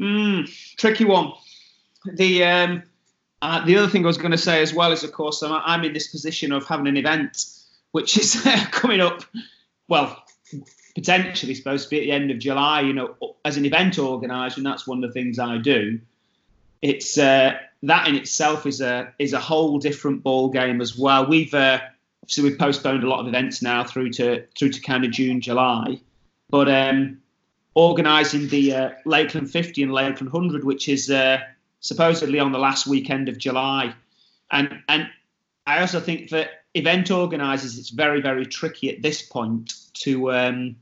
Mm, 0.00 0.48
tricky 0.76 1.04
one. 1.04 1.32
The 2.14 2.44
um, 2.44 2.82
uh, 3.40 3.64
the 3.64 3.76
other 3.76 3.88
thing 3.88 4.04
I 4.04 4.08
was 4.08 4.18
going 4.18 4.32
to 4.32 4.38
say 4.38 4.62
as 4.62 4.74
well 4.74 4.92
is, 4.92 5.04
of 5.04 5.12
course, 5.12 5.42
I'm, 5.42 5.52
I'm 5.52 5.84
in 5.84 5.92
this 5.92 6.08
position 6.08 6.52
of 6.52 6.66
having 6.66 6.86
an 6.86 6.96
event 6.96 7.44
which 7.92 8.18
is 8.18 8.40
coming 8.70 9.00
up. 9.00 9.24
Well, 9.88 10.22
potentially 10.94 11.54
supposed 11.54 11.84
to 11.84 11.90
be 11.90 11.98
at 11.98 12.02
the 12.02 12.12
end 12.12 12.30
of 12.30 12.38
July. 12.38 12.82
You 12.82 12.92
know, 12.92 13.16
as 13.44 13.56
an 13.56 13.64
event 13.64 13.98
organizer, 13.98 14.58
and 14.58 14.66
that's 14.66 14.86
one 14.86 15.02
of 15.02 15.10
the 15.10 15.14
things 15.14 15.38
I 15.38 15.58
do. 15.58 16.00
It's 16.82 17.18
uh, 17.18 17.58
that 17.84 18.08
in 18.08 18.14
itself 18.14 18.66
is 18.66 18.80
a 18.80 19.12
is 19.18 19.32
a 19.32 19.40
whole 19.40 19.78
different 19.78 20.22
ball 20.22 20.48
game 20.50 20.80
as 20.80 20.96
well. 20.96 21.26
We've 21.26 21.52
uh, 21.54 21.80
obviously 22.22 22.44
we've 22.44 22.58
postponed 22.58 23.04
a 23.04 23.08
lot 23.08 23.20
of 23.20 23.28
events 23.28 23.62
now 23.62 23.84
through 23.84 24.10
to 24.12 24.44
through 24.58 24.70
to 24.70 24.80
kind 24.80 25.04
of 25.04 25.10
June, 25.10 25.40
July, 25.40 26.00
but 26.50 26.68
um, 26.68 27.18
organising 27.74 28.48
the 28.48 28.74
uh, 28.74 28.90
Lakeland 29.04 29.50
50 29.50 29.82
and 29.84 29.92
Lakeland 29.92 30.32
100, 30.32 30.64
which 30.64 30.88
is 30.88 31.10
uh, 31.10 31.38
supposedly 31.80 32.38
on 32.38 32.52
the 32.52 32.58
last 32.58 32.86
weekend 32.86 33.28
of 33.28 33.38
July, 33.38 33.94
and 34.50 34.82
and 34.88 35.08
I 35.66 35.80
also 35.80 36.00
think 36.00 36.30
that 36.30 36.50
event 36.74 37.10
organisers 37.10 37.78
it's 37.78 37.90
very 37.90 38.20
very 38.20 38.46
tricky 38.46 38.94
at 38.94 39.02
this 39.02 39.22
point 39.22 39.74
to 39.94 40.32
um, 40.32 40.76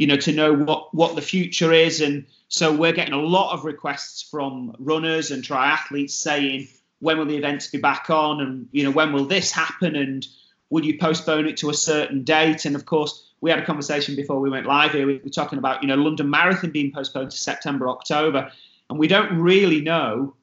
you 0.00 0.06
know, 0.06 0.16
to 0.16 0.32
know 0.32 0.54
what 0.54 0.94
what 0.94 1.14
the 1.14 1.22
future 1.22 1.72
is. 1.72 2.00
And 2.00 2.24
so 2.48 2.74
we're 2.74 2.92
getting 2.92 3.12
a 3.12 3.20
lot 3.20 3.52
of 3.52 3.66
requests 3.66 4.22
from 4.22 4.74
runners 4.78 5.30
and 5.30 5.42
triathletes 5.42 6.12
saying, 6.12 6.68
when 7.00 7.18
will 7.18 7.26
the 7.26 7.36
events 7.36 7.68
be 7.68 7.78
back 7.78 8.08
on, 8.08 8.40
and 8.40 8.66
you 8.72 8.82
know, 8.82 8.90
when 8.90 9.12
will 9.12 9.26
this 9.26 9.50
happen, 9.50 9.96
and 9.96 10.26
would 10.70 10.86
you 10.86 10.98
postpone 10.98 11.46
it 11.46 11.58
to 11.58 11.68
a 11.68 11.74
certain 11.74 12.24
date? 12.24 12.64
And 12.64 12.76
of 12.76 12.86
course, 12.86 13.30
we 13.42 13.50
had 13.50 13.58
a 13.58 13.64
conversation 13.66 14.16
before 14.16 14.40
we 14.40 14.48
went 14.48 14.66
live 14.66 14.92
here. 14.92 15.06
We 15.06 15.18
were 15.18 15.28
talking 15.30 15.58
about 15.58 15.82
you 15.82 15.88
know 15.88 15.96
London 15.96 16.30
Marathon 16.30 16.70
being 16.70 16.92
postponed 16.92 17.30
to 17.32 17.36
September, 17.36 17.88
October, 17.88 18.50
and 18.90 18.98
we 18.98 19.08
don't 19.08 19.38
really 19.38 19.80
know. 19.80 20.34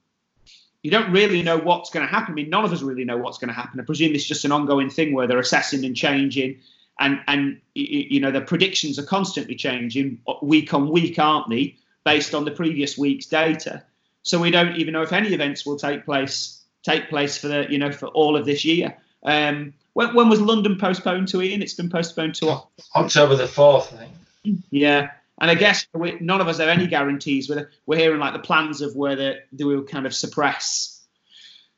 You 0.81 0.89
don't 0.89 1.11
really 1.11 1.43
know 1.43 1.57
what's 1.57 1.89
going 1.89 2.07
to 2.07 2.11
happen. 2.11 2.31
I 2.31 2.35
mean, 2.35 2.49
none 2.49 2.63
of 2.63 2.71
us 2.71 2.81
really 2.81 3.03
know 3.03 3.17
what's 3.17 3.37
going 3.37 3.49
to 3.49 3.53
happen. 3.53 3.79
I 3.79 3.83
presume 3.83 4.15
it's 4.15 4.23
just 4.23 4.45
an 4.45 4.51
ongoing 4.51 4.89
thing 4.89 5.13
where 5.13 5.27
they're 5.27 5.39
assessing 5.39 5.85
and 5.85 5.95
changing 5.95 6.61
and 6.99 7.19
and 7.27 7.61
you 7.75 8.19
know 8.19 8.31
the 8.31 8.41
predictions 8.41 8.97
are 8.97 9.03
constantly 9.03 9.55
changing 9.55 10.19
week 10.41 10.73
on 10.73 10.89
week, 10.89 11.19
aren't 11.19 11.49
they, 11.49 11.75
based 12.03 12.33
on 12.33 12.45
the 12.45 12.51
previous 12.51 12.97
week's 12.97 13.25
data. 13.25 13.83
So 14.23 14.39
we 14.39 14.51
don't 14.51 14.75
even 14.77 14.93
know 14.93 15.01
if 15.01 15.13
any 15.13 15.33
events 15.33 15.65
will 15.65 15.77
take 15.77 16.05
place 16.05 16.63
take 16.83 17.09
place 17.09 17.37
for 17.37 17.47
the 17.47 17.67
you 17.69 17.77
know 17.77 17.91
for 17.91 18.07
all 18.07 18.35
of 18.35 18.45
this 18.45 18.65
year. 18.65 18.97
Um, 19.23 19.73
when, 19.93 20.13
when 20.13 20.29
was 20.29 20.39
London 20.39 20.77
postponed 20.77 21.27
to 21.29 21.41
Ian? 21.41 21.61
It's 21.61 21.73
been 21.73 21.89
postponed 21.89 22.35
to 22.35 22.61
October 22.95 23.35
the 23.35 23.47
fourth, 23.47 23.93
I 23.93 23.97
think. 23.97 24.61
Yeah, 24.69 25.09
and 25.39 25.51
I 25.51 25.55
guess 25.55 25.87
we, 25.93 26.17
none 26.19 26.41
of 26.41 26.47
us 26.47 26.57
have 26.57 26.69
any 26.69 26.87
guarantees. 26.87 27.49
We're, 27.49 27.69
we're 27.85 27.99
hearing 27.99 28.19
like 28.19 28.33
the 28.33 28.39
plans 28.39 28.81
of 28.81 28.95
whether 28.95 29.39
they 29.51 29.63
will 29.63 29.83
kind 29.83 30.05
of 30.05 30.15
suppress, 30.15 31.05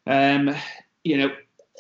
um, 0.08 0.56
you 1.04 1.18
know, 1.18 1.32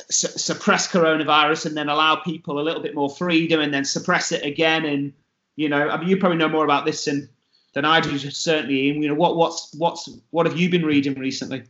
su- 0.09 0.27
suppress 0.27 0.87
coronavirus 0.87 1.67
and 1.67 1.77
then 1.77 1.89
allow 1.89 2.17
people 2.17 2.59
a 2.59 2.63
little 2.63 2.81
bit 2.81 2.95
more 2.95 3.09
freedom 3.09 3.61
and 3.61 3.73
then 3.73 3.85
suppress 3.85 4.31
it 4.31 4.43
again. 4.43 4.85
And 4.85 5.13
you 5.55 5.69
know, 5.69 5.89
I 5.89 5.97
mean, 5.99 6.09
you 6.09 6.17
probably 6.17 6.37
know 6.37 6.49
more 6.49 6.63
about 6.63 6.85
this 6.85 7.05
than 7.05 7.29
than 7.73 7.85
I 7.85 7.99
do. 7.99 8.17
Certainly, 8.17 8.89
And, 8.89 9.03
you 9.03 9.09
know, 9.09 9.15
what 9.15 9.35
what's 9.35 9.73
what's 9.75 10.09
what 10.31 10.45
have 10.45 10.57
you 10.57 10.69
been 10.69 10.85
reading 10.85 11.15
recently? 11.15 11.63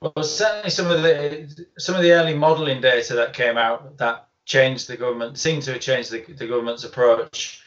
Well, 0.00 0.22
certainly 0.22 0.70
some 0.70 0.90
of 0.90 1.02
the 1.02 1.66
some 1.78 1.94
of 1.94 2.02
the 2.02 2.12
early 2.12 2.34
modelling 2.34 2.80
data 2.80 3.14
that 3.14 3.32
came 3.32 3.56
out 3.56 3.96
that 3.98 4.28
changed 4.44 4.88
the 4.88 4.96
government 4.96 5.38
seemed 5.38 5.62
to 5.62 5.72
have 5.72 5.80
changed 5.80 6.10
the, 6.10 6.20
the 6.34 6.46
government's 6.46 6.84
approach. 6.84 7.62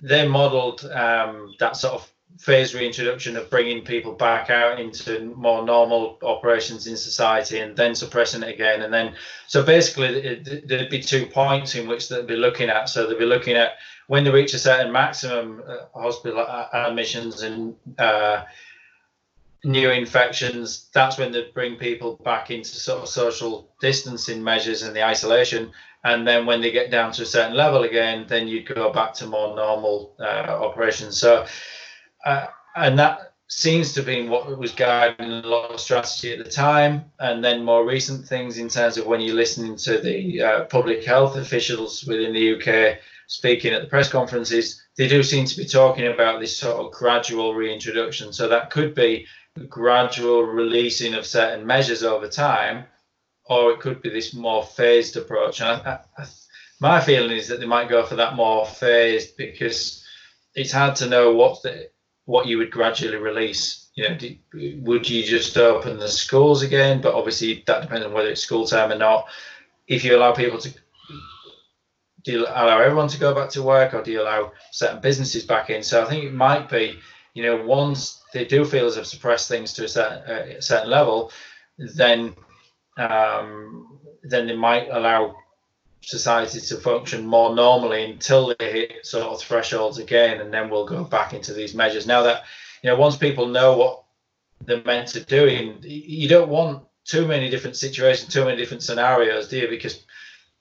They 0.00 0.26
modelled 0.26 0.84
um, 0.84 1.54
that 1.58 1.76
sort 1.76 1.94
of 1.94 2.10
phased 2.38 2.74
reintroduction 2.74 3.36
of 3.36 3.50
bringing 3.50 3.84
people 3.84 4.12
back 4.12 4.48
out 4.48 4.78
into 4.78 5.34
more 5.36 5.64
normal 5.64 6.18
operations 6.22 6.86
in 6.86 6.96
society 6.96 7.58
and 7.58 7.76
then 7.76 7.94
suppressing 7.94 8.42
it 8.42 8.54
again. 8.54 8.82
And 8.82 8.92
then 8.92 9.14
so 9.48 9.64
basically 9.64 10.08
it, 10.08 10.68
there'd 10.68 10.90
be 10.90 11.00
two 11.00 11.26
points 11.26 11.74
in 11.74 11.88
which 11.88 12.08
they'd 12.08 12.26
be 12.26 12.36
looking 12.36 12.68
at. 12.68 12.88
So 12.88 13.06
they'd 13.06 13.18
be 13.18 13.24
looking 13.24 13.56
at 13.56 13.72
when 14.06 14.22
they 14.22 14.30
reach 14.30 14.54
a 14.54 14.58
certain 14.58 14.92
maximum 14.92 15.62
uh, 15.66 15.86
hospital 16.00 16.40
admissions 16.72 17.42
and 17.42 17.74
uh, 17.98 18.44
new 19.64 19.90
infections 19.90 20.88
that's 20.94 21.18
when 21.18 21.32
they'd 21.32 21.52
bring 21.52 21.76
people 21.76 22.20
back 22.24 22.50
into 22.50 22.68
sort 22.68 23.02
of 23.02 23.08
social 23.08 23.72
distancing 23.80 24.42
measures 24.42 24.82
and 24.82 24.94
the 24.94 25.04
isolation 25.04 25.72
and 26.04 26.26
then 26.26 26.46
when 26.46 26.60
they 26.60 26.70
get 26.70 26.90
down 26.90 27.12
to 27.12 27.22
a 27.22 27.26
certain 27.26 27.56
level 27.56 27.82
again 27.82 28.24
then 28.28 28.46
you 28.48 28.62
go 28.62 28.92
back 28.92 29.12
to 29.12 29.26
more 29.26 29.54
normal 29.54 30.14
uh, 30.20 30.58
operations 30.62 31.16
so 31.16 31.46
uh, 32.24 32.46
and 32.76 32.98
that 32.98 33.28
seems 33.48 33.94
to 33.94 34.02
be 34.02 34.28
what 34.28 34.58
was 34.58 34.72
guiding 34.72 35.32
a 35.32 35.46
lot 35.46 35.70
of 35.70 35.80
strategy 35.80 36.32
at 36.32 36.44
the 36.44 36.50
time. 36.50 37.04
And 37.18 37.42
then 37.42 37.64
more 37.64 37.84
recent 37.86 38.26
things 38.26 38.58
in 38.58 38.68
terms 38.68 38.98
of 38.98 39.06
when 39.06 39.20
you're 39.20 39.34
listening 39.34 39.76
to 39.76 39.98
the 39.98 40.42
uh, 40.42 40.64
public 40.64 41.02
health 41.04 41.36
officials 41.36 42.04
within 42.04 42.34
the 42.34 42.54
UK 42.54 42.98
speaking 43.26 43.72
at 43.72 43.82
the 43.82 43.88
press 43.88 44.10
conferences, 44.10 44.82
they 44.96 45.08
do 45.08 45.22
seem 45.22 45.46
to 45.46 45.56
be 45.56 45.64
talking 45.64 46.08
about 46.08 46.40
this 46.40 46.56
sort 46.56 46.84
of 46.84 46.92
gradual 46.92 47.54
reintroduction. 47.54 48.32
So 48.32 48.48
that 48.48 48.70
could 48.70 48.94
be 48.94 49.26
gradual 49.68 50.42
releasing 50.42 51.14
of 51.14 51.26
certain 51.26 51.66
measures 51.66 52.02
over 52.02 52.28
time, 52.28 52.84
or 53.48 53.72
it 53.72 53.80
could 53.80 54.02
be 54.02 54.10
this 54.10 54.34
more 54.34 54.64
phased 54.64 55.16
approach. 55.16 55.60
And 55.60 55.70
I, 55.70 56.00
I, 56.16 56.26
my 56.80 57.00
feeling 57.00 57.36
is 57.36 57.48
that 57.48 57.60
they 57.60 57.66
might 57.66 57.88
go 57.88 58.04
for 58.04 58.16
that 58.16 58.36
more 58.36 58.66
phased 58.66 59.36
because 59.36 60.04
it's 60.54 60.72
hard 60.72 60.96
to 60.96 61.08
know 61.08 61.34
what 61.34 61.62
the, 61.62 61.90
what 62.26 62.46
you 62.46 62.58
would 62.58 62.70
gradually 62.70 63.16
release. 63.16 63.88
You 63.94 64.08
know, 64.08 64.16
do, 64.16 64.36
would 64.82 65.08
you 65.08 65.24
just 65.24 65.56
open 65.56 65.98
the 65.98 66.08
schools 66.08 66.62
again? 66.62 67.00
But 67.00 67.14
obviously, 67.14 67.64
that 67.66 67.82
depends 67.82 68.06
on 68.06 68.12
whether 68.12 68.28
it's 68.28 68.42
school 68.42 68.66
time 68.66 68.92
or 68.92 68.98
not. 68.98 69.28
If 69.86 70.04
you 70.04 70.16
allow 70.16 70.32
people 70.32 70.58
to, 70.58 70.70
do 72.24 72.32
you 72.32 72.46
allow 72.46 72.78
everyone 72.78 73.08
to 73.08 73.18
go 73.18 73.34
back 73.34 73.48
to 73.50 73.62
work, 73.62 73.94
or 73.94 74.02
do 74.02 74.12
you 74.12 74.22
allow 74.22 74.52
certain 74.70 75.00
businesses 75.00 75.44
back 75.44 75.70
in? 75.70 75.82
So 75.82 76.04
I 76.04 76.08
think 76.08 76.24
it 76.24 76.34
might 76.34 76.68
be, 76.68 77.00
you 77.32 77.42
know, 77.42 77.64
once 77.64 78.22
they 78.34 78.44
do 78.44 78.64
feel 78.64 78.86
as 78.86 78.98
if 78.98 79.06
suppressed 79.06 79.48
things 79.48 79.72
to 79.72 79.84
a 79.84 79.88
certain, 79.88 80.18
uh, 80.30 80.56
a 80.58 80.62
certain 80.62 80.90
level, 80.90 81.32
then 81.78 82.34
um, 82.98 83.98
then 84.22 84.46
they 84.46 84.56
might 84.56 84.88
allow 84.90 85.36
society 86.00 86.60
to 86.60 86.76
function 86.76 87.26
more 87.26 87.54
normally 87.54 88.10
until 88.10 88.54
they 88.58 88.70
hit 88.70 89.06
sort 89.06 89.24
of 89.24 89.40
thresholds 89.40 89.98
again, 89.98 90.40
and 90.40 90.52
then 90.52 90.70
we'll 90.70 90.86
go 90.86 91.04
back 91.04 91.32
into 91.32 91.52
these 91.52 91.74
measures. 91.74 92.06
Now 92.06 92.22
that 92.22 92.44
you 92.82 92.90
know, 92.90 92.96
once 92.96 93.16
people 93.16 93.46
know 93.46 93.76
what 93.76 94.04
they're 94.64 94.82
meant 94.84 95.08
to 95.08 95.24
do, 95.24 95.76
you 95.82 96.28
don't 96.28 96.48
want 96.48 96.84
too 97.04 97.26
many 97.26 97.48
different 97.50 97.76
situations, 97.76 98.32
too 98.32 98.44
many 98.44 98.56
different 98.56 98.82
scenarios, 98.82 99.48
do 99.48 99.58
you? 99.58 99.68
Because 99.68 100.04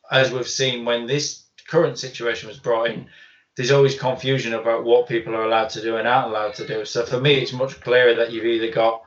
as 0.09 0.31
we've 0.31 0.47
seen, 0.47 0.85
when 0.85 1.05
this 1.05 1.43
current 1.67 1.99
situation 1.99 2.47
was 2.47 2.59
brought 2.59 2.89
in, 2.89 3.07
there's 3.55 3.71
always 3.71 3.97
confusion 3.97 4.53
about 4.53 4.83
what 4.83 5.09
people 5.09 5.35
are 5.35 5.43
allowed 5.43 5.69
to 5.69 5.81
do 5.81 5.97
and 5.97 6.07
aren't 6.07 6.29
allowed 6.29 6.53
to 6.55 6.67
do. 6.67 6.85
So 6.85 7.05
for 7.05 7.19
me, 7.19 7.35
it's 7.35 7.53
much 7.53 7.81
clearer 7.81 8.13
that 8.15 8.31
you've 8.31 8.45
either 8.45 8.71
got 8.71 9.01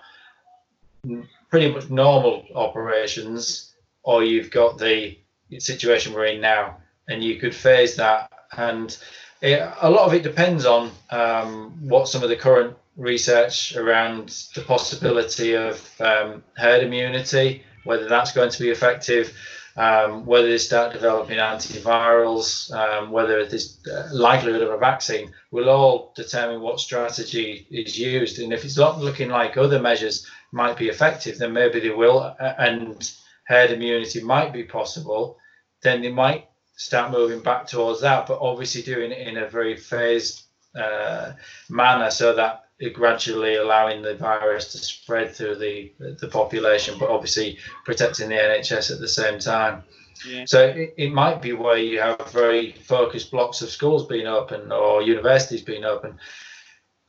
pretty 1.51 1.73
much 1.73 1.91
normal 1.91 2.47
operations 2.55 3.71
or 4.03 4.25
you've 4.25 4.51
got 4.51 4.79
the 4.79 5.19
situation 5.59 6.15
we're 6.15 6.27
in 6.27 6.41
now, 6.41 6.79
and 7.09 7.23
you 7.23 7.39
could 7.39 7.55
phase 7.55 7.97
that. 7.97 8.31
And 8.57 8.97
it, 9.43 9.61
a 9.81 9.91
lot 9.91 10.07
of 10.07 10.15
it 10.15 10.23
depends 10.23 10.65
on 10.65 10.91
um, 11.11 11.77
what 11.89 12.09
some 12.09 12.23
of 12.23 12.29
the 12.29 12.37
current 12.37 12.77
research 12.97 13.77
around 13.77 14.29
the 14.55 14.63
possibility 14.63 15.55
of 15.55 16.01
um, 16.01 16.43
herd 16.57 16.83
immunity, 16.83 17.63
whether 17.85 18.09
that's 18.09 18.33
going 18.33 18.51
to 18.51 18.61
be 18.61 18.71
effective, 18.71 19.35
um, 19.77 20.27
whether 20.27 20.49
they 20.49 20.59
start 20.59 20.93
developing 20.93 21.39
antivirals, 21.39 22.73
um, 22.73 23.11
whether 23.11 23.47
there's 23.47 23.79
likelihood 24.13 24.63
of 24.63 24.71
a 24.71 24.79
vaccine, 24.79 25.33
will 25.51 25.71
all 25.71 26.13
determine 26.17 26.61
what 26.61 26.81
strategy 26.81 27.67
is 27.71 27.99
used. 27.99 28.41
And 28.41 28.53
if 28.53 28.65
it's 28.65 28.77
not 28.77 28.99
looking 28.99 29.29
like 29.29 29.57
other 29.57 29.81
measures 29.81 30.27
might 30.53 30.77
be 30.77 30.89
effective, 30.89 31.39
then 31.39 31.53
maybe 31.53 31.81
they 31.81 31.91
will. 31.91 32.35
And 32.41 33.11
herd 33.47 33.71
immunity 33.71 34.23
might 34.23 34.53
be 34.53 34.65
possible, 34.65 35.39
then 35.83 36.03
they 36.03 36.13
might 36.13 36.49
start 36.77 37.13
moving 37.13 37.41
back 37.41 37.67
towards 37.67 38.01
that, 38.01 38.27
but 38.27 38.39
obviously 38.41 38.83
doing 38.83 39.13
it 39.13 39.27
in 39.27 39.37
a 39.37 39.49
very 39.49 39.77
phased 39.77 40.45
uh, 40.75 41.33
manner 41.69 42.11
so 42.11 42.35
that 42.35 42.65
it 42.79 42.95
gradually 42.95 43.57
allowing 43.57 44.01
the 44.01 44.15
virus 44.15 44.73
to 44.73 44.79
spread 44.79 45.35
through 45.35 45.57
the 45.57 45.93
the 45.99 46.29
population, 46.29 46.99
but 46.99 47.11
obviously 47.11 47.59
protecting 47.85 48.31
the 48.31 48.35
NHS 48.37 48.91
at 48.91 49.01
the 49.01 49.09
same 49.09 49.39
time. 49.39 49.83
Yeah. 50.27 50.45
So 50.47 50.67
it, 50.67 50.95
it 50.97 51.13
might 51.13 51.43
be 51.43 51.53
where 51.53 51.77
you 51.77 52.01
have 52.01 52.31
very 52.33 52.73
focused 52.73 53.31
blocks 53.31 53.61
of 53.61 53.69
schools 53.69 54.07
being 54.07 54.27
open 54.27 54.73
or 54.73 55.03
universities 55.03 55.63
being 55.63 55.85
open. 55.85 56.19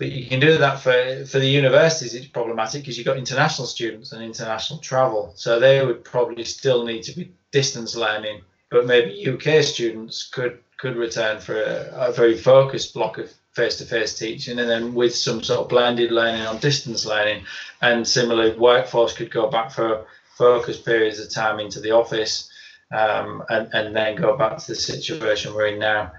But 0.01 0.11
you 0.11 0.25
can 0.25 0.39
do 0.39 0.57
that 0.57 0.79
for, 0.79 1.25
for 1.25 1.37
the 1.37 1.47
universities, 1.47 2.15
it's 2.15 2.25
problematic 2.25 2.81
because 2.81 2.97
you've 2.97 3.05
got 3.05 3.17
international 3.17 3.67
students 3.67 4.11
and 4.11 4.23
international 4.23 4.79
travel. 4.79 5.31
So 5.35 5.59
they 5.59 5.85
would 5.85 6.03
probably 6.03 6.43
still 6.43 6.83
need 6.85 7.03
to 7.03 7.15
be 7.15 7.31
distance 7.51 7.95
learning 7.95 8.41
but 8.71 8.87
maybe 8.87 9.29
UK 9.29 9.63
students 9.63 10.27
could 10.27 10.57
could 10.77 10.95
return 10.95 11.39
for 11.39 11.61
a, 11.61 12.07
a 12.07 12.11
very 12.11 12.35
focused 12.35 12.95
block 12.95 13.19
of 13.19 13.31
face-to-face 13.53 14.17
teaching 14.17 14.57
and 14.57 14.67
then 14.67 14.95
with 14.95 15.13
some 15.13 15.43
sort 15.43 15.59
of 15.59 15.69
blended 15.69 16.11
learning 16.11 16.41
on 16.47 16.57
distance 16.57 17.05
learning 17.05 17.45
and 17.81 18.07
similarly 18.07 18.57
workforce 18.57 19.13
could 19.13 19.29
go 19.29 19.47
back 19.47 19.69
for 19.69 20.05
focused 20.37 20.83
periods 20.83 21.19
of 21.19 21.29
time 21.29 21.59
into 21.59 21.79
the 21.81 21.91
office 21.91 22.49
um, 22.91 23.43
and, 23.49 23.69
and 23.73 23.95
then 23.95 24.15
go 24.15 24.35
back 24.35 24.57
to 24.57 24.67
the 24.67 24.75
situation 24.75 25.53
we're 25.53 25.67
in 25.67 25.79
now 25.79 26.11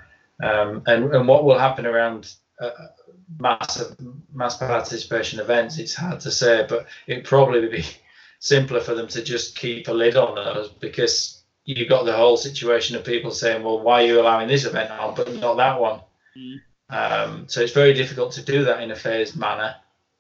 um, 0.44 0.82
and, 0.86 1.12
and 1.14 1.26
what 1.26 1.44
will 1.44 1.58
happen 1.58 1.86
around 1.86 2.32
uh, 2.60 2.70
mass 3.38 3.94
mass 4.32 4.56
participation 4.56 5.40
events 5.40 5.78
it's 5.78 5.94
hard 5.94 6.20
to 6.20 6.30
say 6.30 6.66
but 6.68 6.86
it 7.06 7.24
probably 7.24 7.60
would 7.60 7.70
be 7.70 7.84
simpler 8.38 8.80
for 8.80 8.94
them 8.94 9.06
to 9.06 9.22
just 9.22 9.56
keep 9.56 9.88
a 9.88 9.92
lid 9.92 10.16
on 10.16 10.34
those 10.34 10.68
because 10.68 11.42
you've 11.64 11.88
got 11.88 12.04
the 12.04 12.12
whole 12.12 12.36
situation 12.36 12.96
of 12.96 13.04
people 13.04 13.30
saying, 13.30 13.62
well, 13.62 13.80
why 13.80 14.02
are 14.02 14.06
you 14.06 14.20
allowing 14.20 14.48
this 14.48 14.64
event 14.64 14.90
on, 14.90 15.14
but 15.14 15.32
not 15.34 15.56
that 15.56 15.80
one? 15.80 16.00
Mm. 16.36 16.60
Um, 16.90 17.48
so 17.48 17.60
it's 17.60 17.72
very 17.72 17.94
difficult 17.94 18.32
to 18.32 18.42
do 18.42 18.64
that 18.64 18.82
in 18.82 18.90
a 18.90 18.96
phased 18.96 19.36
manner, 19.36 19.76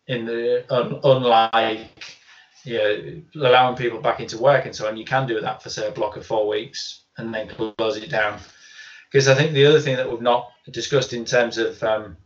in 0.06 0.24
the 0.24 0.64
un, 0.72 1.00
unlike 1.02 2.16
you 2.64 2.78
know, 2.78 3.48
allowing 3.48 3.76
people 3.76 4.00
back 4.00 4.20
into 4.20 4.38
work 4.38 4.66
and 4.66 4.74
so 4.74 4.88
on. 4.88 4.96
You 4.96 5.04
can 5.04 5.26
do 5.26 5.40
that 5.40 5.62
for 5.62 5.68
say 5.68 5.88
a 5.88 5.90
block 5.90 6.16
of 6.16 6.24
four 6.24 6.46
weeks 6.46 7.02
and 7.18 7.34
then 7.34 7.48
close 7.48 7.96
it 7.96 8.08
down. 8.08 8.38
Because 9.10 9.28
I 9.28 9.34
think 9.34 9.52
the 9.52 9.66
other 9.66 9.80
thing 9.80 9.96
that 9.96 10.08
we've 10.08 10.22
not 10.22 10.52
discussed 10.70 11.12
in 11.12 11.24
terms 11.24 11.58
of 11.58 11.82
um, 11.82 12.16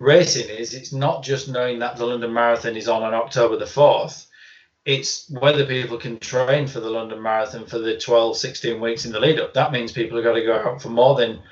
racing 0.00 0.48
is 0.48 0.74
it's 0.74 0.92
not 0.92 1.22
just 1.22 1.48
knowing 1.48 1.78
that 1.78 1.96
the 1.96 2.06
London 2.06 2.32
Marathon 2.32 2.76
is 2.76 2.88
on 2.88 3.02
on 3.02 3.14
October 3.14 3.56
the 3.56 3.64
4th 3.64 4.26
it's 4.88 5.28
whether 5.28 5.66
people 5.66 5.98
can 5.98 6.18
train 6.18 6.66
for 6.66 6.80
the 6.80 6.88
London 6.88 7.20
Marathon 7.20 7.66
for 7.66 7.78
the 7.78 7.98
12, 7.98 8.38
16 8.38 8.80
weeks 8.80 9.04
in 9.04 9.12
the 9.12 9.20
lead 9.20 9.38
up. 9.38 9.52
That 9.52 9.70
means 9.70 9.92
people 9.92 10.16
have 10.16 10.24
got 10.24 10.32
to 10.32 10.42
go 10.42 10.56
out 10.56 10.80
for 10.80 10.88
more 10.88 11.14
than 11.14 11.42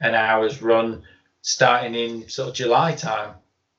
an 0.00 0.14
hour's 0.14 0.62
run 0.62 1.02
starting 1.42 1.96
in 1.96 2.28
sort 2.28 2.50
of 2.50 2.54
July 2.54 2.94
time, 2.94 3.34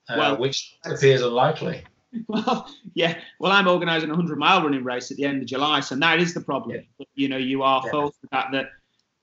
uh, 0.10 0.16
well, 0.18 0.38
which 0.38 0.78
appears 0.86 1.22
unlikely. 1.22 1.84
Well, 2.30 2.70
yeah. 2.94 3.20
Well, 3.42 3.52
I'm 3.52 3.68
organising 3.68 4.10
a 4.10 4.14
100 4.14 4.38
mile 4.38 4.64
running 4.64 4.86
race 4.86 5.12
at 5.12 5.18
the 5.18 5.26
end 5.26 5.42
of 5.42 5.50
July, 5.50 5.82
so 5.82 5.98
that 5.98 6.18
is 6.18 6.34
the 6.34 6.40
problem. 6.40 6.78
Yeah. 6.78 7.06
You 7.14 7.28
know, 7.28 7.36
you 7.36 7.62
are 7.62 7.82
yeah. 7.84 7.92
forced 7.92 8.22
to 8.22 8.28
that 8.32 8.54
that 8.54 8.68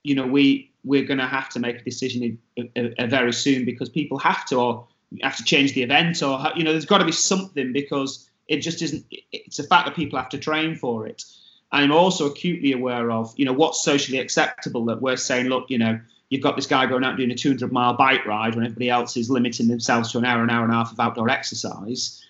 you 0.03 0.15
know 0.15 0.27
we 0.27 0.73
we're 0.85 1.07
going 1.07 1.19
to 1.19 1.27
have 1.27 1.49
to 1.51 1.59
make 1.59 1.77
a 1.77 1.85
decision 1.85 2.39
in, 2.57 2.69
in, 2.77 2.93
in, 2.99 3.09
very 3.09 3.33
soon 3.33 3.65
because 3.65 3.89
people 3.89 4.19
have 4.19 4.45
to 4.49 4.57
or 4.57 4.89
have 5.23 5.37
to 5.37 5.45
change 5.45 5.75
the 5.75 5.83
event 5.83 6.23
or 6.23 6.41
you 6.57 6.65
know 6.65 6.73
there's 6.73 6.87
got 6.87 6.99
to 6.99 7.05
be 7.05 7.13
something 7.13 7.73
because 7.73 8.29
it 8.49 8.59
just 8.59 8.83
isn't. 8.83 9.05
It's 9.33 9.59
a 9.59 9.65
fact 9.65 9.87
that 9.87 9.97
people 9.97 10.19
have 10.19 10.29
to 10.31 10.39
train 10.39 10.75
for 10.75 11.07
it. 11.07 11.25
I'm 11.73 11.91
also 11.91 12.27
acutely 12.27 12.73
aware 12.73 13.11
of, 13.11 13.33
you 13.37 13.47
know, 13.47 13.53
what's 13.55 13.83
socially 13.83 14.19
acceptable 14.19 14.85
that 14.87 15.01
we're 15.01 15.17
saying, 15.17 15.47
look, 15.47 15.71
you 15.71 15.79
know, 15.79 15.99
you've 16.29 16.43
got 16.43 16.55
this 16.55 16.67
guy 16.67 16.85
going 16.85 17.03
out 17.03 17.17
doing 17.17 17.31
a 17.31 17.35
200 17.35 17.73
mile 17.73 17.95
bike 17.95 18.27
ride 18.27 18.55
when 18.55 18.65
everybody 18.65 18.91
else 18.91 19.17
is 19.17 19.31
limiting 19.31 19.69
themselves 19.69 20.13
to 20.13 20.19
an 20.19 20.27
hour, 20.27 20.43
an 20.43 20.51
hour 20.51 20.65
and 20.65 20.73
a 20.73 20.77
half 20.77 20.93
of 20.93 21.01
outdoor 21.01 21.31
exercise. 21.31 22.23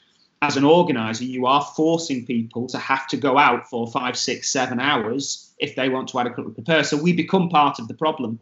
As 0.42 0.56
an 0.56 0.64
organizer, 0.64 1.24
you 1.24 1.46
are 1.46 1.62
forcing 1.76 2.24
people 2.24 2.68
to 2.68 2.78
have 2.78 3.06
to 3.08 3.16
go 3.16 3.36
out 3.36 3.68
for 3.68 3.86
five, 3.88 4.16
six, 4.16 4.52
seven 4.52 4.78
hours 4.78 5.52
if 5.58 5.74
they 5.74 5.88
want 5.88 6.08
to 6.08 6.20
adequately 6.20 6.52
prepare. 6.52 6.84
So 6.84 6.96
we 6.96 7.12
become 7.12 7.48
part 7.48 7.78
of 7.80 7.88
the 7.88 7.94
problem. 7.94 8.38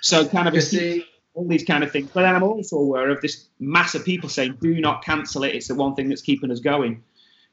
So 0.00 0.26
kind 0.26 0.48
of 0.48 0.62
see, 0.62 1.06
all 1.34 1.46
these 1.46 1.64
kind 1.64 1.84
of 1.84 1.90
things. 1.90 2.10
But 2.12 2.22
then 2.22 2.34
I'm 2.34 2.42
also 2.42 2.76
aware 2.76 3.10
of 3.10 3.20
this 3.20 3.46
mass 3.60 3.94
of 3.94 4.04
people 4.04 4.28
saying, 4.28 4.58
"Do 4.60 4.80
not 4.80 5.04
cancel 5.04 5.44
it. 5.44 5.54
It's 5.54 5.68
the 5.68 5.74
one 5.74 5.94
thing 5.94 6.08
that's 6.08 6.22
keeping 6.22 6.50
us 6.50 6.60
going." 6.60 7.02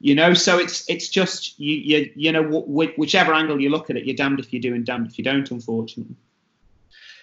You 0.00 0.14
know, 0.14 0.34
so 0.34 0.58
it's 0.58 0.88
it's 0.88 1.08
just 1.08 1.58
you 1.60 1.74
you 1.74 2.12
you 2.14 2.32
know 2.32 2.42
wh- 2.42 2.98
whichever 2.98 3.34
angle 3.34 3.60
you 3.60 3.70
look 3.70 3.90
at 3.90 3.96
it, 3.96 4.04
you're 4.04 4.16
damned 4.16 4.40
if 4.40 4.52
you 4.52 4.60
do 4.60 4.74
and 4.74 4.86
damned 4.86 5.06
if 5.06 5.18
you 5.18 5.24
don't. 5.24 5.50
Unfortunately. 5.50 6.16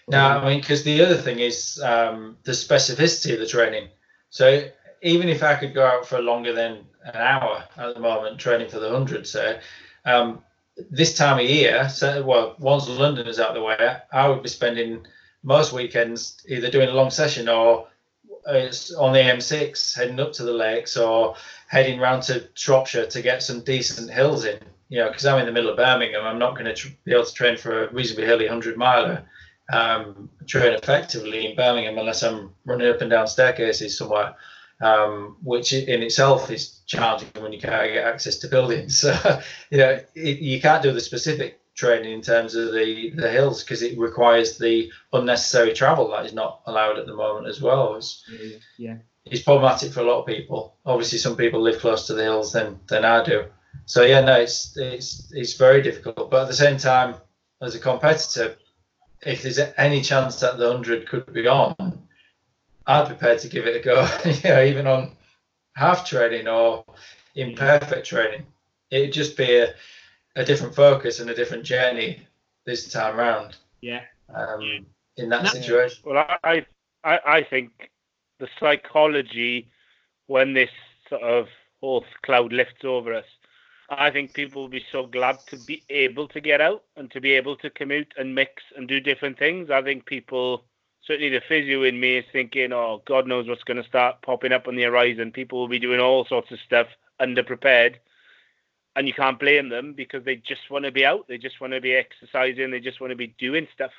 No, 0.08 0.26
I 0.26 0.50
mean, 0.50 0.60
because 0.60 0.84
the 0.84 1.02
other 1.02 1.18
thing 1.18 1.40
is 1.40 1.80
um, 1.84 2.38
the 2.44 2.52
specificity 2.52 3.34
of 3.34 3.40
the 3.40 3.46
training. 3.46 3.90
So 4.32 4.68
even 5.02 5.30
if 5.30 5.44
I 5.44 5.56
could 5.56 5.74
go 5.74 5.86
out 5.86 6.08
for 6.08 6.20
longer 6.20 6.52
than 6.54 6.80
an 7.04 7.16
hour 7.16 7.64
at 7.78 7.94
the 7.94 8.00
moment 8.00 8.40
training 8.40 8.70
for 8.70 8.80
the 8.80 8.90
hundred, 8.90 9.28
so 9.28 9.60
um, 10.06 10.44
this 10.90 11.16
time 11.16 11.40
of 11.40 11.46
year, 11.46 11.90
so, 11.90 12.24
well, 12.24 12.56
once 12.60 12.88
London 12.88 13.28
is 13.28 13.40
out 13.40 13.50
of 13.50 13.56
the 13.56 13.62
way, 13.62 13.98
I 14.12 14.28
would 14.28 14.42
be 14.42 14.50
spending 14.50 15.06
most 15.44 15.74
weekends 15.74 16.44
either 16.48 16.70
doing 16.70 16.90
a 16.90 16.94
long 16.94 17.10
session 17.10 17.48
or 17.48 17.88
it's 18.48 18.94
on 18.94 19.14
the 19.14 19.20
M6 19.20 19.96
heading 19.96 20.20
up 20.20 20.34
to 20.34 20.44
the 20.44 20.54
lakes 20.54 20.98
or 20.98 21.36
heading 21.68 22.00
round 22.00 22.24
to 22.24 22.48
Shropshire 22.56 23.06
to 23.08 23.22
get 23.22 23.44
some 23.44 23.62
decent 23.62 24.10
hills 24.10 24.46
in. 24.46 24.60
You 24.90 25.00
know, 25.00 25.10
because 25.10 25.26
I'm 25.26 25.40
in 25.40 25.46
the 25.46 25.52
middle 25.52 25.70
of 25.70 25.78
Birmingham, 25.78 26.26
I'm 26.26 26.40
not 26.40 26.54
going 26.54 26.66
to 26.66 26.74
tr- 26.74 26.88
be 27.04 27.14
able 27.14 27.26
to 27.26 27.34
train 27.34 27.58
for 27.58 27.86
a 27.86 27.94
reasonably 27.94 28.26
hilly 28.26 28.46
100 28.46 28.76
miler, 28.76 29.24
um, 29.72 30.30
train 30.48 30.74
effectively 30.74 31.46
in 31.46 31.56
Birmingham 31.56 31.98
unless 32.00 32.24
I'm 32.24 32.56
running 32.66 32.90
up 32.90 33.02
and 33.02 33.10
down 33.12 33.28
staircases 33.28 33.96
somewhere, 33.96 34.36
um, 34.82 35.38
which 35.44 35.74
in 35.74 36.02
itself 36.02 36.50
is 36.50 36.80
challenging 36.88 37.30
when 37.40 37.54
you 37.54 37.60
can't 37.60 37.94
get 37.94 38.04
access 38.04 38.38
to 38.40 38.48
buildings. 38.48 39.06
So, 39.22 39.42
you 39.70 39.78
know, 39.78 40.00
it, 40.16 40.40
you 40.40 40.60
can't 40.60 40.82
do 40.82 40.92
the 40.92 41.02
specific 41.02 41.59
training 41.80 42.12
in 42.12 42.22
terms 42.22 42.56
of 42.56 42.74
the 42.74 43.12
the 43.16 43.32
hills 43.32 43.64
because 43.64 43.82
it 43.82 43.98
requires 43.98 44.58
the 44.58 44.92
unnecessary 45.14 45.74
travel 45.74 46.10
that 46.10 46.26
is 46.26 46.34
not 46.34 46.62
allowed 46.66 47.00
at 47.00 47.06
the 47.06 47.16
moment 47.16 47.48
as 47.48 47.62
well. 47.62 47.96
It's, 47.96 48.24
yeah, 48.78 48.98
it's 49.26 49.44
problematic 49.44 49.94
for 49.94 50.02
a 50.02 50.04
lot 50.04 50.20
of 50.20 50.28
people. 50.28 50.76
Obviously, 50.86 51.18
some 51.18 51.38
people 51.38 51.62
live 51.62 51.80
close 51.80 52.06
to 52.08 52.14
the 52.14 52.24
hills 52.24 52.52
than 52.52 52.80
than 52.88 53.06
I 53.06 53.24
do. 53.24 53.46
So 53.86 54.04
yeah, 54.04 54.22
no, 54.22 54.40
it's 54.40 54.76
it's 54.78 55.32
it's 55.32 55.54
very 55.54 55.82
difficult. 55.82 56.30
But 56.30 56.44
at 56.44 56.48
the 56.50 56.54
same 56.66 56.78
time, 56.78 57.16
as 57.62 57.76
a 57.76 57.80
competitor, 57.80 58.56
if 59.26 59.42
there's 59.42 59.60
any 59.78 60.02
chance 60.02 60.40
that 60.42 60.58
the 60.58 60.72
hundred 60.72 61.08
could 61.08 61.32
be 61.32 61.48
on, 61.48 61.76
I'm 62.86 63.08
prepared 63.08 63.40
to 63.40 63.48
give 63.48 63.68
it 63.68 63.78
a 63.78 63.80
go. 63.80 64.08
you 64.26 64.50
know, 64.50 64.64
even 64.64 64.86
on 64.86 65.12
half 65.76 66.06
training 66.06 66.48
or 66.48 66.84
imperfect 67.36 68.06
training, 68.06 68.46
it'd 68.92 69.14
just 69.14 69.38
be 69.38 69.58
a, 69.58 69.74
a 70.40 70.46
different 70.46 70.74
focus 70.74 71.20
and 71.20 71.30
a 71.30 71.36
different 71.36 71.66
journey 71.66 72.22
this 72.66 72.90
time 72.92 73.18
round. 73.18 73.58
Yeah. 73.82 74.02
Um, 74.34 74.86
in 75.18 75.28
that 75.30 75.48
situation. 75.48 76.02
Well, 76.06 76.26
I, 76.44 76.66
I, 77.04 77.20
I 77.26 77.44
think 77.44 77.92
the 78.40 78.48
psychology 78.58 79.70
when 80.28 80.54
this 80.54 80.70
sort 81.10 81.24
of 81.24 81.48
whole 81.82 82.06
cloud 82.22 82.54
lifts 82.54 82.86
over 82.86 83.14
us, 83.14 83.26
I 83.90 84.12
think 84.12 84.34
people 84.34 84.62
will 84.62 84.70
be 84.70 84.86
so 84.92 85.08
glad 85.08 85.40
to 85.48 85.58
be 85.58 85.84
able 85.90 86.28
to 86.30 86.40
get 86.40 86.62
out 86.62 86.84
and 86.96 87.12
to 87.12 87.20
be 87.20 87.34
able 87.34 87.58
to 87.58 87.70
commute 87.70 88.14
and 88.18 88.34
mix 88.34 88.64
and 88.78 88.88
do 88.88 89.02
different 89.02 89.38
things. 89.38 89.70
I 89.70 89.82
think 89.82 90.06
people, 90.06 90.64
certainly 91.04 91.30
the 91.30 91.42
physio 91.50 91.84
in 91.84 92.00
me, 92.00 92.18
is 92.18 92.26
thinking, 92.32 92.72
oh, 92.72 93.02
God 93.06 93.28
knows 93.28 93.48
what's 93.48 93.64
going 93.64 93.82
to 93.82 93.90
start 93.90 94.22
popping 94.22 94.54
up 94.54 94.68
on 94.68 94.76
the 94.76 94.84
horizon. 94.84 95.32
People 95.32 95.60
will 95.60 95.68
be 95.68 95.80
doing 95.80 96.00
all 96.00 96.26
sorts 96.26 96.52
of 96.52 96.60
stuff 96.66 96.88
underprepared. 97.20 97.96
And 99.00 99.08
you 99.08 99.14
can't 99.14 99.40
blame 99.40 99.70
them 99.70 99.94
because 99.94 100.26
they 100.26 100.36
just 100.36 100.70
want 100.70 100.84
to 100.84 100.92
be 100.92 101.06
out. 101.06 101.26
They 101.30 101.38
just 101.38 101.62
want 101.62 101.72
to 101.72 101.80
be 101.80 101.94
exercising. 101.94 102.70
They 102.70 102.82
just 102.82 103.00
want 103.00 103.12
to 103.12 103.16
be 103.16 103.34
doing 103.40 103.66
stuff. 103.74 103.92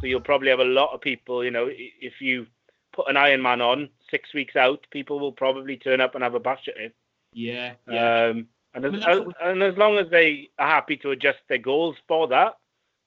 So 0.00 0.06
you'll 0.08 0.20
probably 0.20 0.50
have 0.50 0.58
a 0.58 0.64
lot 0.64 0.92
of 0.92 1.00
people, 1.00 1.44
you 1.44 1.52
know, 1.52 1.68
if 1.70 2.14
you 2.20 2.48
put 2.92 3.08
an 3.08 3.14
Ironman 3.14 3.64
on 3.64 3.88
six 4.10 4.34
weeks 4.34 4.56
out, 4.56 4.84
people 4.90 5.20
will 5.20 5.30
probably 5.30 5.76
turn 5.76 6.00
up 6.00 6.16
and 6.16 6.24
have 6.24 6.34
a 6.34 6.40
bash 6.40 6.66
at 6.66 6.76
it. 6.76 6.92
Yeah. 7.32 7.74
yeah. 7.88 8.30
Um, 8.30 8.48
and, 8.74 8.84
as, 8.84 9.04
I 9.06 9.14
mean, 9.14 9.32
and 9.40 9.62
as 9.62 9.76
long 9.76 9.96
as 9.98 10.10
they 10.10 10.50
are 10.58 10.66
happy 10.66 10.96
to 10.96 11.12
adjust 11.12 11.38
their 11.48 11.58
goals 11.58 11.94
for 12.08 12.26
that, 12.26 12.56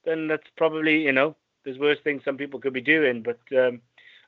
then 0.05 0.29
that's 0.29 0.49
probably, 0.55 1.03
you 1.03 1.11
know, 1.11 1.35
there's 1.65 1.77
worse 1.79 1.99
things 2.01 2.23
some 2.23 2.37
people 2.37 2.61
could 2.61 2.71
be 2.71 2.79
doing. 2.79 3.21
But 3.21 3.39
um, 3.59 3.81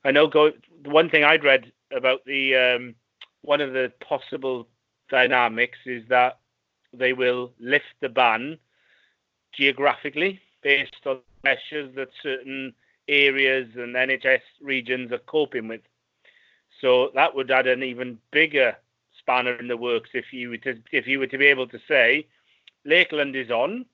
I 0.03 0.11
know 0.11 0.27
go 0.27 0.51
the 0.83 0.89
one 0.89 1.09
thing 1.09 1.23
I'd 1.23 1.45
read 1.45 1.71
about 1.95 2.25
the 2.25 2.55
um, 2.55 2.95
one 3.43 3.61
of 3.61 3.71
the 3.71 3.93
possible 4.05 4.67
dynamics 5.09 5.79
is 5.85 6.03
that 6.09 6.39
they 6.93 7.13
will 7.13 7.51
lift 7.59 7.85
the 8.01 8.09
ban 8.09 8.57
geographically 9.53 10.39
based 10.61 10.95
on 11.05 11.19
measures 11.43 11.93
that 11.95 12.09
certain 12.21 12.73
areas 13.07 13.67
and 13.75 13.95
NHS 13.95 14.41
regions 14.61 15.11
are 15.11 15.19
coping 15.19 15.67
with. 15.67 15.81
So 16.81 17.11
that 17.15 17.33
would 17.35 17.49
add 17.51 17.67
an 17.67 17.83
even 17.83 18.19
bigger 18.31 18.75
spanner 19.17 19.53
in 19.53 19.67
the 19.67 19.77
works 19.77 20.11
if 20.13 20.31
you 20.31 20.49
were 20.49 20.57
to 20.57 20.77
if 20.91 21.07
you 21.07 21.19
were 21.19 21.27
to 21.27 21.38
be 21.38 21.47
able 21.47 21.67
to 21.67 21.79
say 21.88 22.27
Lakeland 22.85 23.35
is 23.35 23.51
on, 23.51 23.85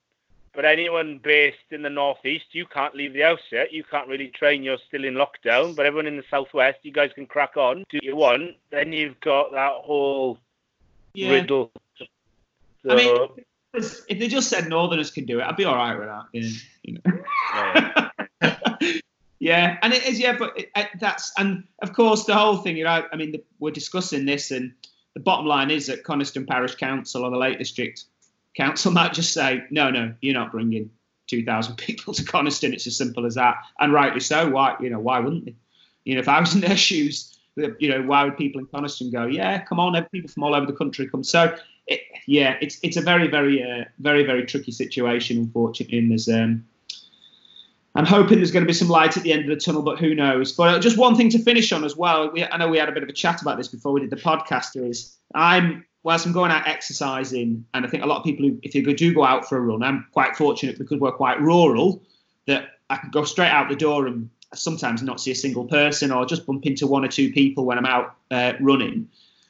but 0.53 0.65
anyone 0.65 1.19
based 1.23 1.57
in 1.71 1.81
the 1.81 1.89
northeast, 1.89 2.45
you 2.51 2.65
can't 2.65 2.95
leave 2.95 3.13
the 3.13 3.21
house 3.21 3.39
yet. 3.51 3.73
You 3.73 3.83
can't 3.83 4.07
really 4.07 4.27
train. 4.27 4.61
You're 4.61 4.77
still 4.87 5.03
in 5.03 5.15
lockdown. 5.15 5.75
But 5.75 5.87
everyone 5.87 6.05
in 6.05 6.17
the 6.17 6.23
southwest, 6.29 6.79
you 6.83 6.91
guys 6.91 7.11
can 7.15 7.25
crack 7.25 7.57
on. 7.57 7.83
Do 7.89 7.99
you 8.03 8.15
want? 8.15 8.51
Then 8.69 8.93
you've 8.93 9.19
got 9.21 9.51
that 9.51 9.73
whole 9.73 10.37
yeah. 11.15 11.31
riddle. 11.31 11.71
So, 12.85 12.91
I 12.91 12.95
mean, 12.95 13.27
if 13.73 14.07
they 14.07 14.27
just 14.27 14.49
said 14.49 14.67
Northerners 14.67 15.11
can 15.11 15.25
do 15.25 15.39
it, 15.39 15.43
I'd 15.43 15.57
be 15.57 15.65
all 15.65 15.75
right 15.75 15.97
with 15.97 16.07
that. 16.07 16.25
Yeah, 16.33 16.49
you 16.83 16.99
know. 18.41 18.91
yeah. 19.39 19.77
and 19.81 19.93
it 19.93 20.05
is. 20.05 20.19
Yeah, 20.19 20.37
but 20.37 20.57
it, 20.57 20.69
it, 20.75 20.89
that's 20.99 21.31
and 21.37 21.63
of 21.81 21.93
course 21.93 22.25
the 22.25 22.35
whole 22.35 22.57
thing. 22.57 22.77
You 22.77 22.83
know, 22.83 23.03
I 23.11 23.15
mean, 23.15 23.31
the, 23.31 23.43
we're 23.59 23.71
discussing 23.71 24.25
this, 24.25 24.51
and 24.51 24.73
the 25.15 25.19
bottom 25.19 25.45
line 25.45 25.71
is 25.71 25.87
that 25.87 26.03
Coniston 26.03 26.45
Parish 26.45 26.75
Council 26.75 27.23
or 27.23 27.31
the 27.31 27.37
Lake 27.37 27.57
District 27.57 28.03
Council 28.55 28.91
might 28.93 29.13
just 29.13 29.33
say, 29.33 29.63
no, 29.71 29.89
no, 29.89 30.13
you're 30.21 30.33
not 30.33 30.51
bringing 30.51 30.91
2,000 31.27 31.75
people 31.77 32.13
to 32.13 32.23
Coniston. 32.23 32.73
It's 32.73 32.85
as 32.85 32.97
simple 32.97 33.25
as 33.25 33.35
that, 33.35 33.57
and 33.79 33.91
rightly 33.91 34.19
so. 34.19 34.49
Why, 34.49 34.75
you 34.79 34.89
know, 34.89 34.99
why 34.99 35.19
wouldn't 35.19 35.45
they? 35.45 35.55
You 36.05 36.15
know, 36.15 36.19
if 36.19 36.27
I 36.27 36.39
was 36.39 36.53
in 36.53 36.61
their 36.61 36.75
shoes, 36.75 37.39
you 37.55 37.89
know, 37.89 38.01
why 38.01 38.25
would 38.25 38.37
people 38.37 38.59
in 38.59 38.67
Coniston 38.67 39.09
go? 39.09 39.25
Yeah, 39.25 39.63
come 39.63 39.79
on, 39.79 40.03
people 40.11 40.29
from 40.29 40.43
all 40.43 40.53
over 40.53 40.65
the 40.65 40.73
country 40.73 41.07
come. 41.07 41.23
So 41.23 41.55
it, 41.87 42.01
yeah, 42.27 42.57
it's 42.61 42.79
it's 42.83 42.97
a 42.97 43.01
very 43.01 43.27
very 43.27 43.63
uh, 43.63 43.85
very 43.99 44.23
very 44.23 44.45
tricky 44.45 44.71
situation, 44.71 45.37
unfortunately. 45.37 45.97
And 45.97 46.11
there's 46.11 46.29
um, 46.29 46.65
I'm 47.95 48.05
hoping 48.05 48.37
there's 48.37 48.51
going 48.51 48.63
to 48.63 48.67
be 48.67 48.73
some 48.73 48.89
light 48.89 49.17
at 49.17 49.23
the 49.23 49.33
end 49.33 49.43
of 49.43 49.49
the 49.49 49.55
tunnel, 49.57 49.81
but 49.81 49.99
who 49.99 50.15
knows? 50.15 50.51
But 50.51 50.75
uh, 50.75 50.79
just 50.79 50.97
one 50.97 51.15
thing 51.15 51.29
to 51.29 51.39
finish 51.39 51.71
on 51.71 51.83
as 51.83 51.95
well. 51.95 52.31
We, 52.31 52.43
I 52.43 52.57
know 52.57 52.67
we 52.67 52.77
had 52.77 52.89
a 52.89 52.91
bit 52.91 53.03
of 53.03 53.09
a 53.09 53.13
chat 53.13 53.41
about 53.41 53.57
this 53.57 53.67
before 53.67 53.91
we 53.91 54.01
did 54.01 54.09
the 54.09 54.15
podcast. 54.15 54.75
Is 54.75 55.17
I'm 55.35 55.85
whilst 56.03 56.25
I'm 56.25 56.31
going 56.31 56.51
out 56.51 56.67
exercising, 56.67 57.65
and 57.73 57.85
I 57.85 57.89
think 57.89 58.03
a 58.03 58.07
lot 58.07 58.17
of 58.17 58.23
people 58.23 58.47
who, 58.47 58.59
if 58.63 58.73
you 58.75 58.93
do 58.95 59.13
go 59.13 59.23
out 59.23 59.47
for 59.47 59.57
a 59.57 59.61
run, 59.61 59.83
I'm 59.83 60.07
quite 60.11 60.35
fortunate 60.35 60.77
because 60.77 60.99
we're 60.99 61.11
quite 61.11 61.39
rural 61.39 62.03
that 62.47 62.69
I 62.89 62.97
can 62.97 63.09
go 63.09 63.23
straight 63.23 63.49
out 63.49 63.69
the 63.69 63.75
door 63.75 64.07
and 64.07 64.29
sometimes 64.53 65.01
not 65.01 65.19
see 65.19 65.31
a 65.31 65.35
single 65.35 65.65
person 65.65 66.11
or 66.11 66.25
just 66.25 66.45
bump 66.45 66.65
into 66.65 66.87
one 66.87 67.03
or 67.03 67.07
two 67.07 67.31
people 67.31 67.65
when 67.65 67.77
I'm 67.77 67.85
out 67.85 68.15
uh, 68.31 68.53
running 68.59 69.09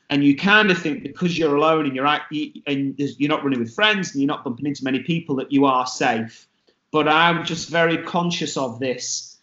and 0.09 0.23
you 0.23 0.35
kind 0.35 0.69
of 0.71 0.77
think 0.77 1.03
because 1.03 1.37
you're 1.37 1.55
alone 1.55 1.85
and 1.85 1.95
you're 1.95 2.05
and 2.05 2.95
you're 2.97 3.29
not 3.29 3.43
running 3.43 3.59
with 3.59 3.73
friends 3.73 4.11
and 4.11 4.21
you're 4.21 4.27
not 4.27 4.43
bumping 4.43 4.65
into 4.65 4.83
many 4.83 4.99
people 4.99 5.35
that 5.37 5.51
you 5.51 5.65
are 5.65 5.87
safe. 5.87 6.47
But 6.91 7.07
I'm 7.07 7.45
just 7.45 7.69
very 7.69 7.97
conscious 8.03 8.55
of 8.55 8.79
this. 8.79 9.37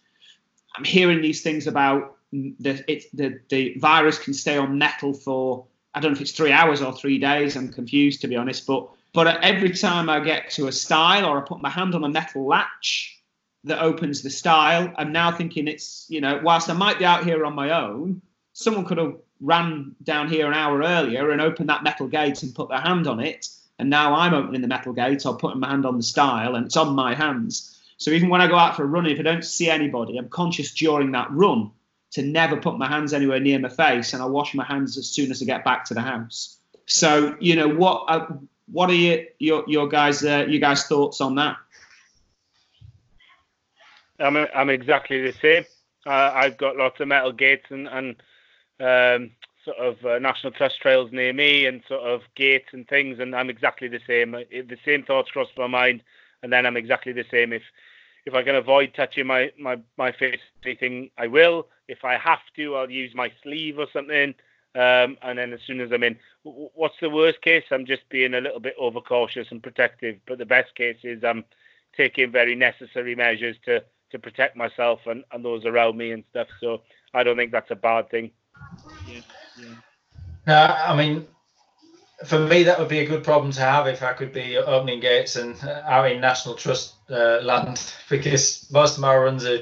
I'm 0.76 0.84
hearing 0.84 1.20
these 1.20 1.42
things 1.42 1.66
about 1.66 2.16
the 2.32 2.84
it, 2.86 3.04
the 3.12 3.40
the 3.48 3.74
virus 3.78 4.18
can 4.18 4.34
stay 4.34 4.56
on 4.56 4.78
metal 4.78 5.12
for 5.12 5.66
I 5.94 6.00
don't 6.00 6.12
know 6.12 6.16
if 6.16 6.20
it's 6.20 6.32
three 6.32 6.52
hours 6.52 6.80
or 6.82 6.92
three 6.92 7.18
days. 7.18 7.56
I'm 7.56 7.72
confused 7.72 8.20
to 8.20 8.28
be 8.28 8.36
honest, 8.36 8.66
but 8.66 8.88
but 9.12 9.42
every 9.42 9.70
time 9.70 10.08
I 10.08 10.20
get 10.20 10.50
to 10.50 10.68
a 10.68 10.72
stile 10.72 11.26
or 11.26 11.38
I 11.38 11.40
put 11.40 11.60
my 11.60 11.70
hand 11.70 11.94
on 11.94 12.04
a 12.04 12.08
metal 12.08 12.46
latch 12.46 13.20
that 13.64 13.82
opens 13.82 14.22
the 14.22 14.30
stile, 14.30 14.92
I'm 14.96 15.12
now 15.12 15.32
thinking 15.32 15.66
it's 15.66 16.06
you 16.08 16.20
know 16.20 16.40
whilst 16.44 16.70
I 16.70 16.74
might 16.74 16.98
be 16.98 17.04
out 17.04 17.24
here 17.24 17.44
on 17.44 17.54
my 17.54 17.70
own, 17.70 18.22
someone 18.52 18.84
could 18.84 18.98
have 18.98 19.16
ran 19.40 19.94
down 20.02 20.28
here 20.28 20.46
an 20.46 20.54
hour 20.54 20.82
earlier 20.82 21.30
and 21.30 21.40
opened 21.40 21.68
that 21.68 21.82
metal 21.82 22.06
gate 22.06 22.42
and 22.42 22.54
put 22.54 22.68
their 22.68 22.80
hand 22.80 23.06
on 23.06 23.20
it. 23.20 23.48
And 23.78 23.88
now 23.88 24.14
I'm 24.14 24.34
opening 24.34 24.60
the 24.60 24.68
metal 24.68 24.92
gate 24.92 25.24
or 25.24 25.36
putting 25.36 25.60
my 25.60 25.70
hand 25.70 25.86
on 25.86 25.96
the 25.96 26.02
stile 26.02 26.54
and 26.54 26.66
it's 26.66 26.76
on 26.76 26.94
my 26.94 27.14
hands. 27.14 27.78
So 27.96 28.10
even 28.10 28.28
when 28.28 28.40
I 28.40 28.46
go 28.46 28.56
out 28.56 28.76
for 28.76 28.82
a 28.82 28.86
run, 28.86 29.06
if 29.06 29.18
I 29.18 29.22
don't 29.22 29.44
see 29.44 29.70
anybody, 29.70 30.18
I'm 30.18 30.28
conscious 30.28 30.74
during 30.74 31.12
that 31.12 31.30
run 31.30 31.70
to 32.12 32.22
never 32.22 32.56
put 32.56 32.76
my 32.76 32.88
hands 32.88 33.12
anywhere 33.12 33.40
near 33.40 33.58
my 33.58 33.68
face 33.68 34.12
and 34.12 34.22
I 34.22 34.26
wash 34.26 34.54
my 34.54 34.64
hands 34.64 34.98
as 34.98 35.08
soon 35.08 35.30
as 35.30 35.40
I 35.40 35.46
get 35.46 35.64
back 35.64 35.84
to 35.86 35.94
the 35.94 36.00
house. 36.00 36.58
So, 36.86 37.36
you 37.40 37.56
know, 37.56 37.68
what 37.68 38.04
uh, 38.08 38.26
what 38.70 38.90
are 38.90 38.94
you, 38.94 39.26
your 39.38 39.64
your 39.68 39.88
guys 39.88 40.24
uh, 40.24 40.44
guys 40.44 40.84
thoughts 40.86 41.20
on 41.20 41.36
that? 41.36 41.56
I'm 44.18 44.36
I'm 44.36 44.70
exactly 44.70 45.22
the 45.22 45.32
same. 45.40 45.64
Uh, 46.04 46.32
I've 46.34 46.56
got 46.56 46.76
lots 46.76 47.00
of 47.00 47.08
metal 47.08 47.32
gates 47.32 47.66
and 47.70 47.86
and 47.86 48.16
um, 48.80 49.30
sort 49.64 49.76
of 49.78 50.04
uh, 50.04 50.18
national 50.18 50.52
trust 50.52 50.80
trails 50.80 51.12
near 51.12 51.32
me 51.32 51.66
and 51.66 51.82
sort 51.86 52.02
of 52.02 52.22
gates 52.34 52.68
and 52.72 52.88
things, 52.88 53.18
and 53.18 53.34
I'm 53.34 53.50
exactly 53.50 53.88
the 53.88 54.00
same. 54.06 54.32
The 54.32 54.78
same 54.84 55.04
thoughts 55.04 55.30
cross 55.30 55.48
my 55.56 55.66
mind, 55.66 56.02
and 56.42 56.52
then 56.52 56.66
I'm 56.66 56.76
exactly 56.76 57.12
the 57.12 57.24
same. 57.30 57.52
If 57.52 57.62
if 58.26 58.34
I 58.34 58.42
can 58.42 58.54
avoid 58.54 58.92
touching 58.94 59.26
my 59.26 59.52
my 59.58 59.78
my 59.96 60.12
face 60.12 60.40
anything, 60.64 61.10
I 61.18 61.26
will. 61.26 61.68
If 61.88 62.04
I 62.04 62.16
have 62.16 62.40
to, 62.56 62.76
I'll 62.76 62.90
use 62.90 63.14
my 63.14 63.32
sleeve 63.42 63.78
or 63.78 63.86
something. 63.92 64.34
Um, 64.76 65.18
and 65.22 65.36
then 65.36 65.52
as 65.52 65.60
soon 65.66 65.80
as 65.80 65.90
I'm 65.92 66.04
in, 66.04 66.16
what's 66.44 66.94
the 67.00 67.10
worst 67.10 67.42
case? 67.42 67.64
I'm 67.72 67.84
just 67.84 68.08
being 68.08 68.34
a 68.34 68.40
little 68.40 68.60
bit 68.60 68.76
overcautious 68.78 69.48
and 69.50 69.60
protective. 69.60 70.20
But 70.28 70.38
the 70.38 70.46
best 70.46 70.74
case 70.76 70.98
is 71.02 71.24
I'm 71.24 71.44
taking 71.96 72.30
very 72.30 72.54
necessary 72.54 73.14
measures 73.14 73.56
to 73.64 73.82
to 74.10 74.18
protect 74.18 74.56
myself 74.56 75.00
and, 75.06 75.24
and 75.32 75.44
those 75.44 75.64
around 75.64 75.96
me 75.96 76.12
and 76.12 76.24
stuff. 76.30 76.48
So 76.60 76.82
I 77.14 77.22
don't 77.22 77.36
think 77.36 77.52
that's 77.52 77.70
a 77.70 77.76
bad 77.76 78.10
thing. 78.10 78.30
Yeah, 79.06 79.20
yeah. 79.58 79.74
No, 80.46 80.56
I 80.56 80.96
mean, 80.96 81.26
for 82.24 82.38
me, 82.38 82.64
that 82.64 82.78
would 82.78 82.88
be 82.88 83.00
a 83.00 83.06
good 83.06 83.24
problem 83.24 83.52
to 83.52 83.60
have 83.60 83.86
if 83.86 84.02
I 84.02 84.12
could 84.12 84.32
be 84.32 84.56
opening 84.56 85.00
gates 85.00 85.36
and 85.36 85.56
uh, 85.62 85.82
out 85.86 86.10
in 86.10 86.20
National 86.20 86.54
Trust 86.54 86.94
uh, 87.10 87.40
land 87.42 87.82
because 88.10 88.66
most 88.70 88.94
of 88.96 89.00
my 89.00 89.16
runs 89.16 89.44
are, 89.44 89.60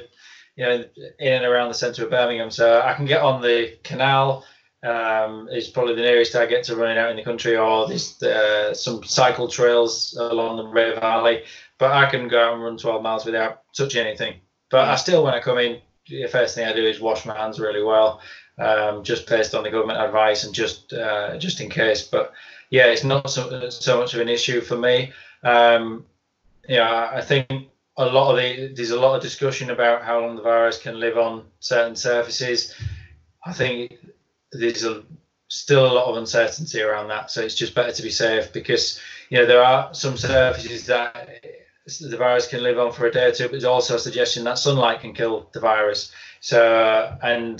you 0.55 0.65
know, 0.65 0.83
in 1.19 1.33
and 1.33 1.45
around 1.45 1.69
the 1.69 1.73
centre 1.73 2.03
of 2.03 2.11
Birmingham. 2.11 2.51
So 2.51 2.81
I 2.81 2.93
can 2.93 3.05
get 3.05 3.21
on 3.21 3.41
the 3.41 3.77
canal. 3.83 4.45
Um, 4.81 5.49
is 5.51 5.67
probably 5.67 5.95
the 5.95 6.03
nearest 6.03 6.37
I 6.37 6.45
get 6.45 6.63
to 6.65 6.75
running 6.77 6.97
out 6.97 7.11
in 7.11 7.17
the 7.17 7.23
country, 7.23 7.57
or 7.57 7.85
there's 7.85 8.23
uh, 8.23 8.73
some 8.73 9.03
cycle 9.03 9.49
trails 9.49 10.15
along 10.17 10.55
the 10.55 10.67
River 10.67 11.01
Valley. 11.01 11.43
But 11.77 11.91
I 11.91 12.09
can 12.09 12.29
go 12.29 12.41
out 12.41 12.53
and 12.53 12.63
run 12.63 12.77
12 12.77 13.03
miles 13.03 13.25
without 13.25 13.63
touching 13.75 14.05
anything. 14.05 14.35
But 14.71 14.87
I 14.87 14.95
still, 14.95 15.21
when 15.25 15.33
I 15.33 15.41
come 15.41 15.57
in, 15.57 15.81
the 16.07 16.27
first 16.27 16.55
thing 16.55 16.65
I 16.65 16.71
do 16.71 16.85
is 16.85 17.01
wash 17.01 17.25
my 17.25 17.35
hands 17.35 17.59
really 17.59 17.83
well 17.83 18.21
um, 18.59 19.03
just 19.03 19.27
based 19.27 19.55
on 19.55 19.63
the 19.63 19.71
government 19.71 19.99
advice 19.99 20.43
and 20.43 20.53
just 20.53 20.93
uh, 20.93 21.37
just 21.37 21.61
in 21.61 21.69
case. 21.69 22.03
But 22.03 22.33
yeah, 22.69 22.87
it's 22.87 23.03
not 23.03 23.29
so, 23.29 23.69
so 23.69 23.99
much 23.99 24.13
of 24.13 24.21
an 24.21 24.29
issue 24.29 24.61
for 24.61 24.77
me. 24.77 25.11
Um, 25.43 26.05
yeah, 26.67 27.09
I 27.11 27.21
think 27.21 27.47
a 27.97 28.05
lot 28.05 28.31
of 28.31 28.37
the 28.37 28.73
there's 28.73 28.91
a 28.91 28.99
lot 28.99 29.15
of 29.15 29.21
discussion 29.21 29.71
about 29.71 30.03
how 30.03 30.19
long 30.19 30.35
the 30.35 30.41
virus 30.41 30.77
can 30.77 30.99
live 30.99 31.17
on 31.17 31.45
certain 31.59 31.95
surfaces. 31.95 32.75
I 33.45 33.53
think 33.53 33.97
there's 34.51 34.83
a, 34.83 35.03
still 35.47 35.85
a 35.85 35.93
lot 35.93 36.05
of 36.05 36.17
uncertainty 36.17 36.81
around 36.81 37.07
that, 37.09 37.31
so 37.31 37.41
it's 37.41 37.55
just 37.55 37.75
better 37.75 37.91
to 37.91 38.03
be 38.03 38.11
safe 38.11 38.51
because 38.53 38.99
you 39.29 39.39
know 39.39 39.45
there 39.45 39.63
are 39.63 39.93
some 39.93 40.17
surfaces 40.17 40.85
that 40.87 41.43
the 41.99 42.17
virus 42.17 42.47
can 42.47 42.61
live 42.61 42.77
on 42.77 42.91
for 42.91 43.07
a 43.07 43.11
day 43.11 43.25
or 43.25 43.31
two, 43.31 43.45
but 43.45 43.51
there's 43.51 43.63
also 43.63 43.95
a 43.95 43.99
suggestion 43.99 44.43
that 44.43 44.59
sunlight 44.59 45.01
can 45.01 45.13
kill 45.13 45.49
the 45.53 45.59
virus. 45.59 46.11
So, 46.41 47.17
and 47.21 47.59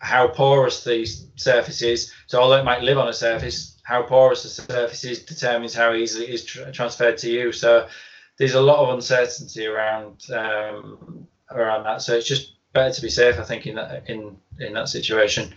how 0.00 0.28
porous 0.28 0.84
the 0.84 1.06
surface 1.36 1.82
is. 1.82 2.12
So, 2.26 2.40
although 2.40 2.58
it 2.58 2.64
might 2.64 2.82
live 2.82 2.98
on 2.98 3.08
a 3.08 3.12
surface, 3.12 3.78
how 3.82 4.02
porous 4.02 4.42
the 4.42 4.48
surface 4.48 5.04
is 5.04 5.24
determines 5.24 5.74
how 5.74 5.94
easily 5.94 6.26
it 6.26 6.34
is 6.34 6.44
tra- 6.44 6.72
transferred 6.72 7.18
to 7.18 7.30
you. 7.30 7.52
So, 7.52 7.88
there's 8.38 8.54
a 8.54 8.60
lot 8.60 8.78
of 8.78 8.94
uncertainty 8.94 9.66
around 9.66 10.22
um, 10.32 11.26
around 11.50 11.84
that. 11.84 12.02
So, 12.02 12.14
it's 12.14 12.28
just 12.28 12.54
better 12.72 12.94
to 12.94 13.02
be 13.02 13.10
safe, 13.10 13.38
I 13.38 13.44
think, 13.44 13.66
in 13.66 13.76
that 13.76 14.08
in 14.08 14.36
in 14.58 14.74
that 14.74 14.88
situation. 14.88 15.54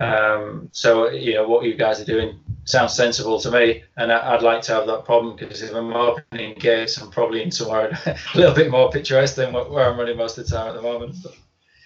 Um, 0.00 0.68
so 0.72 1.10
you 1.10 1.34
know 1.34 1.48
what 1.48 1.64
you 1.64 1.74
guys 1.74 2.00
are 2.00 2.04
doing 2.04 2.38
sounds 2.64 2.94
sensible 2.94 3.40
to 3.40 3.50
me, 3.50 3.82
and 3.96 4.12
I, 4.12 4.32
would 4.34 4.42
like 4.42 4.62
to 4.62 4.74
have 4.74 4.86
that 4.86 5.04
problem 5.04 5.36
because 5.36 5.62
if 5.62 5.74
I'm 5.74 5.92
opening 5.92 6.54
gates, 6.58 7.00
I'm 7.00 7.10
probably 7.10 7.42
in 7.42 7.50
somewhere 7.50 7.98
a 8.06 8.36
little 8.36 8.54
bit 8.54 8.70
more 8.70 8.90
picturesque 8.90 9.36
than 9.36 9.52
where 9.52 9.90
I'm 9.90 9.98
running 9.98 10.16
most 10.16 10.38
of 10.38 10.46
the 10.46 10.56
time 10.56 10.68
at 10.68 10.74
the 10.74 10.82
moment. 10.82 11.16
But, 11.22 11.34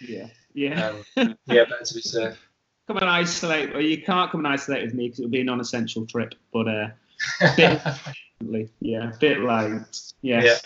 yeah, 0.01 0.27
yeah, 0.55 0.93
um, 1.17 1.37
yeah, 1.47 1.65
better 1.65 1.85
to 1.85 1.95
be 1.95 2.01
safe. 2.01 2.39
Come 2.87 2.99
and 2.99 3.09
isolate. 3.09 3.73
Well, 3.73 3.83
you 3.83 4.03
can't 4.03 4.31
come 4.31 4.45
and 4.45 4.55
isolate 4.55 4.85
with 4.85 4.95
me 4.95 5.07
because 5.07 5.21
it'll 5.21 5.31
be 5.31 5.41
a 5.41 5.45
non-essential 5.45 6.07
trip. 6.07 6.35
But 6.53 6.69
uh, 6.69 6.89
bit, 7.57 7.81
yeah, 8.81 9.11
a 9.11 9.17
bit 9.19 9.41
late. 9.41 10.01
Yes. 10.23 10.45
Yeah. 10.45 10.57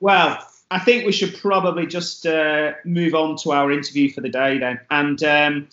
Well, 0.00 0.46
I 0.70 0.78
think 0.78 1.06
we 1.06 1.12
should 1.12 1.36
probably 1.38 1.86
just 1.86 2.26
uh, 2.26 2.72
move 2.84 3.14
on 3.14 3.36
to 3.38 3.52
our 3.52 3.72
interview 3.72 4.10
for 4.10 4.20
the 4.20 4.30
day 4.30 4.58
then, 4.58 4.80
and. 4.90 5.22
Um, 5.22 5.68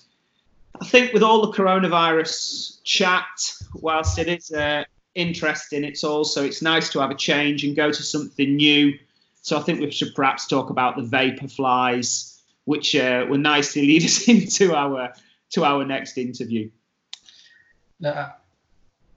I 0.80 0.86
think 0.86 1.14
with 1.14 1.22
all 1.22 1.41
the 1.41 1.55
coronavirus 1.55 2.82
chat, 2.84 3.53
whilst 3.76 4.18
it 4.18 4.28
is 4.28 4.51
uh, 4.51 4.84
interesting, 5.14 5.84
it's 5.84 6.03
also 6.03 6.43
it's 6.43 6.62
nice 6.62 6.89
to 6.89 6.99
have 6.99 7.12
a 7.12 7.16
change 7.16 7.64
and 7.64 7.76
go 7.76 7.91
to 7.91 8.03
something 8.03 8.55
new. 8.55 8.97
So 9.41 9.57
I 9.57 9.62
think 9.62 9.80
we 9.80 9.91
should 9.91 10.16
perhaps 10.16 10.47
talk 10.47 10.70
about 10.70 10.95
the 10.95 11.03
Vaporflies, 11.03 12.30
which 12.66 12.95
uh, 12.95 13.26
will 13.30 13.38
nicely 13.38 13.84
lead 13.84 14.03
us 14.09 14.28
into 14.28 14.76
our 14.76 15.14
to 15.51 15.66
our 15.66 15.86
next 15.86 16.18
interview. 16.18 16.70
Now, 17.99 18.36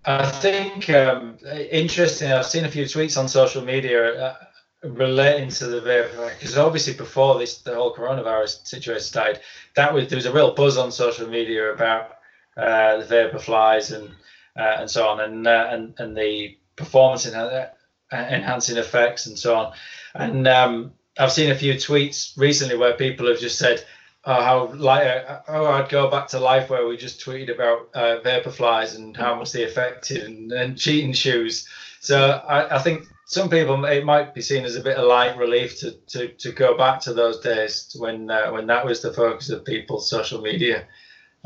I 0.04 0.30
think 0.30 0.90
um, 0.90 1.38
interesting. 1.70 2.30
I've 2.30 2.46
seen 2.46 2.64
a 2.64 2.70
few 2.70 2.84
tweets 2.84 3.18
on 3.18 3.28
social 3.28 3.64
media. 3.64 4.26
Uh, 4.26 4.36
relating 4.84 5.48
to 5.48 5.66
the 5.66 6.30
because 6.38 6.58
obviously 6.58 6.92
before 6.92 7.38
this 7.38 7.58
the 7.58 7.74
whole 7.74 7.94
coronavirus 7.94 8.66
situation 8.66 9.02
started 9.02 9.40
that 9.74 9.92
was 9.94 10.08
there 10.08 10.16
was 10.16 10.26
a 10.26 10.32
real 10.32 10.54
buzz 10.54 10.76
on 10.76 10.92
social 10.92 11.26
media 11.26 11.72
about 11.72 12.18
uh, 12.56 12.98
the 12.98 13.04
Vaporflies 13.32 13.96
and 13.96 14.10
uh, 14.58 14.80
and 14.80 14.90
so 14.90 15.08
on 15.08 15.20
and 15.20 15.46
uh, 15.46 15.68
and 15.70 15.94
and 15.98 16.16
the 16.16 16.56
performance 16.76 17.26
uh, 17.26 17.68
enhancing 18.12 18.76
effects 18.76 19.26
and 19.26 19.38
so 19.38 19.56
on 19.56 19.72
and 20.14 20.46
um, 20.46 20.92
I've 21.18 21.32
seen 21.32 21.50
a 21.50 21.54
few 21.54 21.74
tweets 21.74 22.36
recently 22.36 22.76
where 22.76 22.94
people 22.94 23.28
have 23.28 23.38
just 23.38 23.58
said 23.58 23.84
oh, 24.24 24.42
how 24.42 24.72
like 24.74 25.06
uh, 25.06 25.40
oh 25.48 25.66
I'd 25.66 25.88
go 25.88 26.10
back 26.10 26.28
to 26.28 26.40
life 26.40 26.70
where 26.70 26.86
we 26.86 26.96
just 26.96 27.24
tweeted 27.24 27.54
about 27.54 27.88
uh, 27.94 28.20
Vaporflies 28.24 28.96
and 28.96 29.16
how 29.16 29.34
much 29.36 29.52
they 29.52 29.64
affected 29.64 30.24
and, 30.24 30.52
and 30.52 30.78
cheating 30.78 31.12
shoes 31.12 31.68
so 32.00 32.42
I, 32.48 32.76
I 32.76 32.78
think 32.80 33.06
some 33.26 33.48
people 33.48 33.84
it 33.84 34.04
might 34.04 34.34
be 34.34 34.42
seen 34.42 34.64
as 34.64 34.76
a 34.76 34.82
bit 34.82 34.96
of 34.96 35.06
light 35.06 35.36
relief 35.36 35.78
to 35.80 35.92
to, 36.08 36.28
to 36.28 36.52
go 36.52 36.76
back 36.76 37.00
to 37.00 37.14
those 37.14 37.40
days 37.40 37.96
when 37.98 38.30
uh, 38.30 38.50
when 38.50 38.66
that 38.66 38.84
was 38.84 39.02
the 39.02 39.12
focus 39.12 39.50
of 39.50 39.64
people's 39.64 40.08
social 40.08 40.40
media 40.40 40.86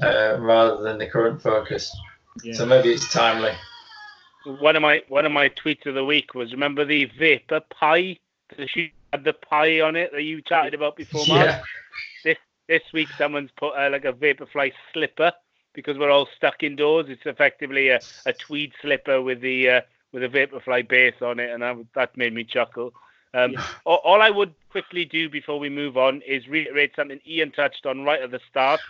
uh, 0.02 0.36
rather 0.38 0.82
than 0.82 0.98
the 0.98 1.06
current 1.06 1.40
focus. 1.40 1.94
Yeah. 2.42 2.54
So 2.54 2.66
maybe 2.66 2.92
it's 2.92 3.12
timely. 3.12 3.52
One 4.60 4.76
of 4.76 4.82
my 4.82 5.02
one 5.08 5.26
of 5.26 5.32
my 5.32 5.48
tweets 5.48 5.86
of 5.86 5.94
the 5.94 6.04
week 6.04 6.34
was 6.34 6.52
remember 6.52 6.84
the 6.84 7.04
vapor 7.18 7.60
pie. 7.70 8.18
She 8.66 8.92
had 9.12 9.24
the 9.24 9.32
pie 9.32 9.80
on 9.80 9.96
it 9.96 10.12
that 10.12 10.22
you 10.22 10.40
chatted 10.42 10.74
about 10.74 10.96
before, 10.96 11.24
Mark. 11.28 11.46
Yeah. 11.46 11.62
This 12.24 12.38
this 12.66 12.82
week 12.92 13.08
someone's 13.16 13.50
put 13.56 13.74
uh, 13.74 13.88
like 13.90 14.04
a 14.04 14.12
vaporfly 14.12 14.72
slipper 14.92 15.32
because 15.74 15.98
we're 15.98 16.10
all 16.10 16.28
stuck 16.36 16.62
indoors. 16.62 17.06
It's 17.08 17.26
effectively 17.26 17.88
a, 17.88 18.00
a 18.26 18.32
tweed 18.32 18.72
slipper 18.82 19.22
with 19.22 19.40
the 19.40 19.70
uh, 19.70 19.80
with 20.12 20.22
a 20.22 20.28
Vaporfly 20.28 20.88
base 20.88 21.20
on 21.20 21.38
it, 21.38 21.50
and 21.50 21.62
that, 21.62 21.76
that 21.94 22.16
made 22.16 22.34
me 22.34 22.44
chuckle. 22.44 22.92
Um, 23.34 23.52
yeah. 23.52 23.64
all, 23.84 24.00
all, 24.04 24.22
I 24.22 24.30
would 24.30 24.54
quickly 24.70 25.04
do 25.04 25.28
before 25.28 25.58
we 25.58 25.68
move 25.68 25.98
on 25.98 26.22
is 26.22 26.48
reiterate 26.48 26.92
something 26.96 27.20
Ian 27.26 27.52
touched 27.52 27.84
on 27.84 28.04
right 28.04 28.22
at 28.22 28.30
the 28.30 28.40
start. 28.48 28.80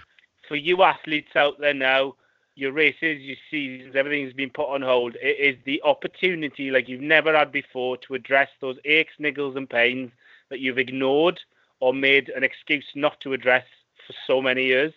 For 0.47 0.57
you 0.57 0.83
athletes 0.83 1.35
out 1.35 1.59
there 1.59 1.75
now, 1.75 2.15
your 2.59 2.73
races, 2.73 3.23
your 3.23 3.37
seasons, 3.51 3.95
everything's 3.95 4.33
been 4.33 4.51
put 4.51 4.69
on 4.69 4.83
hold. 4.83 5.15
It 5.23 5.39
is 5.39 5.57
the 5.65 5.81
opportunity, 5.85 6.73
like 6.73 6.89
you've 6.89 7.01
never 7.01 7.33
had 7.33 7.53
before, 7.53 7.97
to 7.99 8.15
address 8.15 8.49
those 8.61 8.77
aches, 8.85 9.13
niggles, 9.21 9.57
and 9.57 9.71
pains 9.71 10.11
that 10.51 10.59
you've 10.59 10.79
ignored 10.79 11.39
or 11.79 11.95
made 11.95 12.31
an 12.31 12.43
excuse 12.43 12.85
not 12.97 13.21
to 13.21 13.33
address 13.33 13.65
for 14.05 14.15
so 14.27 14.43
many 14.43 14.65
years. 14.65 14.93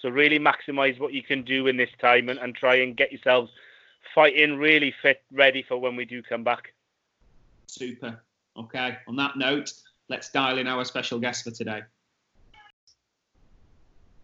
So 0.00 0.08
really 0.10 0.38
maximize 0.38 1.00
what 1.00 1.12
you 1.12 1.24
can 1.24 1.42
do 1.42 1.66
in 1.66 1.76
this 1.76 1.90
time 2.00 2.28
and, 2.28 2.38
and 2.38 2.54
try 2.54 2.76
and 2.76 2.96
get 2.96 3.10
yourselves 3.10 3.50
fighting, 4.14 4.56
really 4.56 4.94
fit, 5.02 5.24
ready 5.32 5.64
for 5.66 5.78
when 5.78 5.96
we 5.96 6.04
do 6.04 6.22
come 6.22 6.44
back. 6.44 6.72
Super. 7.66 8.22
Okay. 8.56 8.98
On 9.08 9.16
that 9.16 9.36
note, 9.36 9.72
let's 10.08 10.30
dial 10.30 10.58
in 10.58 10.68
our 10.68 10.84
special 10.84 11.18
guest 11.18 11.42
for 11.42 11.50
today. 11.50 11.82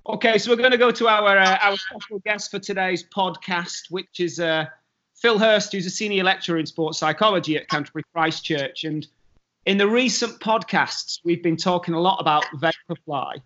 Okay, 0.04 0.36
so 0.36 0.50
we're 0.50 0.56
going 0.56 0.72
to 0.72 0.78
go 0.78 0.90
to 0.90 1.06
our 1.06 1.38
uh, 1.38 1.58
our 1.62 1.76
special 1.76 2.18
guest 2.18 2.50
for 2.50 2.58
today's 2.58 3.04
podcast, 3.04 3.82
which 3.90 4.18
is 4.18 4.40
uh, 4.40 4.66
Phil 5.14 5.38
Hurst, 5.38 5.70
who's 5.70 5.86
a 5.86 5.90
senior 5.90 6.24
lecturer 6.24 6.58
in 6.58 6.66
sports 6.66 6.98
psychology 6.98 7.56
at 7.56 7.68
Canterbury 7.68 8.02
Christchurch. 8.12 8.82
And 8.82 9.06
in 9.64 9.78
the 9.78 9.86
recent 9.86 10.40
podcasts, 10.40 11.20
we've 11.22 11.42
been 11.42 11.56
talking 11.56 11.94
a 11.94 12.00
lot 12.00 12.18
about 12.20 12.44
Vaporfly, 12.56 13.42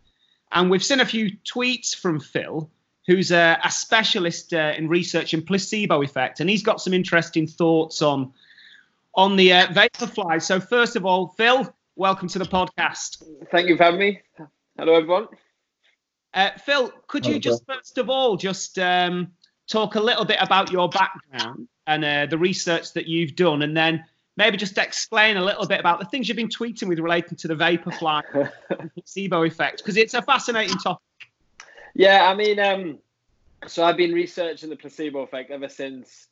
and 0.53 0.71
we've 0.71 0.83
seen 0.83 1.01
a 1.01 1.05
few 1.05 1.31
tweets 1.45 1.95
from 1.95 2.19
Phil 2.19 2.71
who's 3.07 3.33
a, 3.33 3.59
a 3.63 3.71
specialist 3.71 4.55
uh, 4.55 4.73
in 4.79 4.89
research 4.89 5.35
in 5.35 5.43
placebo 5.43 6.01
effect, 6.01 6.41
and 6.41 6.49
he's 6.49 6.63
got 6.63 6.81
some 6.81 6.95
interesting 6.95 7.47
thoughts 7.47 8.01
on 8.01 8.33
on 9.15 9.37
the 9.37 9.53
uh, 9.53 9.67
vaporfly. 9.67 10.41
So 10.41 10.59
first 10.59 10.97
of 10.97 11.05
all, 11.05 11.29
Phil, 11.37 11.71
welcome 11.97 12.29
to 12.29 12.39
the 12.39 12.47
podcast. 12.47 13.23
Thank 13.51 13.69
you 13.69 13.77
for 13.77 13.85
having 13.85 14.01
me. 14.01 14.23
Hello, 14.79 14.95
everyone. 14.95 15.29
Uh, 16.37 16.51
Phil, 16.59 16.93
could 17.09 17.25
you 17.25 17.39
just 17.39 17.65
first 17.67 17.97
of 17.97 18.11
all 18.11 18.37
just 18.37 18.79
um, 18.79 19.33
talk 19.67 19.95
a 19.95 20.01
little 20.01 20.27
bit 20.27 20.37
about 20.41 20.71
your 20.71 20.87
background 20.91 21.67
and 21.87 22.05
uh, 22.05 22.27
the 22.27 22.37
research 22.37 22.93
that 22.93 23.07
you've 23.07 23.35
done, 23.35 23.63
and 23.63 23.75
then 23.75 24.05
maybe 24.37 24.59
just 24.59 24.77
explain 24.77 25.39
a 25.39 25.45
little 25.45 25.67
bit 25.67 25.81
about 25.81 25.99
the 25.99 26.05
things 26.05 26.29
you've 26.29 26.37
been 26.37 26.49
tweeting 26.49 26.89
with 26.89 26.99
relating 26.99 27.39
to 27.39 27.49
the 27.49 27.55
Vaporfly 27.55 28.51
placebo 28.95 29.45
effect, 29.45 29.79
because 29.79 29.97
it's 29.97 30.13
a 30.13 30.21
fascinating 30.21 30.77
topic. 30.77 31.03
Yeah, 31.95 32.29
I 32.29 32.35
mean, 32.35 32.61
um, 32.61 32.99
so 33.67 33.83
I've 33.83 33.97
been 33.97 34.13
researching 34.13 34.69
the 34.69 34.77
placebo 34.77 35.21
effect 35.21 35.51
ever 35.51 35.71
since 35.71 36.27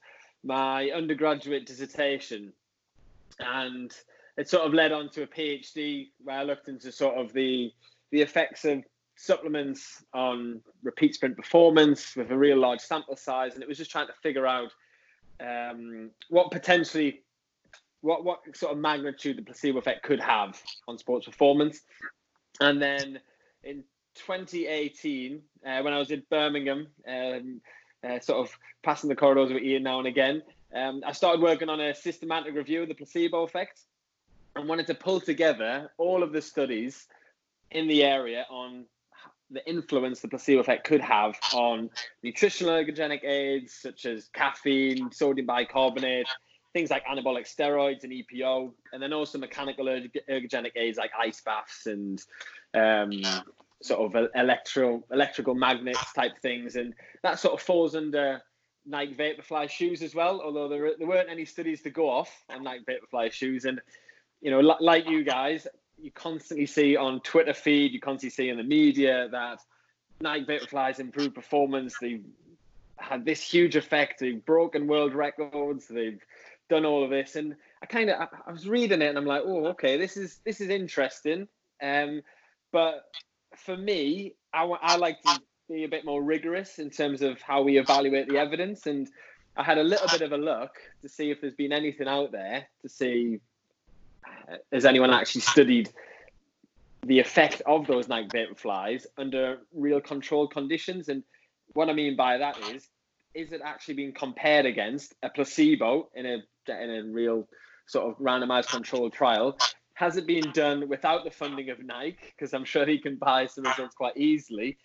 my 0.44 0.90
undergraduate 0.90 1.64
dissertation, 1.64 2.52
and 3.40 3.90
it 4.36 4.50
sort 4.50 4.66
of 4.66 4.74
led 4.74 4.92
on 4.92 5.08
to 5.10 5.22
a 5.22 5.26
PhD 5.26 6.08
where 6.22 6.40
I 6.40 6.42
looked 6.42 6.68
into 6.68 6.92
sort 6.92 7.16
of 7.16 7.32
the 7.32 7.72
the 8.10 8.20
effects 8.20 8.66
of 8.66 8.84
supplements 9.16 10.04
on 10.12 10.60
repeat 10.82 11.14
sprint 11.14 11.36
performance 11.36 12.16
with 12.16 12.30
a 12.30 12.36
real 12.36 12.58
large 12.58 12.80
sample 12.80 13.16
size, 13.16 13.54
and 13.54 13.62
it 13.62 13.68
was 13.68 13.78
just 13.78 13.90
trying 13.90 14.06
to 14.06 14.12
figure 14.22 14.46
out 14.46 14.70
um, 15.40 16.10
what 16.28 16.50
potentially 16.50 17.22
what 18.00 18.24
what 18.24 18.40
sort 18.54 18.72
of 18.72 18.78
magnitude 18.78 19.38
the 19.38 19.42
placebo 19.42 19.78
effect 19.78 20.02
could 20.02 20.20
have 20.20 20.60
on 20.88 20.98
sports 20.98 21.26
performance, 21.26 21.80
and 22.60 22.80
then 22.80 23.18
in 23.62 23.84
2018 24.14 25.42
uh, 25.66 25.82
when 25.82 25.92
I 25.92 25.98
was 25.98 26.10
in 26.10 26.22
Birmingham, 26.30 26.86
um, 27.08 27.60
uh, 28.04 28.20
sort 28.20 28.46
of 28.46 28.56
passing 28.82 29.08
the 29.08 29.16
corridors 29.16 29.52
with 29.52 29.62
Ian 29.62 29.82
now 29.82 29.98
and 29.98 30.06
again. 30.06 30.42
Um, 30.74 31.02
I 31.06 31.12
started 31.12 31.40
working 31.40 31.68
on 31.68 31.80
a 31.80 31.94
systematic 31.94 32.54
review 32.54 32.82
of 32.82 32.88
the 32.88 32.94
placebo 32.94 33.42
effect 33.44 33.82
and 34.56 34.68
wanted 34.68 34.86
to 34.88 34.94
pull 34.94 35.20
together 35.20 35.90
all 35.98 36.22
of 36.22 36.32
the 36.32 36.42
studies 36.42 37.06
in 37.70 37.88
the 37.88 38.04
area 38.04 38.46
on 38.50 38.84
the 39.50 39.66
influence 39.68 40.20
the 40.20 40.28
placebo 40.28 40.60
effect 40.60 40.86
could 40.86 41.00
have 41.00 41.38
on 41.52 41.90
nutritional 42.22 42.74
ergogenic 42.74 43.24
aids 43.24 43.74
such 43.74 44.06
as 44.06 44.28
caffeine, 44.32 45.10
sodium 45.12 45.46
bicarbonate, 45.46 46.26
things 46.72 46.90
like 46.90 47.04
anabolic 47.06 47.46
steroids 47.46 48.04
and 48.04 48.12
EPO, 48.12 48.72
and 48.92 49.02
then 49.02 49.12
also 49.12 49.38
mechanical 49.38 49.86
ergogenic 49.86 50.72
aids 50.76 50.98
like 50.98 51.10
ice 51.18 51.40
baths 51.40 51.86
and 51.86 52.22
um, 52.74 53.22
sort 53.82 54.14
of 54.14 54.30
electro 54.34 55.02
electrical 55.12 55.54
magnets 55.54 56.12
type 56.12 56.32
things, 56.42 56.76
and 56.76 56.94
that 57.22 57.38
sort 57.38 57.54
of 57.54 57.60
falls 57.60 57.94
under 57.94 58.42
Nike 58.86 59.14
Vaporfly 59.14 59.70
shoes 59.70 60.02
as 60.02 60.14
well. 60.14 60.40
Although 60.42 60.68
there 60.68 60.90
there 60.98 61.06
weren't 61.06 61.30
any 61.30 61.44
studies 61.44 61.82
to 61.82 61.90
go 61.90 62.10
off 62.10 62.44
on 62.50 62.64
Nike 62.64 62.84
Vaporfly 62.84 63.30
shoes, 63.30 63.66
and 63.66 63.80
you 64.40 64.50
know, 64.50 64.60
like 64.60 65.08
you 65.08 65.22
guys, 65.22 65.66
you 66.04 66.10
constantly 66.10 66.66
see 66.66 66.96
on 66.96 67.20
Twitter 67.20 67.54
feed, 67.54 67.92
you 67.92 68.00
constantly 68.00 68.30
see 68.30 68.50
in 68.50 68.58
the 68.58 68.62
media 68.62 69.26
that 69.32 69.60
Nike 70.20 70.44
Vaporflies 70.44 71.00
improved 71.00 71.34
performance. 71.34 71.96
They've 71.98 72.24
had 72.98 73.24
this 73.24 73.42
huge 73.42 73.74
effect. 73.74 74.20
They've 74.20 74.44
broken 74.44 74.86
world 74.86 75.14
records. 75.14 75.88
They've 75.88 76.20
done 76.68 76.84
all 76.84 77.04
of 77.04 77.10
this, 77.10 77.36
and 77.36 77.56
I 77.82 77.86
kind 77.86 78.10
of 78.10 78.28
I, 78.46 78.52
was 78.52 78.68
reading 78.68 79.00
it 79.00 79.08
and 79.08 79.18
I'm 79.18 79.24
like, 79.24 79.42
oh, 79.44 79.66
okay, 79.68 79.96
this 79.96 80.18
is 80.18 80.40
this 80.44 80.60
is 80.60 80.68
interesting. 80.68 81.48
Um, 81.82 82.22
but 82.70 83.04
for 83.56 83.76
me, 83.76 84.34
I, 84.52 84.64
I 84.64 84.96
like 84.96 85.22
to 85.22 85.40
be 85.68 85.84
a 85.84 85.88
bit 85.88 86.04
more 86.04 86.22
rigorous 86.22 86.78
in 86.78 86.90
terms 86.90 87.22
of 87.22 87.40
how 87.40 87.62
we 87.62 87.78
evaluate 87.78 88.28
the 88.28 88.36
evidence, 88.36 88.86
and 88.86 89.08
I 89.56 89.62
had 89.62 89.78
a 89.78 89.82
little 89.82 90.08
bit 90.08 90.20
of 90.20 90.32
a 90.32 90.36
look 90.36 90.72
to 91.00 91.08
see 91.08 91.30
if 91.30 91.40
there's 91.40 91.54
been 91.54 91.72
anything 91.72 92.08
out 92.08 92.30
there 92.30 92.66
to 92.82 92.88
see 92.90 93.40
has 94.72 94.84
anyone 94.84 95.10
actually 95.10 95.42
studied 95.42 95.90
the 97.06 97.18
effect 97.18 97.62
of 97.66 97.86
those 97.86 98.08
Nike 98.08 98.28
Vaporflies 98.28 99.06
under 99.18 99.58
real 99.74 100.00
controlled 100.00 100.52
conditions. 100.52 101.08
And 101.08 101.22
what 101.74 101.88
I 101.88 101.92
mean 101.92 102.16
by 102.16 102.38
that 102.38 102.58
is, 102.70 102.88
is 103.34 103.52
it 103.52 103.60
actually 103.64 103.94
being 103.94 104.12
compared 104.12 104.64
against 104.64 105.14
a 105.22 105.28
placebo 105.28 106.08
in 106.14 106.26
a 106.26 106.38
in 106.68 106.90
a 106.90 107.02
real 107.04 107.46
sort 107.86 108.10
of 108.10 108.18
randomized 108.18 108.68
controlled 108.68 109.12
trial? 109.12 109.58
Has 109.94 110.16
it 110.16 110.26
been 110.26 110.50
done 110.52 110.88
without 110.88 111.24
the 111.24 111.30
funding 111.30 111.70
of 111.70 111.78
Nike? 111.84 112.18
Because 112.36 112.54
I'm 112.54 112.64
sure 112.64 112.86
he 112.86 112.98
can 112.98 113.16
buy 113.16 113.46
some 113.46 113.64
results 113.64 113.94
quite 113.94 114.16
easily. 114.16 114.76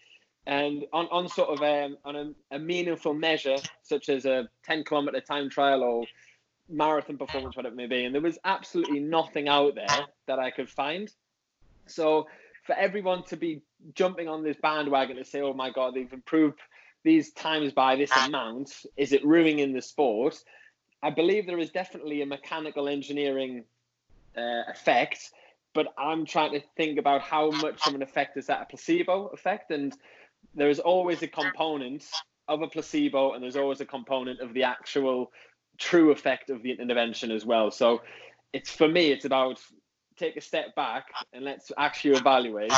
And 0.45 0.85
on, 0.93 1.07
on 1.11 1.27
sort 1.27 1.49
of 1.49 1.61
a, 1.61 1.85
um, 1.85 1.97
on 2.05 2.15
a, 2.15 2.55
a 2.55 2.59
meaningful 2.59 3.13
measure, 3.13 3.57
such 3.83 4.09
as 4.09 4.25
a 4.25 4.47
10 4.65 4.83
kilometer 4.83 5.21
time 5.21 5.49
trial 5.49 5.83
or 5.83 6.05
marathon 6.69 7.17
performance, 7.17 7.55
whatever 7.55 7.73
it 7.73 7.77
may 7.77 7.87
be. 7.87 8.05
And 8.05 8.13
there 8.13 8.21
was 8.21 8.37
absolutely 8.45 8.99
nothing 8.99 9.47
out 9.47 9.75
there 9.75 10.05
that 10.27 10.39
I 10.39 10.51
could 10.51 10.69
find. 10.69 11.11
So 11.87 12.27
for 12.65 12.75
everyone 12.75 13.23
to 13.25 13.37
be 13.37 13.61
jumping 13.95 14.27
on 14.27 14.43
this 14.43 14.57
bandwagon 14.61 15.17
to 15.17 15.25
say, 15.25 15.41
oh 15.41 15.53
my 15.53 15.71
God, 15.71 15.95
they've 15.95 16.11
improved 16.11 16.59
these 17.03 17.31
times 17.31 17.71
by 17.71 17.95
this 17.95 18.11
amount, 18.25 18.73
is 18.97 19.13
it 19.13 19.25
ruining 19.25 19.73
the 19.73 19.81
sport? 19.81 20.37
I 21.01 21.09
believe 21.09 21.47
there 21.47 21.59
is 21.59 21.71
definitely 21.71 22.21
a 22.21 22.25
mechanical 22.25 22.89
engineering 22.89 23.63
uh, 24.37 24.63
effect, 24.69 25.31
but 25.73 25.93
I'm 25.97 26.25
trying 26.25 26.51
to 26.51 26.61
think 26.75 26.99
about 26.99 27.21
how 27.21 27.51
much 27.51 27.87
of 27.87 27.95
an 27.95 28.01
effect 28.01 28.37
is 28.37 28.47
that 28.47 28.61
a 28.61 28.65
placebo 28.65 29.27
effect, 29.27 29.71
and 29.71 29.95
there 30.55 30.69
is 30.69 30.79
always 30.79 31.21
a 31.21 31.27
component 31.27 32.05
of 32.49 32.61
a 32.61 32.67
placebo, 32.67 33.33
and 33.33 33.41
there's 33.41 33.55
always 33.55 33.79
a 33.79 33.85
component 33.85 34.41
of 34.41 34.53
the 34.53 34.63
actual 34.63 35.31
true 35.79 36.11
effect 36.11 36.49
of 36.49 36.61
the 36.61 36.71
intervention 36.71 37.31
as 37.31 37.45
well. 37.45 37.71
So, 37.71 38.01
it's 38.53 38.71
for 38.71 38.87
me, 38.87 39.11
it's 39.11 39.25
about 39.25 39.59
take 40.17 40.35
a 40.35 40.41
step 40.41 40.75
back 40.75 41.05
and 41.33 41.45
let's 41.45 41.71
actually 41.77 42.17
evaluate 42.17 42.73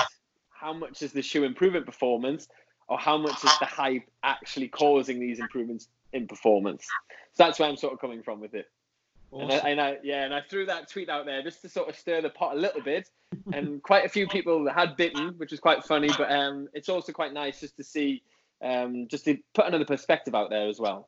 how 0.49 0.74
much 0.74 1.02
is 1.02 1.12
the 1.12 1.24
shoe 1.24 1.43
improving 1.43 1.84
performance 1.84 2.47
or 2.88 2.99
how 2.99 3.18
much 3.18 3.43
is 3.43 3.52
the 3.60 3.66
hype 3.66 4.08
actually 4.24 4.68
causing 4.68 5.20
these 5.20 5.39
improvements 5.39 5.88
in 6.14 6.28
performance. 6.28 6.86
So 7.34 7.45
that's 7.45 7.60
where 7.60 7.68
I'm 7.68 7.78
sort 7.78 7.93
of 7.93 7.99
coming 7.99 8.22
from 8.22 8.39
with 8.39 8.54
it. 8.54 8.70
Awesome. 9.32 9.49
And, 9.49 9.54
I, 9.54 9.70
and 9.70 9.82
I, 9.82 9.97
yeah, 10.04 10.26
and 10.26 10.34
I 10.34 10.41
threw 10.41 10.66
that 10.66 10.89
tweet 10.89 11.10
out 11.10 11.26
there 11.26 11.41
just 11.41 11.62
to 11.62 11.70
sort 11.70 11.89
of 11.89 11.95
stir 11.95 12.22
the 12.22 12.30
pot 12.30 12.56
a 12.56 12.60
little 12.60 12.82
bit, 12.82 13.10
and 13.54 13.82
quite 13.84 14.06
a 14.06 14.10
few 14.10 14.28
people 14.28 14.70
had 14.70 14.97
bitten, 14.97 15.30
which 15.38 15.52
was 15.52 15.62
quite 15.62 15.86
funny. 15.86 16.10
But 16.18 16.32
um, 16.32 16.68
it's 16.74 16.89
also 16.89 17.14
quite 17.14 17.32
nice 17.32 17.62
just 17.62 17.78
to 17.78 17.84
see, 17.84 18.24
um, 18.62 19.08
just 19.08 19.24
to 19.26 19.38
put 19.54 19.68
another 19.68 19.86
perspective 19.86 20.36
out 20.36 20.49
there 20.49 20.68
as 20.68 20.80
well. 20.80 21.08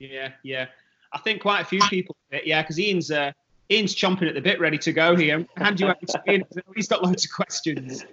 Yeah, 0.00 0.32
yeah. 0.42 0.66
I 1.12 1.18
think 1.18 1.42
quite 1.42 1.60
a 1.60 1.64
few 1.64 1.80
people, 1.88 2.16
yeah, 2.44 2.62
because 2.62 2.78
Ian's 2.78 3.10
uh, 3.10 3.32
Ian's 3.70 3.94
chomping 3.94 4.28
at 4.28 4.34
the 4.34 4.40
bit, 4.40 4.60
ready 4.60 4.78
to 4.78 4.92
go 4.92 5.16
here. 5.16 5.46
Hand 5.56 5.80
you 5.80 5.86
over 5.86 5.96
to 6.08 6.22
Ian. 6.28 6.44
He's 6.74 6.88
got 6.88 7.02
loads 7.02 7.24
of 7.24 7.30
questions. 7.32 8.04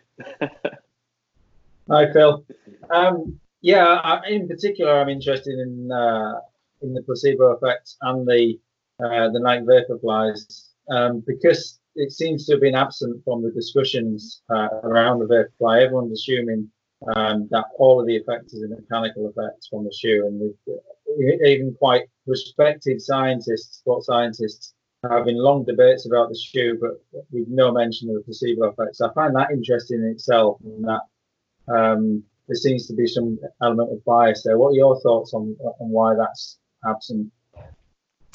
Hi, 1.89 2.11
Phil. 2.11 2.45
Um, 2.91 3.39
yeah, 3.61 4.21
in 4.27 4.47
particular, 4.47 4.99
I'm 4.99 5.09
interested 5.09 5.59
in 5.59 5.91
uh, 5.91 6.39
in 6.81 6.93
the 6.93 7.01
placebo 7.03 7.55
effect 7.55 7.95
and 8.01 8.27
the 8.27 8.59
uh, 8.99 9.29
the 9.29 9.39
Nike 9.39 9.65
Vaporflies 9.65 10.69
um, 10.89 11.23
because 11.25 11.79
it 11.95 12.11
seems 12.11 12.45
to 12.45 12.53
have 12.53 12.61
been 12.61 12.75
absent 12.75 13.23
from 13.23 13.41
the 13.41 13.51
discussions 13.51 14.41
uh, 14.49 14.69
around 14.83 15.19
the 15.19 15.25
Vaporfly. 15.25 15.83
Everyone's 15.83 16.13
assuming 16.13 16.69
um, 17.15 17.47
that 17.51 17.65
all 17.77 17.99
of 17.99 18.07
the 18.07 18.15
effects 18.15 18.53
is 18.53 18.63
a 18.63 18.67
mechanical 18.67 19.27
effect 19.27 19.67
from 19.69 19.83
the 19.83 19.93
shoe, 19.93 20.25
and 20.27 20.53
even 21.45 21.75
quite 21.79 22.03
respected 22.25 23.01
scientists, 23.01 23.77
sport 23.77 24.03
scientists, 24.03 24.73
having 25.09 25.37
long 25.37 25.63
debates 25.63 26.05
about 26.05 26.29
the 26.29 26.35
shoe, 26.35 26.77
but 26.79 27.01
with 27.31 27.47
no 27.47 27.71
mention 27.71 28.09
of 28.09 28.15
the 28.15 28.21
placebo 28.21 28.65
effects. 28.69 29.01
I 29.01 29.11
find 29.13 29.35
that 29.35 29.51
interesting 29.51 29.99
in 29.99 30.11
itself, 30.11 30.59
and 30.63 30.83
that 30.85 31.01
um, 31.73 32.23
there 32.47 32.55
seems 32.55 32.87
to 32.87 32.93
be 32.93 33.07
some 33.07 33.39
element 33.61 33.91
of 33.91 34.03
bias 34.05 34.43
there. 34.43 34.57
What 34.57 34.69
are 34.69 34.75
your 34.75 34.99
thoughts 35.01 35.33
on 35.33 35.55
on 35.61 35.89
why 35.89 36.15
that's 36.15 36.59
absent? 36.85 37.31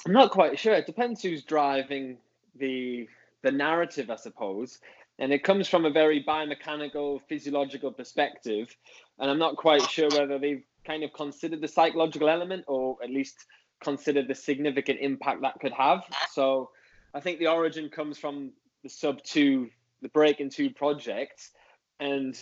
I'm 0.06 0.12
not 0.12 0.30
quite 0.30 0.58
sure. 0.58 0.74
It 0.74 0.86
depends 0.86 1.22
who's 1.22 1.44
driving 1.44 2.18
the 2.56 3.08
the 3.42 3.52
narrative, 3.52 4.10
I 4.10 4.16
suppose. 4.16 4.78
And 5.18 5.32
it 5.32 5.44
comes 5.44 5.68
from 5.68 5.84
a 5.84 5.90
very 5.90 6.24
biomechanical, 6.24 7.20
physiological 7.28 7.92
perspective. 7.92 8.74
And 9.18 9.30
I'm 9.30 9.38
not 9.38 9.56
quite 9.56 9.82
sure 9.82 10.08
whether 10.08 10.38
they've 10.38 10.64
kind 10.86 11.04
of 11.04 11.12
considered 11.12 11.60
the 11.60 11.68
psychological 11.68 12.28
element 12.28 12.64
or 12.66 12.96
at 13.02 13.10
least 13.10 13.46
consider 13.82 14.22
the 14.22 14.34
significant 14.34 15.00
impact 15.00 15.42
that 15.42 15.58
could 15.60 15.72
have. 15.72 16.04
So 16.30 16.70
I 17.14 17.20
think 17.20 17.38
the 17.38 17.48
origin 17.48 17.88
comes 17.88 18.18
from 18.18 18.52
the 18.82 18.88
sub 18.88 19.22
two, 19.22 19.70
the 20.00 20.08
breaking 20.08 20.50
two 20.50 20.70
project, 20.70 21.50
and 22.00 22.34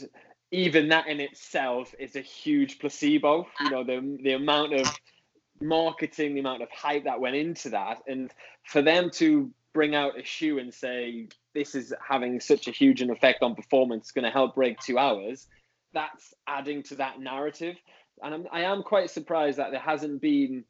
even 0.50 0.88
that 0.88 1.06
in 1.06 1.20
itself 1.20 1.94
is 1.98 2.16
a 2.16 2.20
huge 2.20 2.78
placebo. 2.78 3.46
You 3.60 3.70
know, 3.70 3.84
the 3.84 4.18
the 4.22 4.32
amount 4.32 4.74
of 4.74 4.88
marketing, 5.60 6.34
the 6.34 6.40
amount 6.40 6.62
of 6.62 6.68
hype 6.70 7.04
that 7.04 7.20
went 7.20 7.36
into 7.36 7.70
that, 7.70 7.98
and 8.06 8.32
for 8.64 8.82
them 8.82 9.10
to 9.14 9.50
bring 9.72 9.94
out 9.94 10.18
a 10.18 10.24
shoe 10.24 10.58
and 10.58 10.72
say 10.72 11.28
this 11.54 11.74
is 11.74 11.94
having 12.06 12.40
such 12.40 12.66
a 12.66 12.72
huge 12.72 13.02
an 13.02 13.10
effect 13.10 13.42
on 13.42 13.54
performance, 13.54 14.04
it's 14.04 14.12
going 14.12 14.24
to 14.24 14.30
help 14.30 14.54
break 14.54 14.78
two 14.80 14.98
hours. 14.98 15.46
That's 15.92 16.34
adding 16.46 16.82
to 16.84 16.96
that 16.96 17.20
narrative, 17.20 17.76
and 18.22 18.34
I'm, 18.34 18.46
I 18.52 18.62
am 18.62 18.82
quite 18.82 19.10
surprised 19.10 19.58
that 19.58 19.70
there 19.70 19.80
hasn't 19.80 20.20
been 20.20 20.64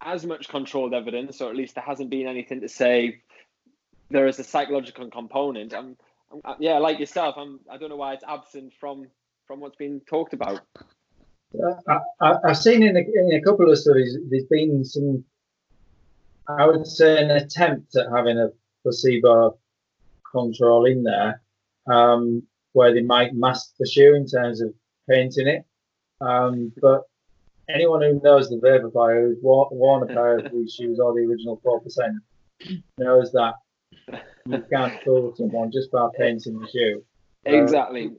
as 0.00 0.26
much 0.26 0.48
controlled 0.48 0.94
evidence, 0.94 1.40
or 1.40 1.50
at 1.50 1.56
least 1.56 1.74
there 1.74 1.84
hasn't 1.84 2.10
been 2.10 2.26
anything 2.26 2.60
to 2.60 2.68
say 2.68 3.22
there 4.10 4.26
is 4.26 4.38
a 4.38 4.44
psychological 4.44 5.08
component. 5.10 5.72
I'm, 5.72 5.96
I'm 6.44 6.56
yeah, 6.58 6.78
like 6.78 6.98
yourself, 6.98 7.36
I'm. 7.38 7.60
I 7.70 7.76
don't 7.76 7.88
know 7.88 7.96
why 7.96 8.14
it's 8.14 8.24
absent 8.26 8.72
from 8.78 9.06
from 9.46 9.60
what's 9.60 9.76
been 9.76 10.00
talked 10.06 10.32
about. 10.32 10.60
Uh, 11.54 11.98
I, 12.20 12.34
have 12.46 12.56
seen 12.56 12.82
in 12.82 12.96
a, 12.96 13.00
in 13.00 13.34
a 13.34 13.42
couple 13.42 13.70
of 13.70 13.78
studies 13.78 14.16
there's 14.30 14.46
been 14.46 14.84
some, 14.84 15.24
I 16.48 16.66
would 16.66 16.86
say, 16.86 17.22
an 17.22 17.30
attempt 17.30 17.94
at 17.96 18.06
having 18.14 18.38
a 18.38 18.48
placebo 18.82 19.58
control 20.30 20.86
in 20.86 21.02
there, 21.02 21.42
um, 21.86 22.42
where 22.72 22.94
they 22.94 23.02
might 23.02 23.34
mask 23.34 23.74
the 23.78 23.86
shoe 23.86 24.14
in 24.14 24.26
terms 24.26 24.62
of 24.62 24.72
painting 25.08 25.46
it. 25.46 25.66
Um, 26.22 26.72
but 26.80 27.02
anyone 27.68 28.02
who 28.02 28.20
knows 28.22 28.48
the 28.48 28.56
Vaporfly, 28.56 29.20
who's 29.20 29.38
worn 29.42 30.02
a 30.02 30.06
pair 30.06 30.38
of 30.38 30.52
these 30.52 30.74
shoes 30.74 30.98
or 31.00 31.12
the 31.12 31.20
original 31.20 31.60
4%, 31.64 32.80
knows 32.98 33.32
that 33.32 33.54
you 34.46 34.64
can't 34.72 35.02
fool 35.02 35.34
someone 35.36 35.70
just 35.72 35.90
by 35.90 36.08
painting 36.18 36.58
the 36.58 36.68
shoe. 36.68 37.04
Exactly. 37.44 38.12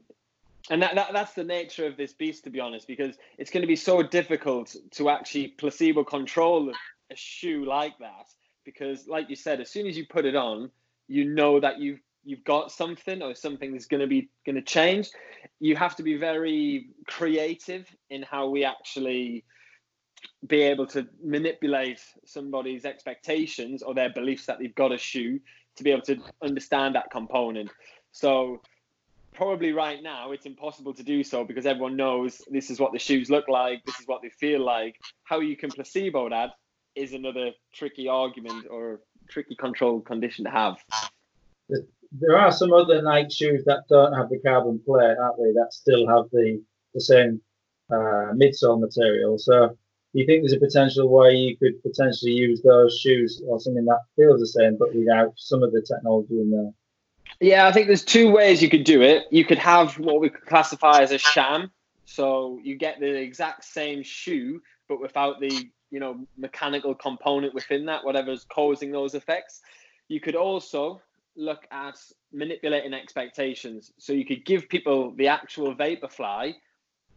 And 0.70 0.82
that, 0.82 0.94
that 0.94 1.12
that's 1.12 1.34
the 1.34 1.44
nature 1.44 1.86
of 1.86 1.96
this 1.96 2.14
beast, 2.14 2.44
to 2.44 2.50
be 2.50 2.60
honest, 2.60 2.86
because 2.86 3.16
it's 3.36 3.50
going 3.50 3.62
to 3.62 3.66
be 3.66 3.76
so 3.76 4.02
difficult 4.02 4.74
to 4.92 5.10
actually 5.10 5.48
placebo 5.48 6.04
control 6.04 6.70
a 7.10 7.16
shoe 7.16 7.64
like 7.64 7.98
that. 7.98 8.26
Because, 8.64 9.06
like 9.06 9.28
you 9.28 9.36
said, 9.36 9.60
as 9.60 9.70
soon 9.70 9.86
as 9.86 9.96
you 9.96 10.06
put 10.06 10.24
it 10.24 10.34
on, 10.34 10.70
you 11.06 11.26
know 11.26 11.60
that 11.60 11.78
you've 11.78 12.00
you've 12.24 12.44
got 12.44 12.72
something 12.72 13.20
or 13.20 13.34
something 13.34 13.76
is 13.76 13.84
going 13.86 14.00
to 14.00 14.06
be 14.06 14.30
going 14.46 14.56
to 14.56 14.62
change 14.62 15.10
you 15.60 15.76
have 15.76 15.96
to 15.96 16.02
be 16.02 16.16
very 16.16 16.88
creative 17.06 17.86
in 18.10 18.22
how 18.22 18.48
we 18.48 18.64
actually 18.64 19.44
be 20.46 20.62
able 20.62 20.86
to 20.86 21.06
manipulate 21.22 22.00
somebody's 22.24 22.84
expectations 22.84 23.82
or 23.82 23.94
their 23.94 24.10
beliefs 24.10 24.46
that 24.46 24.58
they've 24.58 24.74
got 24.74 24.92
a 24.92 24.98
shoe 24.98 25.40
to 25.76 25.84
be 25.84 25.90
able 25.90 26.02
to 26.02 26.18
understand 26.42 26.94
that 26.94 27.10
component. 27.10 27.70
So 28.12 28.60
probably 29.34 29.72
right 29.72 30.02
now 30.02 30.32
it's 30.32 30.46
impossible 30.46 30.94
to 30.94 31.02
do 31.02 31.24
so 31.24 31.44
because 31.44 31.66
everyone 31.66 31.96
knows 31.96 32.40
this 32.50 32.70
is 32.70 32.78
what 32.78 32.92
the 32.92 32.98
shoes 32.98 33.30
look 33.30 33.48
like 33.48 33.84
this 33.84 33.98
is 33.98 34.06
what 34.06 34.22
they 34.22 34.30
feel 34.30 34.64
like. 34.64 34.96
How 35.24 35.40
you 35.40 35.56
can 35.56 35.70
placebo 35.70 36.28
that 36.30 36.50
is 36.94 37.12
another 37.12 37.50
tricky 37.72 38.06
argument 38.08 38.66
or 38.70 39.00
tricky 39.28 39.56
control 39.56 40.00
condition 40.00 40.44
to 40.44 40.50
have 40.50 40.76
there 42.20 42.38
are 42.38 42.52
some 42.52 42.72
other 42.72 43.02
Nike 43.02 43.30
shoes 43.30 43.64
that 43.64 43.84
don't 43.88 44.12
have 44.12 44.28
the 44.28 44.38
carbon 44.38 44.80
plate, 44.84 45.16
aren't 45.20 45.36
they? 45.38 45.52
That 45.52 45.72
still 45.72 46.06
have 46.08 46.30
the 46.30 46.62
the 46.94 47.00
same 47.00 47.40
uh, 47.90 48.32
midsole 48.34 48.80
material. 48.80 49.38
So, 49.38 49.68
do 49.68 50.20
you 50.20 50.26
think 50.26 50.42
there's 50.42 50.52
a 50.52 50.58
potential 50.58 51.08
where 51.08 51.30
you 51.30 51.56
could 51.56 51.82
potentially 51.82 52.32
use 52.32 52.62
those 52.62 52.98
shoes 52.98 53.42
or 53.48 53.58
something 53.60 53.84
that 53.84 54.00
feels 54.16 54.40
the 54.40 54.46
same 54.46 54.76
but 54.78 54.94
without 54.94 55.32
some 55.36 55.62
of 55.62 55.72
the 55.72 55.82
technology 55.82 56.40
in 56.40 56.50
there? 56.50 56.70
Yeah, 57.40 57.66
I 57.66 57.72
think 57.72 57.88
there's 57.88 58.04
two 58.04 58.30
ways 58.30 58.62
you 58.62 58.70
could 58.70 58.84
do 58.84 59.02
it. 59.02 59.24
You 59.30 59.44
could 59.44 59.58
have 59.58 59.98
what 59.98 60.20
we 60.20 60.30
could 60.30 60.46
classify 60.46 61.00
as 61.00 61.10
a 61.10 61.18
sham. 61.18 61.70
So 62.04 62.60
you 62.62 62.76
get 62.76 63.00
the 63.00 63.12
exact 63.12 63.64
same 63.64 64.02
shoe, 64.04 64.60
but 64.88 65.00
without 65.00 65.40
the 65.40 65.68
you 65.90 66.00
know 66.00 66.26
mechanical 66.36 66.94
component 66.94 67.54
within 67.54 67.86
that, 67.86 68.04
whatever's 68.04 68.44
causing 68.44 68.92
those 68.92 69.14
effects. 69.14 69.60
You 70.08 70.20
could 70.20 70.36
also 70.36 71.00
look 71.36 71.66
at 71.70 71.98
manipulating 72.32 72.94
expectations. 72.94 73.92
So 73.98 74.12
you 74.12 74.24
could 74.24 74.44
give 74.44 74.68
people 74.68 75.12
the 75.16 75.28
actual 75.28 75.74
Vaporfly, 75.74 76.54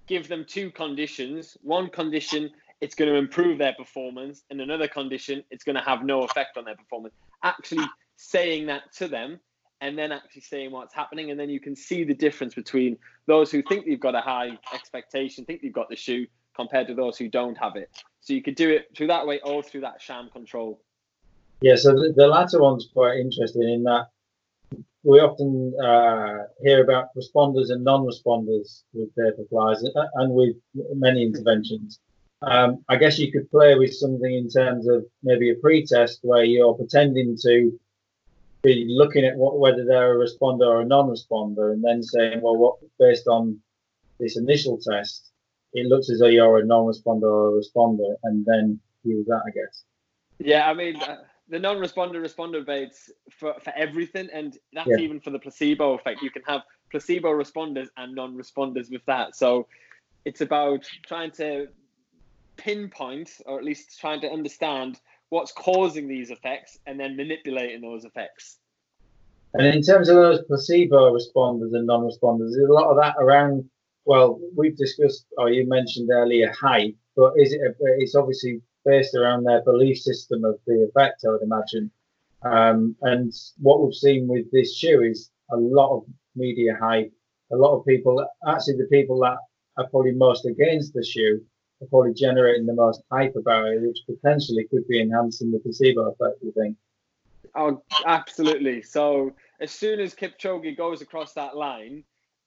give 0.07 0.27
them 0.27 0.45
two 0.47 0.71
conditions. 0.71 1.57
One 1.61 1.89
condition, 1.89 2.51
it's 2.81 2.95
going 2.95 3.11
to 3.11 3.17
improve 3.17 3.57
their 3.57 3.73
performance, 3.73 4.43
and 4.49 4.61
another 4.61 4.87
condition, 4.87 5.43
it's 5.51 5.63
going 5.63 5.75
to 5.75 5.81
have 5.81 6.03
no 6.03 6.23
effect 6.23 6.57
on 6.57 6.65
their 6.65 6.75
performance. 6.75 7.15
Actually 7.43 7.85
saying 8.17 8.65
that 8.67 8.91
to 8.93 9.07
them 9.07 9.39
and 9.81 9.97
then 9.97 10.11
actually 10.11 10.41
saying 10.41 10.71
what's 10.71 10.93
happening 10.93 11.31
and 11.31 11.39
then 11.39 11.49
you 11.49 11.59
can 11.59 11.75
see 11.75 12.03
the 12.03 12.13
difference 12.13 12.55
between 12.55 12.97
those 13.27 13.51
who 13.51 13.61
think 13.61 13.85
they've 13.85 13.99
got 13.99 14.15
a 14.15 14.21
high 14.21 14.57
expectation 14.73 15.45
think 15.45 15.61
they've 15.61 15.73
got 15.73 15.89
the 15.89 15.95
shoe 15.95 16.25
compared 16.55 16.87
to 16.87 16.95
those 16.95 17.17
who 17.17 17.29
don't 17.29 17.55
have 17.57 17.75
it 17.75 17.89
so 18.21 18.33
you 18.33 18.41
could 18.41 18.55
do 18.55 18.69
it 18.69 18.87
through 18.95 19.07
that 19.07 19.25
way 19.25 19.39
or 19.43 19.61
through 19.61 19.81
that 19.81 20.01
sham 20.01 20.29
control 20.31 20.81
yeah, 21.61 21.75
so 21.75 21.91
the, 21.91 22.13
the 22.15 22.27
latter 22.27 22.61
one's 22.61 22.89
quite 22.93 23.17
interesting 23.17 23.63
in 23.63 23.83
that 23.83 24.07
we 25.03 25.19
often 25.19 25.73
uh, 25.81 26.43
hear 26.61 26.83
about 26.83 27.15
responders 27.15 27.71
and 27.71 27.83
non-responders 27.83 28.83
with 28.93 29.09
Vaporflies 29.15 29.81
uh, 29.95 30.05
and 30.15 30.33
with 30.33 30.55
many 30.95 31.23
interventions. 31.23 31.99
Um, 32.41 32.83
I 32.89 32.97
guess 32.97 33.17
you 33.17 33.31
could 33.31 33.49
play 33.49 33.75
with 33.75 33.93
something 33.93 34.31
in 34.31 34.49
terms 34.49 34.87
of 34.87 35.05
maybe 35.23 35.49
a 35.49 35.55
pre-test 35.55 36.19
where 36.23 36.43
you're 36.43 36.73
pretending 36.73 37.37
to 37.43 37.79
be 38.61 38.85
looking 38.89 39.23
at 39.23 39.37
what, 39.37 39.59
whether 39.59 39.85
they're 39.85 40.21
a 40.21 40.27
responder 40.27 40.67
or 40.67 40.81
a 40.81 40.85
non-responder, 40.85 41.71
and 41.71 41.83
then 41.83 42.03
saying, 42.03 42.41
well, 42.41 42.57
what 42.57 42.75
based 42.99 43.27
on 43.27 43.59
this 44.19 44.37
initial 44.37 44.77
test, 44.77 45.31
it 45.73 45.87
looks 45.87 46.09
as 46.09 46.19
though 46.19 46.27
you're 46.27 46.59
a 46.59 46.65
non-responder 46.65 47.23
or 47.23 47.57
a 47.57 47.61
responder, 47.61 48.15
and 48.23 48.45
then 48.45 48.79
use 49.03 49.25
that, 49.27 49.41
I 49.47 49.51
guess. 49.51 49.83
Yeah, 50.39 50.69
I 50.69 50.73
mean, 50.73 50.97
uh, 50.97 51.17
the 51.49 51.59
non-responder 51.59 52.15
responder 52.15 52.67
rates 52.67 53.09
for, 53.31 53.55
for 53.63 53.73
everything, 53.75 54.29
and 54.33 54.57
that's 54.73 54.89
yeah. 54.89 54.97
even 54.97 55.19
for 55.19 55.29
the 55.29 55.39
placebo 55.39 55.93
effect. 55.93 56.21
You 56.21 56.31
can 56.31 56.43
have 56.47 56.61
placebo 56.91 57.29
responders 57.29 57.87
and 57.97 58.15
non-responders 58.15 58.91
with 58.91 59.05
that. 59.05 59.35
So 59.35 59.67
it's 60.25 60.41
about 60.41 60.85
trying 61.05 61.31
to 61.31 61.67
pinpoint, 62.57 63.31
or 63.45 63.57
at 63.57 63.63
least 63.63 63.99
trying 63.99 64.21
to 64.21 64.29
understand 64.29 64.99
what's 65.29 65.51
causing 65.51 66.07
these 66.07 66.31
effects, 66.31 66.79
and 66.85 66.99
then 66.99 67.15
manipulating 67.15 67.81
those 67.81 68.05
effects. 68.05 68.57
And 69.53 69.65
in 69.65 69.81
terms 69.81 70.09
of 70.09 70.15
those 70.15 70.43
placebo 70.43 71.13
responders 71.13 71.73
and 71.75 71.87
non-responders, 71.87 72.51
there's 72.51 72.69
a 72.69 72.73
lot 72.73 72.89
of 72.89 72.97
that 72.97 73.15
around. 73.19 73.69
Well, 74.05 74.39
we've 74.55 74.77
discussed, 74.77 75.25
or 75.37 75.49
you 75.49 75.67
mentioned 75.67 76.09
earlier, 76.11 76.51
height, 76.53 76.95
but 77.15 77.33
is 77.37 77.53
it? 77.53 77.61
It's 77.99 78.15
obviously 78.15 78.61
based 78.87 79.15
around 79.15 79.43
their 79.43 79.63
belief 79.63 79.97
system 79.99 80.45
of 80.45 80.59
the 80.65 80.87
effect, 80.89 81.25
I 81.25 81.31
would 81.31 81.43
imagine. 81.43 81.91
Um, 82.43 82.95
and 83.01 83.33
what 83.59 83.81
we've 83.81 83.93
seen 83.93 84.27
with 84.27 84.49
this 84.51 84.75
shoe 84.75 85.01
is 85.03 85.29
a 85.51 85.57
lot 85.57 85.95
of 85.95 86.05
media 86.35 86.77
hype. 86.79 87.11
A 87.51 87.55
lot 87.55 87.77
of 87.77 87.85
people, 87.85 88.25
actually, 88.47 88.77
the 88.77 88.87
people 88.91 89.19
that 89.19 89.37
are 89.77 89.87
probably 89.89 90.13
most 90.13 90.45
against 90.45 90.93
the 90.93 91.03
shoe 91.03 91.41
are 91.81 91.87
probably 91.87 92.13
generating 92.13 92.65
the 92.65 92.73
most 92.73 93.01
hype 93.11 93.35
about 93.35 93.67
it, 93.67 93.81
which 93.81 93.99
potentially 94.05 94.65
could 94.69 94.87
be 94.87 95.01
enhancing 95.01 95.51
the 95.51 95.59
placebo 95.59 96.11
effect, 96.11 96.41
you 96.41 96.53
think? 96.57 96.75
Oh, 97.55 97.81
absolutely. 98.05 98.81
So 98.81 99.33
as 99.59 99.71
soon 99.71 99.99
as 99.99 100.13
Kipchoge 100.13 100.77
goes 100.77 101.01
across 101.01 101.33
that 101.33 101.55
line, 101.55 102.03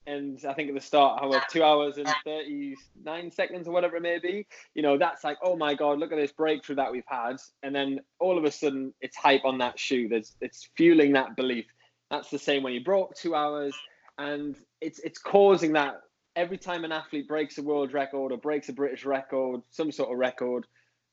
and 0.07 0.39
I 0.49 0.55
think 0.55 0.69
at 0.69 0.75
the 0.75 0.81
start, 0.81 1.21
however, 1.21 1.45
two 1.51 1.63
hours 1.63 1.99
and 1.99 2.09
39 2.25 3.31
seconds 3.31 3.69
or 3.69 3.73
whatever 3.73 3.97
it 3.97 4.03
may 4.03 4.19
be, 4.19 4.47
you 4.75 4.83
know, 4.83 4.99
that's 4.99 5.25
like, 5.25 5.39
oh 5.43 5.57
my 5.57 5.75
God, 5.75 5.99
look 5.99 6.13
at 6.13 6.17
this 6.17 6.33
breakthrough 6.33 6.77
that 6.77 6.91
we've 6.91 7.05
had. 7.07 7.37
And 7.63 7.75
then 7.75 8.01
all 8.19 8.39
of 8.39 8.45
a 8.45 8.51
sudden, 8.51 8.95
it's 9.01 9.17
hype 9.17 9.45
on 9.45 9.59
that 9.59 9.79
shoe. 9.79 10.09
There's, 10.09 10.35
it's 10.41 10.69
fueling 10.77 11.13
that 11.13 11.37
belief. 11.37 11.67
That's 12.11 12.31
the 12.31 12.39
same 12.39 12.63
when 12.63 12.73
you 12.73 12.83
broke 12.83 13.15
two 13.15 13.35
hours, 13.35 13.75
and 14.19 14.57
it's 14.81 14.99
it's 14.99 15.19
causing 15.19 15.73
that 15.75 16.01
every 16.35 16.59
time 16.59 16.85
an 16.85 16.93
athlete 16.93 17.29
breaks 17.29 17.59
a 17.59 17.63
world 17.63 17.93
record 17.93 18.33
or 18.33 18.39
breaks 18.39 18.69
a 18.69 18.73
British 18.73 19.05
record, 19.05 19.63
some 19.71 19.93
sort 19.93 20.11
of 20.11 20.19
record, 20.19 20.67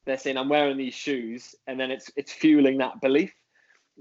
they're 0.05 0.17
saying, 0.17 0.38
I'm 0.38 0.49
wearing 0.49 0.77
these 0.77 0.95
shoes, 0.95 1.53
and 1.67 1.79
then 1.79 1.91
it's 1.91 2.09
it's 2.15 2.31
fueling 2.31 2.79
that 2.79 2.99
belief. 2.99 3.31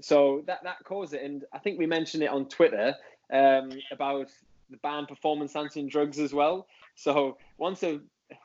So 0.01 0.43
that 0.47 0.63
that 0.63 0.77
causes 0.85 1.13
it. 1.13 1.23
And 1.23 1.43
I 1.53 1.59
think 1.59 1.77
we 1.77 1.85
mentioned 1.85 2.23
it 2.23 2.29
on 2.29 2.49
Twitter 2.49 2.95
um, 3.31 3.69
about 3.91 4.27
the 4.69 4.77
banned 4.77 5.07
performance 5.07 5.55
enhancing 5.55 5.87
drugs 5.87 6.19
as 6.19 6.33
well. 6.33 6.67
So 6.95 7.37
once 7.57 7.83
a, 7.83 7.99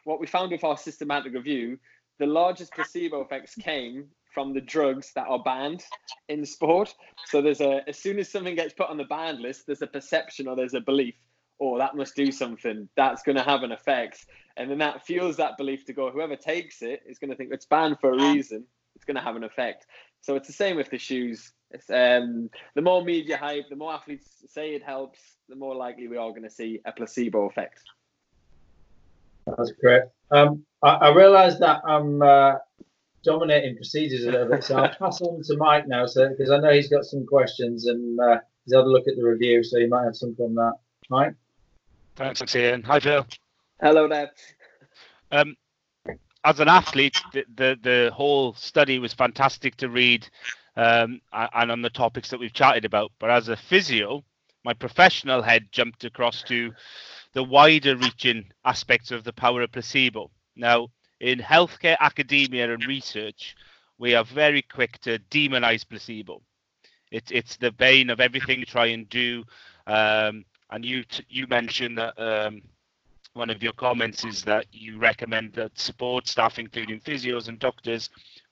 what 0.04 0.20
we 0.20 0.26
found 0.26 0.52
with 0.52 0.64
our 0.64 0.76
systematic 0.76 1.32
review, 1.32 1.78
the 2.18 2.26
largest 2.26 2.72
placebo 2.72 3.20
effects 3.22 3.54
came 3.56 4.06
from 4.32 4.54
the 4.54 4.60
drugs 4.60 5.12
that 5.14 5.26
are 5.28 5.42
banned 5.42 5.82
in 6.28 6.44
sport. 6.46 6.94
So 7.26 7.42
there's 7.42 7.60
a 7.60 7.82
as 7.88 7.98
soon 7.98 8.18
as 8.18 8.30
something 8.30 8.54
gets 8.54 8.74
put 8.74 8.88
on 8.88 8.96
the 8.96 9.04
banned 9.04 9.40
list, 9.40 9.66
there's 9.66 9.82
a 9.82 9.86
perception 9.86 10.48
or 10.48 10.56
there's 10.56 10.74
a 10.74 10.80
belief, 10.80 11.14
oh, 11.60 11.78
that 11.78 11.96
must 11.96 12.16
do 12.16 12.32
something. 12.32 12.88
That's 12.96 13.22
going 13.22 13.36
to 13.36 13.42
have 13.42 13.62
an 13.62 13.72
effect, 13.72 14.26
and 14.56 14.70
then 14.70 14.78
that 14.78 15.04
fuels 15.04 15.36
that 15.36 15.56
belief 15.56 15.84
to 15.86 15.92
go. 15.92 16.10
Whoever 16.10 16.36
takes 16.36 16.82
it 16.82 17.02
is 17.06 17.18
going 17.18 17.30
to 17.30 17.36
think 17.36 17.52
it's 17.52 17.66
banned 17.66 17.98
for 18.00 18.12
a 18.12 18.32
reason. 18.32 18.64
It's 18.94 19.04
going 19.04 19.16
to 19.16 19.22
have 19.22 19.36
an 19.36 19.44
effect. 19.44 19.86
So 20.20 20.36
it's 20.36 20.46
the 20.46 20.52
same 20.52 20.76
with 20.76 20.90
the 20.90 20.98
shoes. 20.98 21.52
It's, 21.72 21.88
um, 21.90 22.50
the 22.74 22.82
more 22.82 23.04
media 23.04 23.36
hype, 23.36 23.68
the 23.68 23.76
more 23.76 23.94
athletes 23.94 24.28
say 24.46 24.74
it 24.74 24.82
helps, 24.82 25.18
the 25.48 25.56
more 25.56 25.74
likely 25.74 26.08
we 26.08 26.16
are 26.16 26.30
going 26.30 26.42
to 26.42 26.50
see 26.50 26.80
a 26.84 26.92
placebo 26.92 27.48
effect. 27.48 27.80
That's 29.46 29.72
great. 29.72 30.02
Um, 30.30 30.64
I, 30.82 30.90
I 30.90 31.14
realise 31.14 31.58
that 31.58 31.82
I'm 31.84 32.22
uh, 32.22 32.54
dominating 33.24 33.76
procedures 33.76 34.24
a 34.24 34.30
little 34.30 34.48
bit, 34.48 34.64
so 34.64 34.76
I'll 34.76 34.94
pass 34.98 35.20
on 35.20 35.42
to 35.44 35.56
Mike 35.56 35.88
now, 35.88 36.06
so 36.06 36.28
because 36.28 36.50
I 36.50 36.58
know 36.58 36.72
he's 36.72 36.88
got 36.88 37.04
some 37.04 37.26
questions 37.26 37.86
and 37.86 38.20
uh, 38.20 38.38
he's 38.64 38.74
had 38.74 38.84
a 38.84 38.88
look 38.88 39.08
at 39.08 39.16
the 39.16 39.24
review, 39.24 39.64
so 39.64 39.78
he 39.78 39.86
might 39.86 40.04
have 40.04 40.16
something 40.16 40.44
on 40.44 40.54
that. 40.54 40.74
Mike. 41.08 41.34
Thanks, 42.16 42.54
Ian. 42.54 42.82
Hi, 42.82 43.00
Phil. 43.00 43.26
Hello 43.80 44.06
there. 44.06 44.30
Um, 45.30 45.56
as 46.44 46.60
an 46.60 46.68
athlete, 46.68 47.20
the, 47.32 47.44
the, 47.54 47.78
the 47.82 48.10
whole 48.12 48.54
study 48.54 48.98
was 48.98 49.12
fantastic 49.12 49.76
to 49.76 49.88
read, 49.88 50.28
um, 50.76 51.20
and 51.32 51.70
on 51.70 51.82
the 51.82 51.90
topics 51.90 52.30
that 52.30 52.40
we've 52.40 52.52
chatted 52.52 52.84
about. 52.84 53.12
But 53.18 53.30
as 53.30 53.48
a 53.48 53.56
physio, 53.56 54.24
my 54.64 54.72
professional 54.72 55.42
head 55.42 55.68
jumped 55.72 56.04
across 56.04 56.42
to 56.44 56.72
the 57.32 57.42
wider 57.42 57.96
reaching 57.96 58.44
aspects 58.64 59.10
of 59.10 59.24
the 59.24 59.32
power 59.32 59.62
of 59.62 59.72
placebo. 59.72 60.30
Now, 60.56 60.88
in 61.20 61.38
healthcare, 61.38 61.96
academia, 62.00 62.72
and 62.72 62.84
research, 62.86 63.56
we 63.98 64.14
are 64.14 64.24
very 64.24 64.62
quick 64.62 64.98
to 65.00 65.18
demonize 65.30 65.88
placebo. 65.88 66.42
It's 67.10 67.30
it's 67.30 67.56
the 67.56 67.70
bane 67.72 68.10
of 68.10 68.20
everything 68.20 68.60
you 68.60 68.64
try 68.66 68.86
and 68.86 69.08
do. 69.08 69.44
Um, 69.86 70.44
and 70.70 70.84
you 70.84 71.04
t- 71.04 71.24
you 71.28 71.46
mentioned 71.46 71.98
that 71.98 72.18
um, 72.18 72.62
one 73.34 73.50
of 73.50 73.62
your 73.62 73.72
comments 73.74 74.24
is 74.24 74.42
that 74.44 74.66
you 74.72 74.98
recommend 74.98 75.52
that 75.54 75.78
support 75.78 76.26
staff, 76.26 76.58
including 76.58 77.00
physios 77.00 77.48
and 77.48 77.58
doctors, 77.58 78.10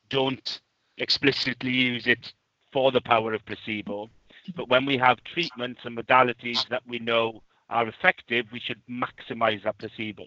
don't 0.09 0.61
explicitly 1.01 1.71
use 1.71 2.07
it 2.07 2.33
for 2.73 2.93
the 2.93 3.01
power 3.01 3.35
of 3.35 3.45
placebo. 3.47 4.09
But 4.55 4.69
when 4.69 4.87
we 4.87 4.97
have 4.99 5.19
treatments 5.25 5.81
and 5.85 5.97
modalities 5.97 6.69
that 6.69 6.83
we 6.87 6.99
know 6.99 7.43
are 7.69 7.89
effective, 7.89 8.47
we 8.53 8.61
should 8.61 8.81
maximize 8.89 9.63
that 9.65 9.79
placebo. 9.79 10.27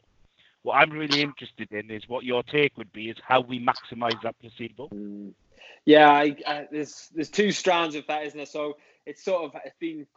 What 0.63 0.75
I'm 0.75 0.91
really 0.91 1.21
interested 1.21 1.71
in 1.71 1.91
is 1.91 2.07
what 2.07 2.23
your 2.23 2.43
take 2.43 2.77
would 2.77 2.91
be 2.93 3.09
is 3.09 3.17
how 3.25 3.41
we 3.41 3.63
maximize 3.63 4.21
that 4.23 4.35
placebo. 4.39 4.89
Yeah, 5.85 6.09
I, 6.09 6.35
I, 6.47 6.67
there's 6.71 7.09
there's 7.13 7.29
two 7.29 7.51
strands 7.51 7.95
of 7.95 8.07
that, 8.07 8.25
isn't 8.25 8.37
there? 8.37 8.45
So 8.45 8.77
it's 9.05 9.23
sort 9.23 9.43
of 9.43 9.61
it's 9.65 9.75
been 9.79 10.07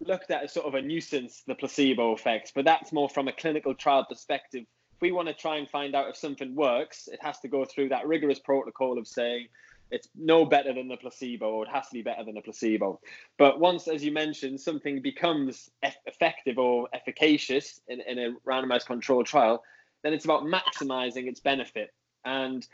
looked 0.00 0.30
at 0.30 0.44
as 0.44 0.52
sort 0.52 0.66
of 0.66 0.74
a 0.74 0.82
nuisance, 0.82 1.42
the 1.46 1.54
placebo 1.54 2.12
effects, 2.12 2.52
but 2.54 2.64
that's 2.64 2.92
more 2.92 3.08
from 3.08 3.28
a 3.28 3.32
clinical 3.32 3.74
trial 3.74 4.04
perspective. 4.04 4.64
If 4.94 5.00
we 5.00 5.12
want 5.12 5.28
to 5.28 5.34
try 5.34 5.56
and 5.56 5.68
find 5.68 5.94
out 5.94 6.08
if 6.08 6.16
something 6.16 6.54
works, 6.54 7.08
it 7.10 7.20
has 7.22 7.38
to 7.40 7.48
go 7.48 7.64
through 7.64 7.88
that 7.90 8.06
rigorous 8.06 8.38
protocol 8.38 8.98
of 8.98 9.08
saying, 9.08 9.48
it's 9.90 10.08
no 10.14 10.44
better 10.44 10.72
than 10.72 10.88
the 10.88 10.96
placebo 10.96 11.50
or 11.50 11.64
it 11.64 11.70
has 11.70 11.88
to 11.88 11.94
be 11.94 12.02
better 12.02 12.24
than 12.24 12.34
the 12.34 12.40
placebo. 12.40 13.00
But 13.38 13.58
once 13.60 13.88
as 13.88 14.04
you 14.04 14.12
mentioned 14.12 14.60
something 14.60 15.00
becomes 15.00 15.70
effective 16.06 16.58
or 16.58 16.88
efficacious 16.92 17.80
in, 17.88 18.00
in 18.02 18.18
a 18.18 18.32
randomized 18.46 18.86
controlled 18.86 19.26
trial 19.26 19.62
then 20.02 20.12
it's 20.12 20.24
about 20.24 20.44
maximizing 20.44 21.26
its 21.26 21.40
benefit. 21.40 21.92
And 22.24 22.66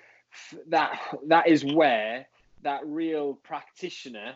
that 0.69 0.99
that 1.29 1.49
is 1.49 1.65
where 1.65 2.27
that 2.63 2.81
real 2.85 3.35
practitioner 3.35 4.35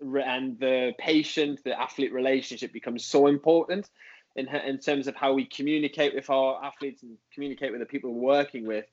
and 0.00 0.58
the 0.60 0.92
patient 0.98 1.64
the 1.64 1.80
athlete 1.80 2.12
relationship 2.12 2.72
becomes 2.72 3.04
so 3.04 3.26
important 3.26 3.88
in, 4.36 4.46
in 4.48 4.78
terms 4.78 5.08
of 5.08 5.16
how 5.16 5.32
we 5.32 5.44
communicate 5.44 6.14
with 6.14 6.30
our 6.30 6.62
athletes 6.64 7.02
and 7.02 7.16
communicate 7.32 7.72
with 7.72 7.80
the 7.80 7.86
people 7.86 8.12
we're 8.12 8.36
working 8.36 8.66
with 8.66 8.84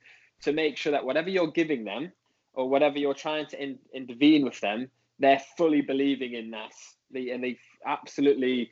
to 0.42 0.52
make 0.52 0.76
sure 0.76 0.92
that 0.92 1.04
whatever 1.04 1.30
you're 1.30 1.50
giving 1.50 1.84
them 1.84 2.10
or 2.56 2.68
whatever 2.68 2.98
you're 2.98 3.14
trying 3.14 3.46
to 3.46 3.62
in, 3.62 3.78
intervene 3.94 4.44
with 4.44 4.60
them 4.60 4.90
they're 5.18 5.42
fully 5.56 5.80
believing 5.80 6.34
in 6.34 6.50
that. 6.50 6.72
They, 7.10 7.30
and 7.30 7.42
they 7.42 7.58
absolutely 7.86 8.70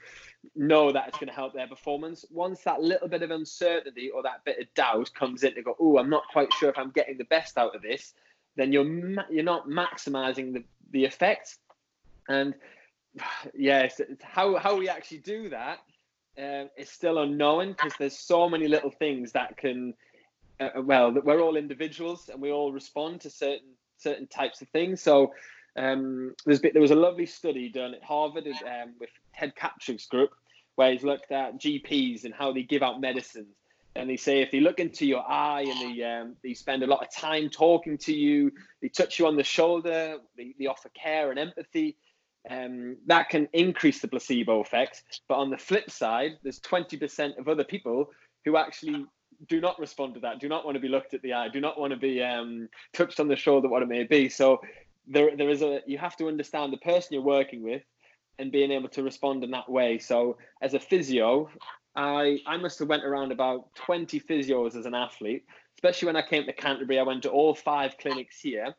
know 0.57 0.93
that 0.93 1.09
it's 1.09 1.19
going 1.19 1.29
to 1.29 1.35
help 1.35 1.55
their 1.55 1.69
performance. 1.69 2.25
Once 2.31 2.63
that 2.65 2.83
little 2.83 3.09
bit 3.09 3.23
of 3.23 3.31
uncertainty 3.31 4.11
or 4.11 4.23
that 4.25 4.45
bit 4.45 4.59
of 4.59 4.75
doubt 4.75 5.11
comes 5.15 5.45
in 5.45 5.55
to 5.55 5.63
go, 5.63 5.77
oh, 5.81 5.99
I'm 5.99 6.11
not 6.11 6.25
quite 6.33 6.53
sure 6.55 6.69
if 6.69 6.79
I'm 6.79 6.91
getting 6.91 7.17
the 7.17 7.25
best 7.25 7.57
out 7.57 7.75
of 7.75 7.83
this, 7.83 8.13
then 8.57 8.73
you're 8.73 8.85
you're 9.31 9.45
not 9.45 9.69
maximizing 9.69 10.53
the, 10.53 10.65
the 10.91 11.05
effect. 11.05 11.59
And 12.29 12.55
yes, 13.57 14.01
yeah, 14.09 14.17
how 14.23 14.57
how 14.57 14.77
we 14.77 14.89
actually 14.89 15.19
do 15.19 15.49
that 15.51 15.79
um, 16.37 16.69
is 16.77 16.91
still 16.91 17.19
unknown 17.19 17.73
because 17.73 17.95
there's 17.99 18.19
so 18.19 18.49
many 18.49 18.69
little 18.69 18.91
things 18.91 19.33
that 19.33 19.57
can. 19.57 19.95
Uh, 20.61 20.83
well, 20.83 21.13
we're 21.13 21.41
all 21.41 21.57
individuals 21.57 22.29
and 22.29 22.41
we 22.41 22.51
all 22.51 22.73
respond 22.73 23.21
to 23.23 23.31
certain 23.31 23.75
certain 23.99 24.27
types 24.27 24.61
of 24.61 24.69
things. 24.69 25.01
So 25.01 25.33
um, 25.77 26.35
there's 26.45 26.61
been, 26.61 26.73
there 26.73 26.83
was 26.83 26.91
a 26.91 26.97
lovely 26.97 27.27
study 27.27 27.69
done 27.69 27.95
at 27.95 28.03
Harvard 28.03 28.47
um, 28.47 28.95
with 29.01 29.11
Ted 29.35 29.55
Kaptchuk's 29.57 30.07
group, 30.07 30.31
where 30.77 30.93
he's 30.93 31.03
looked 31.03 31.33
at 31.33 31.59
GPs 31.59 32.25
and 32.25 32.35
how 32.35 32.53
they 32.53 32.63
give 32.63 32.83
out 32.83 33.01
medicines. 33.01 33.57
And 33.97 34.11
they 34.11 34.17
say 34.17 34.43
if 34.43 34.51
they 34.51 34.61
look 34.61 34.81
into 34.81 35.07
your 35.07 35.25
eye 35.27 35.63
and 35.63 35.81
they 35.81 36.03
um, 36.03 36.37
they 36.43 36.55
spend 36.55 36.83
a 36.83 36.87
lot 36.87 37.03
of 37.03 37.15
time 37.15 37.49
talking 37.49 37.97
to 37.99 38.13
you, 38.13 38.51
they 38.83 38.89
touch 38.89 39.19
you 39.19 39.27
on 39.27 39.37
the 39.37 39.45
shoulder, 39.45 40.19
they, 40.37 40.55
they 40.59 40.67
offer 40.67 40.89
care 40.91 41.31
and 41.31 41.39
empathy, 41.39 41.97
um, 42.51 42.97
that 43.07 43.29
can 43.29 43.49
increase 43.53 44.01
the 44.01 44.09
placebo 44.09 44.61
effect. 44.61 45.03
But 45.29 45.37
on 45.37 45.51
the 45.51 45.59
flip 45.59 45.91
side, 45.91 46.39
there's 46.43 46.61
20% 46.61 47.39
of 47.39 47.49
other 47.49 47.65
people 47.65 48.11
who 48.45 48.57
actually 48.57 49.07
do 49.49 49.61
not 49.61 49.79
respond 49.79 50.15
to 50.15 50.21
that, 50.21 50.41
do 50.41 50.49
not 50.49 50.65
want 50.65 50.75
to 50.75 50.81
be 50.81 50.89
looked 50.89 51.15
at 51.15 51.23
the 51.23 51.33
eye, 51.33 51.49
do 51.49 51.61
not 51.61 51.79
want 51.79 51.93
to 51.93 51.99
be 51.99 52.23
um, 52.23 52.69
touched 52.93 53.21
on 53.21 53.29
the 53.29 53.37
shoulder, 53.37 53.69
what 53.69 53.83
it 53.83 53.89
may 53.89 54.05
be. 54.05 54.29
So 54.29 54.61
there 55.07 55.37
there 55.37 55.51
is 55.51 55.63
a 55.63 55.81
you 55.87 55.99
have 55.99 56.17
to 56.17 56.29
understand 56.29 56.73
the 56.73 56.79
person 56.79 57.15
you're 57.15 57.23
working 57.23 57.63
with 57.63 57.83
and 58.39 58.51
being 58.51 58.71
able 58.71 58.89
to 58.89 59.03
respond 59.03 59.45
in 59.45 59.51
that 59.53 59.69
way. 59.69 59.99
So 59.99 60.39
as 60.61 60.75
a 60.75 60.81
physio, 60.81 61.49
I 61.97 62.41
I 62.47 62.57
must 62.57 62.79
have 62.79 62.89
went 62.89 63.05
around 63.05 63.33
about 63.33 63.75
20 63.75 64.21
physios 64.21 64.77
as 64.77 64.87
an 64.87 64.95
athlete, 64.95 65.45
especially 65.77 66.07
when 66.07 66.17
I 66.17 66.23
came 66.23 66.45
to 66.47 66.53
Canterbury. 66.53 66.99
I 66.99 67.03
went 67.03 67.23
to 67.25 67.31
all 67.31 67.55
five 67.55 67.97
clinics 67.99 68.41
here, 68.41 68.75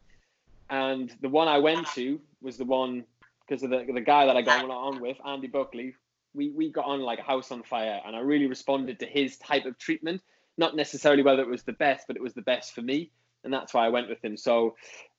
and 0.70 1.16
the 1.22 1.30
one 1.30 1.48
I 1.48 1.60
went 1.60 1.88
to 1.94 2.20
was 2.42 2.58
the 2.58 2.66
one 2.66 3.06
because 3.48 3.64
of 3.64 3.70
the 3.70 3.86
the 3.92 4.02
guy 4.02 4.26
that 4.26 4.36
I 4.36 4.42
got 4.42 4.70
on 4.70 5.02
with, 5.02 5.18
Andy 5.26 5.48
Buckley. 5.48 5.96
We 6.34 6.50
we 6.50 6.72
got 6.72 6.86
on 6.86 7.02
like 7.02 7.20
a 7.20 7.24
house 7.24 7.52
on 7.52 7.64
fire, 7.64 8.02
and 8.06 8.16
I 8.16 8.20
really 8.20 8.48
responded 8.48 9.00
to 9.00 9.06
his 9.06 9.38
type 9.38 9.66
of 9.66 9.78
treatment. 9.78 10.22
Not 10.58 10.76
necessarily 10.76 11.24
whether 11.24 11.42
it 11.42 11.50
was 11.50 11.64
the 11.64 11.74
best, 11.74 12.08
but 12.08 12.16
it 12.16 12.22
was 12.22 12.34
the 12.34 12.42
best 12.42 12.74
for 12.74 12.82
me, 12.82 13.12
and 13.44 13.54
that's 13.54 13.74
why 13.74 13.86
I 13.86 13.90
went 13.90 14.10
with 14.10 14.24
him. 14.24 14.38
So 14.38 14.76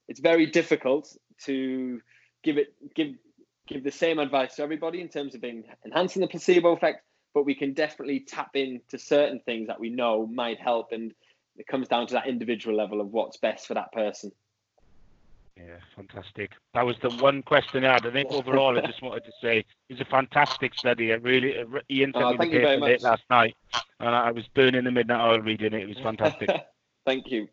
it's 0.09 0.21
very 0.21 0.47
difficult 0.47 1.17
to 1.45 2.01
give 2.43 2.59
it 2.59 2.75
give 2.95 3.15
give 3.67 3.85
the 3.85 3.91
same 3.91 4.19
advice 4.19 4.57
to 4.57 4.63
everybody 4.63 5.01
in 5.01 5.09
terms 5.09 5.35
of 5.35 5.45
enhancing 5.85 6.23
the 6.23 6.29
placebo 6.29 6.73
effect, 6.73 7.03
but 7.35 7.45
we 7.45 7.55
can 7.55 7.75
definitely 7.75 8.21
tap 8.21 8.51
into 8.55 8.99
certain 8.99 9.41
things 9.41 9.67
that 9.67 9.81
we 9.81 9.91
know 9.91 10.27
might 10.27 10.61
help, 10.61 10.93
and 10.93 11.13
it 11.57 11.67
comes 11.67 11.89
down 11.89 12.07
to 12.07 12.15
that 12.15 12.29
individual 12.29 12.77
level 12.77 13.01
of 13.01 13.09
what's 13.09 13.37
best 13.37 13.67
for 13.67 13.75
that 13.75 13.93
person. 13.93 14.33
Yeah, 15.57 15.79
fantastic. 15.95 16.53
That 16.75 16.85
was 16.85 16.97
the 17.01 17.09
one 17.11 17.43
question 17.43 17.85
I 17.85 17.95
had. 17.95 18.07
I 18.07 18.11
think 18.11 18.31
overall, 18.31 18.79
I 18.79 18.83
just 18.87 19.01
wanted 19.01 19.25
to 19.25 19.33
say 19.41 19.65
it's 19.89 20.01
a 20.01 20.05
fantastic 20.05 20.75
study. 20.75 21.13
I 21.13 21.17
really, 21.17 21.55
Ian 21.91 22.13
sent 22.13 22.25
oh, 22.25 22.33
me 22.33 22.37
the 22.37 22.51
paper 22.51 22.77
late 22.77 23.03
last 23.03 23.23
night, 23.31 23.57
and 23.99 24.11
I 24.11 24.33
was 24.33 24.45
burning 24.49 24.85
the 24.85 24.91
midnight 24.91 25.27
oil 25.27 25.41
reading 25.41 25.73
it. 25.73 25.83
It 25.83 25.89
was 25.89 25.99
fantastic. 25.99 26.51
thank 27.07 27.31
you. 27.31 27.49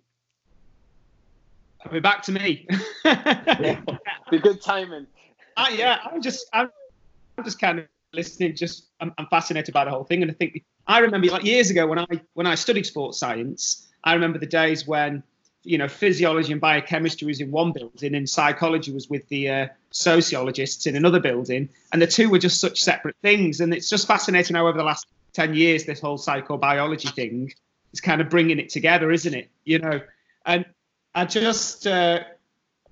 Coming 1.81 2.01
back 2.01 2.23
to 2.23 2.33
me. 2.33 2.67
Be 4.31 4.39
good 4.39 4.61
timing. 4.61 5.07
Uh, 5.55 5.67
yeah, 5.73 5.99
I'm 6.03 6.21
just, 6.21 6.47
I'm 6.51 6.69
just 7.43 7.59
kind 7.59 7.79
of 7.79 7.85
listening. 8.11 8.55
Just, 8.55 8.89
I'm, 8.99 9.13
I'm 9.17 9.27
fascinated 9.27 9.73
by 9.73 9.85
the 9.85 9.91
whole 9.91 10.03
thing, 10.03 10.21
and 10.21 10.31
I 10.31 10.33
think 10.33 10.63
I 10.87 10.99
remember 10.99 11.27
like 11.27 11.45
years 11.45 11.69
ago 11.69 11.87
when 11.87 11.99
I 11.99 12.07
when 12.33 12.47
I 12.47 12.55
studied 12.55 12.85
sports 12.85 13.17
science. 13.17 13.87
I 14.03 14.13
remember 14.13 14.37
the 14.39 14.45
days 14.45 14.85
when 14.85 15.23
you 15.63 15.77
know 15.77 15.87
physiology 15.87 16.51
and 16.51 16.61
biochemistry 16.61 17.27
was 17.27 17.39
in 17.39 17.51
one 17.51 17.71
building 17.71 18.15
and 18.15 18.29
psychology 18.29 18.91
was 18.91 19.09
with 19.09 19.27
the 19.29 19.49
uh, 19.49 19.67
sociologists 19.91 20.85
in 20.85 20.95
another 20.95 21.19
building. 21.19 21.69
And 21.91 22.01
the 22.01 22.07
two 22.07 22.29
were 22.29 22.39
just 22.39 22.59
such 22.59 22.81
separate 22.81 23.15
things. 23.21 23.61
And 23.61 23.73
it's 23.73 23.89
just 23.89 24.07
fascinating 24.07 24.55
how 24.55 24.67
over 24.67 24.77
the 24.77 24.83
last 24.83 25.07
10 25.33 25.53
years 25.53 25.85
this 25.85 25.99
whole 25.99 26.17
psychobiology 26.17 27.13
thing 27.13 27.53
is 27.91 28.01
kind 28.01 28.21
of 28.21 28.29
bringing 28.29 28.59
it 28.59 28.69
together 28.69 29.11
isn't 29.11 29.33
it? 29.33 29.49
You 29.63 29.79
know 29.79 30.01
and 30.45 30.65
I 31.15 31.25
just, 31.25 31.87
uh, 31.87 32.23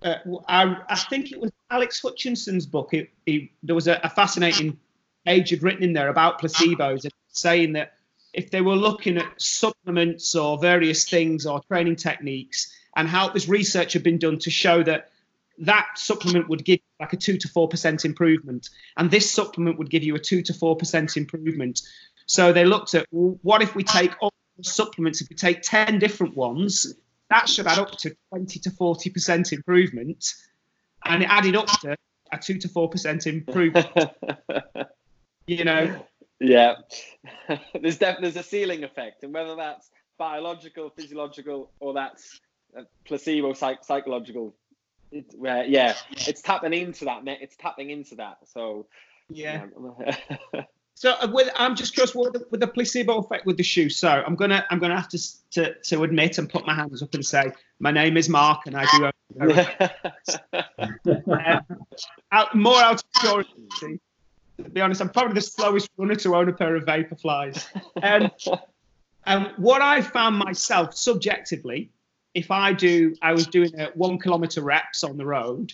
uh, 0.04 0.16
I, 0.48 0.78
I, 0.88 0.96
think 0.96 1.32
it 1.32 1.40
was 1.40 1.52
Alex 1.70 2.02
Hutchinson's 2.02 2.66
book. 2.66 2.92
There 3.26 3.76
was 3.76 3.88
a, 3.88 4.00
a, 4.04 4.10
fascinating 4.10 4.78
page 5.26 5.52
written 5.62 5.84
in 5.84 5.94
there 5.94 6.10
about 6.10 6.42
placebos 6.42 7.04
and 7.04 7.14
saying 7.30 7.74
that 7.74 7.94
if 8.34 8.52
they 8.52 8.62
were 8.62 8.76
looking 8.76 9.18
at 9.18 9.42
supplements 9.42 10.36
or 10.36 10.58
various 10.58 11.10
things 11.10 11.46
or 11.46 11.62
training 11.64 11.96
techniques 11.96 12.74
and 12.96 13.08
how 13.08 13.30
this 13.30 13.48
research 13.48 13.94
had 13.94 14.04
been 14.04 14.18
done 14.18 14.40
to 14.40 14.50
show 14.50 14.84
that 14.84 15.10
that 15.60 15.88
supplement 15.96 16.50
would 16.50 16.66
give 16.66 16.80
like 17.00 17.14
a 17.14 17.18
two 17.18 17.38
to 17.38 17.48
four 17.48 17.68
percent 17.68 18.06
improvement, 18.06 18.70
and 18.98 19.12
this 19.12 19.30
supplement 19.30 19.78
would 19.78 19.90
give 19.90 20.04
you 20.04 20.16
a 20.16 20.20
two 20.20 20.42
to 20.42 20.54
four 20.54 20.76
percent 20.76 21.18
improvement. 21.18 21.82
So 22.26 22.52
they 22.54 22.66
looked 22.66 22.94
at 22.96 23.06
well, 23.12 23.38
what 23.42 23.62
if 23.62 23.76
we 23.76 23.84
take 23.84 24.12
all 24.22 24.32
the 24.58 24.64
supplements, 24.64 25.22
if 25.22 25.30
we 25.30 25.36
take 25.36 25.62
ten 25.62 26.00
different 26.00 26.36
ones, 26.36 26.96
that 27.32 27.48
should 27.48 27.66
add 27.66 27.80
up 27.80 27.92
to 27.92 28.14
20 28.30 28.60
to 28.60 28.70
40% 28.70 29.54
improvement. 29.54 30.34
And 31.06 31.24
it 31.24 31.30
added 31.30 31.56
up 31.56 31.68
to 31.80 31.96
a 32.32 32.38
2 32.38 32.58
to 32.60 32.68
4% 32.68 33.26
improvement. 33.26 33.88
you 35.48 35.64
know? 35.64 36.06
Yeah. 36.42 36.76
there's 37.82 37.98
definitely 37.98 38.32
there's 38.32 38.46
a 38.46 38.48
ceiling 38.48 38.84
effect. 38.84 39.24
And 39.24 39.34
whether 39.34 39.56
that's 39.56 39.90
biological, 40.18 40.90
physiological, 40.90 41.70
or 41.80 41.94
that's 41.94 42.42
placebo, 43.06 43.54
psych- 43.54 43.84
psychological, 43.84 44.56
it, 45.12 45.26
uh, 45.36 45.64
yeah, 45.68 45.94
it's 46.12 46.42
tapping 46.42 46.74
into 46.74 47.06
that. 47.06 47.22
It's 47.26 47.56
tapping 47.56 47.90
into 47.90 48.16
that. 48.16 48.38
So, 48.46 48.88
yeah. 49.30 49.66
yeah. 50.54 50.64
So 50.94 51.14
uh, 51.14 51.28
with, 51.32 51.50
I'm 51.56 51.76
just 51.76 51.96
curious 51.96 52.14
with 52.14 52.34
the, 52.34 52.46
with 52.52 52.60
the 52.60 52.68
placebo 52.68 53.18
effect 53.18 53.48
with 53.48 53.58
the 53.58 53.64
shoe. 53.64 53.90
So 53.90 54.08
I'm 54.08 54.36
gonna 54.36 54.64
I'm 54.70 54.78
gonna 54.78 54.96
have 54.96 55.10
to, 55.10 55.50
to 55.52 55.74
to 55.74 56.04
admit 56.04 56.38
and 56.38 56.48
put 56.48 56.68
my 56.68 56.76
hands 56.76 57.02
up 57.02 57.12
and 57.16 57.26
say 57.26 57.52
my 57.80 57.90
name 57.90 58.18
is 58.18 58.30
Mark 58.30 58.68
and 58.68 58.78
I 58.78 58.86
do. 58.92 59.06
uh, 61.32 61.62
out, 62.32 62.56
more 62.56 62.80
out 62.80 63.02
of 63.02 63.14
curiosity. 63.14 64.00
To 64.64 64.70
be 64.70 64.82
honest, 64.82 65.02
I'm 65.02 65.10
probably 65.10 65.34
the 65.34 65.42
slowest 65.42 65.90
runner 65.98 66.16
to 66.16 66.36
own 66.36 66.50
a 66.50 66.54
pair 66.54 66.76
of 66.76 66.86
Vaporflies. 66.86 67.66
Um, 68.04 68.32
um, 69.26 69.54
what 69.58 69.84
I 69.84 70.02
found 70.02 70.38
myself 70.38 70.96
subjectively, 70.96 71.92
if 72.34 72.50
I 72.50 72.74
do, 72.74 73.16
I 73.22 73.34
was 73.34 73.46
doing 73.46 73.80
a 73.80 73.92
one 73.94 74.18
kilometer 74.18 74.62
reps 74.62 75.04
on 75.04 75.18
the 75.18 75.26
road, 75.26 75.74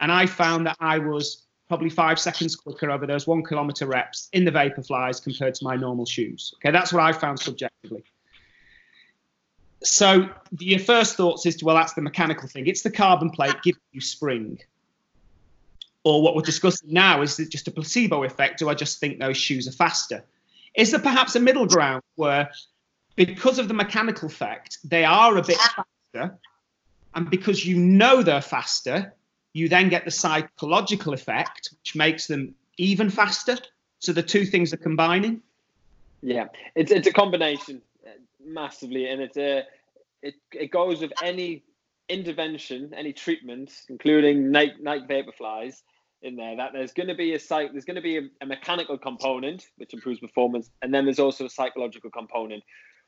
and 0.00 0.10
I 0.10 0.26
found 0.26 0.66
that 0.66 0.76
I 0.80 0.98
was 0.98 1.46
probably 1.68 1.90
five 1.90 2.18
seconds 2.18 2.56
quicker 2.56 2.90
over 2.90 3.06
those 3.06 3.28
one 3.28 3.44
kilometer 3.44 3.86
reps 3.86 4.28
in 4.32 4.44
the 4.44 4.50
Vaporflies 4.50 5.22
compared 5.22 5.54
to 5.54 5.64
my 5.64 5.76
normal 5.76 6.04
shoes. 6.04 6.52
Okay, 6.56 6.72
that's 6.72 6.92
what 6.92 7.00
I 7.00 7.12
found 7.12 7.38
subjectively. 7.38 8.02
So 9.84 10.28
your 10.58 10.80
first 10.80 11.16
thoughts 11.16 11.46
is, 11.46 11.62
well, 11.62 11.76
that's 11.76 11.92
the 11.92 12.02
mechanical 12.02 12.48
thing. 12.48 12.66
It's 12.66 12.82
the 12.82 12.90
carbon 12.90 13.30
plate 13.30 13.54
giving 13.62 13.80
you 13.92 14.00
spring. 14.00 14.58
Or 16.02 16.22
what 16.22 16.34
we're 16.34 16.42
discussing 16.42 16.92
now 16.92 17.22
is 17.22 17.38
it 17.38 17.50
just 17.50 17.68
a 17.68 17.70
placebo 17.70 18.24
effect? 18.24 18.58
Do 18.58 18.68
I 18.68 18.74
just 18.74 19.00
think 19.00 19.18
those 19.18 19.36
shoes 19.36 19.68
are 19.68 19.72
faster? 19.72 20.24
Is 20.74 20.92
there 20.92 21.00
perhaps 21.00 21.34
a 21.36 21.40
middle 21.40 21.66
ground 21.66 22.02
where, 22.14 22.50
because 23.16 23.58
of 23.58 23.68
the 23.68 23.74
mechanical 23.74 24.28
effect, 24.28 24.78
they 24.84 25.04
are 25.04 25.36
a 25.36 25.42
bit 25.42 25.58
faster, 25.58 26.38
and 27.14 27.28
because 27.28 27.66
you 27.66 27.76
know 27.76 28.22
they're 28.22 28.40
faster, 28.40 29.14
you 29.52 29.68
then 29.68 29.88
get 29.88 30.04
the 30.04 30.10
psychological 30.10 31.12
effect, 31.12 31.70
which 31.80 31.94
makes 31.96 32.26
them 32.26 32.54
even 32.78 33.10
faster. 33.10 33.58
So 33.98 34.12
the 34.12 34.22
two 34.22 34.46
things 34.46 34.72
are 34.72 34.78
combining. 34.78 35.42
Yeah, 36.22 36.46
it's 36.74 36.92
it's 36.92 37.08
a 37.08 37.12
combination 37.12 37.82
uh, 38.06 38.10
massively, 38.42 39.08
and 39.08 39.20
it's 39.20 39.36
a 39.36 39.64
it 40.22 40.34
it 40.52 40.70
goes 40.70 41.00
with 41.00 41.12
any 41.22 41.64
intervention, 42.08 42.94
any 42.94 43.12
treatment, 43.12 43.72
including 43.88 44.50
Nike 44.50 44.74
Nike 44.80 45.06
Vaporflies 45.06 45.82
in 46.22 46.36
there. 46.36 46.56
That 46.56 46.72
there's 46.72 46.92
going 46.92 47.08
to 47.08 47.14
be 47.14 47.34
a 47.34 47.38
psych, 47.38 47.72
there's 47.72 47.84
going 47.84 47.96
to 47.96 48.02
be 48.02 48.18
a, 48.18 48.22
a 48.40 48.46
mechanical 48.46 48.98
component 48.98 49.66
which 49.76 49.94
improves 49.94 50.20
performance, 50.20 50.70
and 50.82 50.92
then 50.92 51.04
there's 51.04 51.18
also 51.18 51.46
a 51.46 51.50
psychological 51.50 52.10
component. 52.10 52.62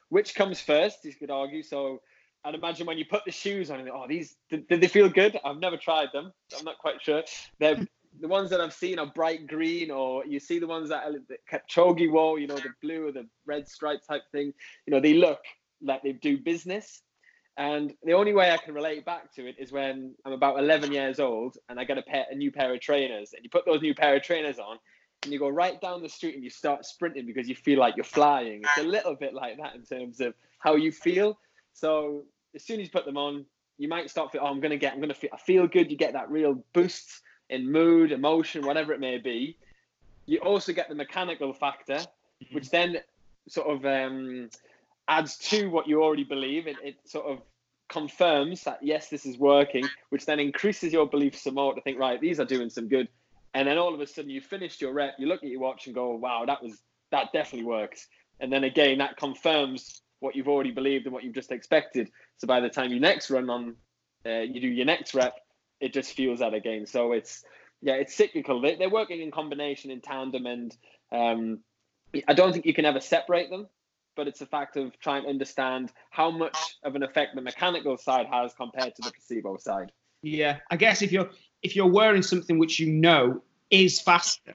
Which 0.08 0.34
comes 0.34 0.60
first? 0.60 1.04
You 1.04 1.14
could 1.14 1.30
argue. 1.30 1.62
So 1.62 2.00
I'd 2.44 2.54
imagine 2.54 2.86
when 2.86 2.98
you 2.98 3.04
put 3.04 3.24
the 3.24 3.30
shoes 3.30 3.70
on, 3.70 3.88
oh, 3.88 4.06
these 4.08 4.36
did, 4.50 4.68
did, 4.68 4.80
they 4.80 4.88
feel 4.88 5.08
good? 5.08 5.38
I've 5.44 5.58
never 5.58 5.76
tried 5.76 6.08
them. 6.12 6.32
I'm 6.58 6.64
not 6.64 6.78
quite 6.78 7.00
sure. 7.00 7.22
They're 7.58 7.86
the 8.20 8.28
ones 8.28 8.50
that 8.50 8.60
I've 8.60 8.74
seen 8.74 8.98
are 8.98 9.06
bright 9.06 9.46
green, 9.46 9.90
or 9.90 10.26
you 10.26 10.38
see 10.38 10.58
the 10.58 10.66
ones 10.66 10.88
that, 10.90 11.04
that 11.28 11.38
Kipchoge 11.50 12.10
wore, 12.10 12.38
you 12.38 12.46
know, 12.46 12.56
the 12.56 12.74
blue 12.82 13.08
or 13.08 13.12
the 13.12 13.26
red 13.46 13.68
stripe 13.68 14.00
type 14.06 14.22
thing. 14.32 14.52
You 14.86 14.92
know, 14.92 15.00
they 15.00 15.14
look 15.14 15.40
like 15.80 16.02
they 16.02 16.12
do 16.12 16.38
business. 16.38 17.02
And 17.58 17.92
the 18.02 18.14
only 18.14 18.32
way 18.32 18.50
I 18.50 18.56
can 18.56 18.74
relate 18.74 19.04
back 19.04 19.32
to 19.34 19.46
it 19.46 19.56
is 19.58 19.72
when 19.72 20.14
I'm 20.24 20.32
about 20.32 20.58
11 20.58 20.90
years 20.90 21.20
old 21.20 21.58
and 21.68 21.78
I 21.78 21.84
get 21.84 21.98
a 21.98 22.02
pair, 22.02 22.24
a 22.30 22.34
new 22.34 22.50
pair 22.50 22.72
of 22.72 22.80
trainers, 22.80 23.34
and 23.34 23.44
you 23.44 23.50
put 23.50 23.66
those 23.66 23.82
new 23.82 23.94
pair 23.94 24.16
of 24.16 24.22
trainers 24.22 24.58
on, 24.58 24.78
and 25.22 25.32
you 25.32 25.38
go 25.38 25.48
right 25.48 25.80
down 25.80 26.02
the 26.02 26.08
street 26.08 26.34
and 26.34 26.42
you 26.42 26.50
start 26.50 26.84
sprinting 26.84 27.26
because 27.26 27.48
you 27.48 27.54
feel 27.54 27.78
like 27.78 27.94
you're 27.96 28.04
flying. 28.04 28.62
It's 28.62 28.84
a 28.84 28.88
little 28.88 29.14
bit 29.14 29.34
like 29.34 29.58
that 29.58 29.74
in 29.74 29.82
terms 29.82 30.20
of 30.20 30.34
how 30.58 30.76
you 30.76 30.90
feel. 30.90 31.38
So 31.74 32.24
as 32.54 32.64
soon 32.64 32.80
as 32.80 32.86
you 32.86 32.90
put 32.90 33.04
them 33.04 33.16
on, 33.16 33.44
you 33.78 33.88
might 33.88 34.10
start 34.10 34.32
feel, 34.32 34.40
oh, 34.42 34.46
I'm 34.46 34.60
gonna 34.60 34.76
get, 34.76 34.94
I'm 34.94 35.00
gonna 35.00 35.14
feel, 35.14 35.30
I 35.32 35.38
feel 35.38 35.66
good. 35.66 35.90
You 35.90 35.96
get 35.96 36.12
that 36.14 36.30
real 36.30 36.64
boost 36.72 37.22
in 37.50 37.70
mood, 37.70 38.12
emotion, 38.12 38.66
whatever 38.66 38.92
it 38.92 39.00
may 39.00 39.18
be. 39.18 39.56
You 40.26 40.38
also 40.38 40.72
get 40.72 40.88
the 40.88 40.94
mechanical 40.94 41.52
factor, 41.52 41.94
mm-hmm. 41.96 42.54
which 42.54 42.70
then 42.70 42.98
sort 43.48 43.68
of 43.68 43.84
um, 43.84 44.48
adds 45.08 45.36
to 45.36 45.68
what 45.68 45.88
you 45.88 46.02
already 46.02 46.24
believe. 46.24 46.66
It, 46.66 46.76
it 46.82 46.96
sort 47.04 47.26
of 47.26 47.38
confirms 47.88 48.64
that 48.64 48.78
yes, 48.82 49.08
this 49.08 49.26
is 49.26 49.38
working, 49.38 49.86
which 50.08 50.26
then 50.26 50.40
increases 50.40 50.92
your 50.92 51.06
belief 51.06 51.36
some 51.36 51.54
more 51.54 51.74
to 51.74 51.80
think, 51.82 51.98
right, 51.98 52.20
these 52.20 52.40
are 52.40 52.44
doing 52.44 52.70
some 52.70 52.88
good. 52.88 53.08
And 53.54 53.68
then 53.68 53.76
all 53.76 53.94
of 53.94 54.00
a 54.00 54.06
sudden 54.06 54.30
you 54.30 54.40
finished 54.40 54.80
your 54.80 54.92
rep, 54.92 55.14
you 55.18 55.26
look 55.26 55.42
at 55.42 55.50
your 55.50 55.60
watch 55.60 55.86
and 55.86 55.94
go, 55.94 56.14
wow, 56.14 56.44
that 56.46 56.62
was 56.62 56.80
that 57.10 57.32
definitely 57.32 57.66
works. 57.66 58.08
And 58.40 58.50
then 58.50 58.64
again, 58.64 58.98
that 58.98 59.18
confirms 59.18 60.00
what 60.20 60.34
you've 60.34 60.48
already 60.48 60.70
believed 60.70 61.04
and 61.04 61.12
what 61.12 61.22
you've 61.22 61.34
just 61.34 61.52
expected. 61.52 62.10
So 62.38 62.46
by 62.46 62.60
the 62.60 62.70
time 62.70 62.90
you 62.90 63.00
next 63.00 63.30
run 63.30 63.50
on, 63.50 63.74
uh, 64.24 64.40
you 64.40 64.60
do 64.60 64.68
your 64.68 64.86
next 64.86 65.14
rep, 65.14 65.34
it 65.80 65.92
just 65.92 66.14
fuels 66.14 66.38
that 66.38 66.54
again. 66.54 66.86
So 66.86 67.12
it's 67.12 67.44
yeah, 67.82 67.94
it's 67.94 68.14
cyclical. 68.14 68.60
They, 68.60 68.76
they're 68.76 68.88
working 68.88 69.20
in 69.20 69.30
combination 69.30 69.90
in 69.90 70.00
tandem, 70.00 70.46
and 70.46 70.76
um, 71.10 71.58
I 72.28 72.32
don't 72.32 72.52
think 72.52 72.64
you 72.64 72.72
can 72.72 72.84
ever 72.84 73.00
separate 73.00 73.50
them. 73.50 73.66
But 74.14 74.28
it's 74.28 74.40
a 74.40 74.46
fact 74.46 74.76
of 74.76 74.98
trying 75.00 75.22
to 75.22 75.28
understand 75.28 75.92
how 76.10 76.30
much 76.30 76.56
of 76.82 76.94
an 76.96 77.02
effect 77.02 77.34
the 77.34 77.40
mechanical 77.40 77.96
side 77.96 78.26
has 78.30 78.52
compared 78.54 78.94
to 78.96 79.02
the 79.02 79.10
placebo 79.10 79.56
side. 79.56 79.90
Yeah, 80.22 80.58
I 80.70 80.76
guess 80.76 81.02
if 81.02 81.12
you're 81.12 81.30
if 81.62 81.74
you're 81.74 81.86
wearing 81.86 82.22
something 82.22 82.58
which 82.58 82.78
you 82.78 82.92
know 82.92 83.42
is 83.70 84.00
faster 84.00 84.54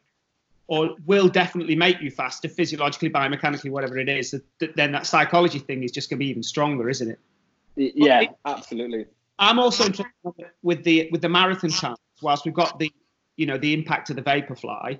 or 0.68 0.96
will 1.06 1.30
definitely 1.30 1.76
make 1.76 2.02
you 2.02 2.12
faster 2.12 2.50
physiologically, 2.50 3.10
biomechanically, 3.10 3.72
whatever 3.72 3.98
it 3.98 4.10
is, 4.10 4.36
then 4.76 4.92
that 4.92 5.08
psychology 5.08 5.60
thing 5.60 5.84
is 5.84 5.92
just 5.92 6.10
going 6.10 6.18
to 6.18 6.24
be 6.24 6.30
even 6.30 6.44
stronger, 6.44 6.90
isn't 6.90 7.10
it? 7.10 7.20
Yeah, 7.76 8.26
absolutely. 8.46 9.06
I'm 9.40 9.60
also 9.60 9.86
interested 9.86 10.12
with 10.64 10.84
the 10.84 11.10
with 11.12 11.22
the 11.22 11.30
marathon 11.30 11.70
times. 11.70 12.00
Whilst 12.22 12.46
we've 12.46 12.54
got 12.54 12.80
the 12.80 12.92
you 13.36 13.46
know 13.46 13.58
the 13.58 13.74
impact 13.74 14.10
of 14.10 14.16
the 14.16 14.24
Vaporfly, 14.24 14.98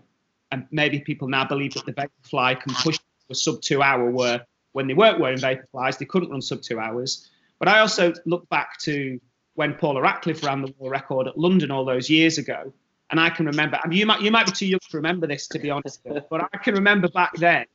and 0.52 0.66
maybe 0.72 1.00
people 1.00 1.28
now 1.28 1.46
believe 1.46 1.74
that 1.74 1.86
the 1.86 1.94
Vaporfly 1.94 2.62
can 2.62 2.74
push 2.76 3.00
a 3.30 3.36
sub 3.36 3.62
two 3.62 3.82
hour 3.82 4.10
where 4.10 4.46
when 4.72 4.88
they 4.88 4.94
weren't 4.94 5.20
wearing 5.20 5.40
Vaporflies 5.40 5.98
they 5.98 6.06
couldn't 6.06 6.30
run 6.30 6.42
sub 6.42 6.62
two 6.62 6.80
hours. 6.80 7.30
But 7.60 7.68
I 7.68 7.80
also 7.80 8.14
look 8.26 8.48
back 8.50 8.80
to 8.82 9.20
when 9.56 9.74
Paula 9.74 10.02
Radcliffe 10.02 10.44
ran 10.44 10.62
the 10.62 10.74
world 10.78 10.92
record 10.92 11.28
at 11.28 11.38
London 11.38 11.72
all 11.72 11.84
those 11.84 12.10
years 12.10 12.38
ago, 12.38 12.72
and 13.10 13.20
I 13.20 13.30
can 13.32 13.48
remember. 13.48 13.80
I 13.84 13.88
mean, 13.88 13.98
you 13.98 14.06
might 14.06 14.22
you 14.22 14.32
might 14.32 14.46
be 14.46 14.52
too 14.52 14.68
young 14.68 14.80
to 14.92 14.98
remember 14.98 15.26
this, 15.26 15.48
to 15.50 15.60
be 15.60 15.72
honest, 15.72 16.02
but 16.30 16.50
I 16.54 16.58
can 16.58 16.76
remember 16.76 17.08
back 17.08 17.36
then 17.36 17.66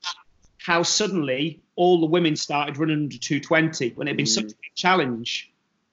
how 0.58 0.82
suddenly 0.82 1.60
all 1.74 2.00
the 2.00 2.06
women 2.06 2.36
started 2.36 2.78
running 2.78 2.96
under 2.96 3.18
220 3.18 3.90
when 3.96 4.06
it 4.06 4.12
had 4.12 4.16
been 4.16 4.26
mm. 4.26 4.28
such 4.28 4.44
a 4.44 4.46
big 4.46 4.74
challenge. 4.76 5.50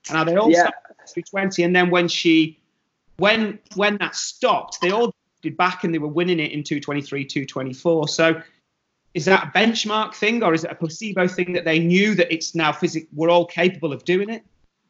And 0.07 0.15
now 0.15 0.23
they 0.23 0.35
all 0.35 0.51
yeah. 0.51 0.59
started 0.59 1.23
220, 1.31 1.63
and 1.63 1.75
then 1.75 1.89
when 1.89 2.07
she, 2.07 2.59
when 3.17 3.57
when 3.75 3.97
that 3.97 4.15
stopped, 4.15 4.79
they 4.81 4.91
all 4.91 5.15
did 5.41 5.57
back 5.57 5.83
and 5.83 5.93
they 5.93 5.97
were 5.97 6.07
winning 6.07 6.39
it 6.39 6.51
in 6.51 6.63
223, 6.63 7.25
224. 7.25 8.07
So 8.09 8.41
is 9.13 9.25
that 9.25 9.43
a 9.43 9.57
benchmark 9.57 10.13
thing 10.13 10.43
or 10.43 10.53
is 10.53 10.63
it 10.63 10.71
a 10.71 10.75
placebo 10.75 11.27
thing 11.27 11.53
that 11.53 11.65
they 11.65 11.79
knew 11.79 12.15
that 12.15 12.31
it's 12.31 12.53
now 12.55 12.71
physical 12.71 13.07
we're 13.13 13.29
all 13.29 13.45
capable 13.45 13.93
of 13.93 14.03
doing 14.05 14.29
it? 14.29 14.43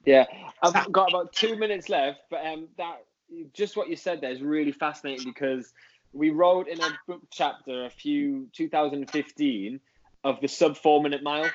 Yeah. 0.06 0.26
I've 0.62 0.92
got 0.92 1.10
about 1.10 1.34
two 1.34 1.58
minutes 1.58 1.90
left 1.90 2.22
but 2.30 2.46
um 2.46 2.68
that 2.78 3.06
just 3.54 3.78
what 3.78 3.90
you 3.90 3.96
said 3.96 4.22
there 4.22 4.32
is 4.32 4.42
really 4.42 4.72
fascinating 4.72 5.26
because 5.26 5.74
we 6.14 6.32
wrote 6.32 6.68
in 6.68 6.82
a 6.82 6.90
book 7.08 7.22
chapter 7.32 7.86
a 7.86 7.90
few 7.90 8.50
2015 8.54 9.80
of 10.24 10.42
the 10.42 10.48
sub 10.48 10.78
four 10.78 11.02
minute 11.02 11.24
mile 11.24 11.50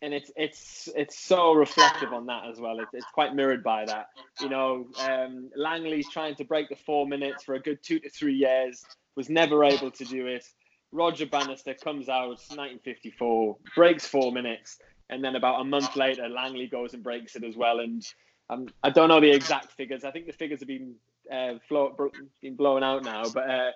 and 0.00 0.14
it's 0.14 0.30
it's 0.36 0.88
it's 0.96 1.18
so 1.18 1.52
reflective 1.52 2.14
on 2.14 2.24
that 2.26 2.46
as 2.50 2.58
well. 2.58 2.80
It's, 2.80 2.94
it's 2.94 3.06
quite 3.12 3.34
mirrored 3.34 3.62
by 3.62 3.84
that. 3.84 4.08
You 4.40 4.48
know 4.48 4.86
um, 5.00 5.50
Landy's 5.54 6.08
trying 6.08 6.34
to 6.36 6.44
break 6.44 6.70
the 6.70 6.76
four 6.76 7.06
minutes 7.06 7.44
for 7.44 7.54
a 7.54 7.60
good 7.60 7.82
two 7.82 7.98
to 8.00 8.08
three 8.08 8.34
years 8.34 8.84
was 9.16 9.28
never 9.28 9.64
able 9.64 9.90
to 9.90 10.04
do 10.04 10.26
it 10.26 10.48
roger 10.92 11.26
bannister 11.26 11.74
comes 11.74 12.08
out 12.08 12.28
1954 12.28 13.56
breaks 13.74 14.06
four 14.06 14.32
minutes 14.32 14.78
and 15.10 15.22
then 15.24 15.36
about 15.36 15.60
a 15.60 15.64
month 15.64 15.96
later 15.96 16.28
Landy 16.28 16.68
goes 16.68 16.94
and 16.94 17.02
breaks 17.02 17.36
it 17.36 17.44
as 17.44 17.56
well 17.56 17.80
and 17.80 18.06
um, 18.50 18.66
i 18.82 18.90
don't 18.90 19.08
know 19.08 19.20
the 19.20 19.30
exact 19.30 19.72
figures 19.72 20.04
i 20.04 20.10
think 20.10 20.26
the 20.26 20.32
figures 20.32 20.60
have 20.60 20.68
been 20.68 20.94
uh, 21.30 21.54
flow, 21.68 21.94
been 22.40 22.56
blown 22.56 22.82
out 22.82 23.04
now, 23.04 23.24
but 23.28 23.48
uh, 23.48 23.70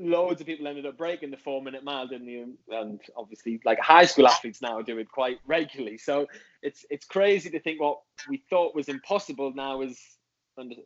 loads 0.00 0.40
of 0.40 0.46
people 0.46 0.66
ended 0.66 0.86
up 0.86 0.96
breaking 0.96 1.30
the 1.30 1.36
four 1.36 1.62
minute 1.62 1.84
mile, 1.84 2.06
didn't 2.06 2.26
they? 2.26 2.44
And 2.76 3.00
obviously, 3.16 3.60
like 3.64 3.78
high 3.80 4.04
school 4.04 4.26
athletes 4.26 4.60
now 4.60 4.82
do 4.82 4.98
it 4.98 5.10
quite 5.10 5.38
regularly. 5.46 5.98
So 5.98 6.26
it's 6.62 6.84
it's 6.90 7.06
crazy 7.06 7.50
to 7.50 7.60
think 7.60 7.80
what 7.80 8.00
we 8.28 8.42
thought 8.50 8.74
was 8.74 8.88
impossible 8.88 9.52
now 9.54 9.82
is 9.82 10.00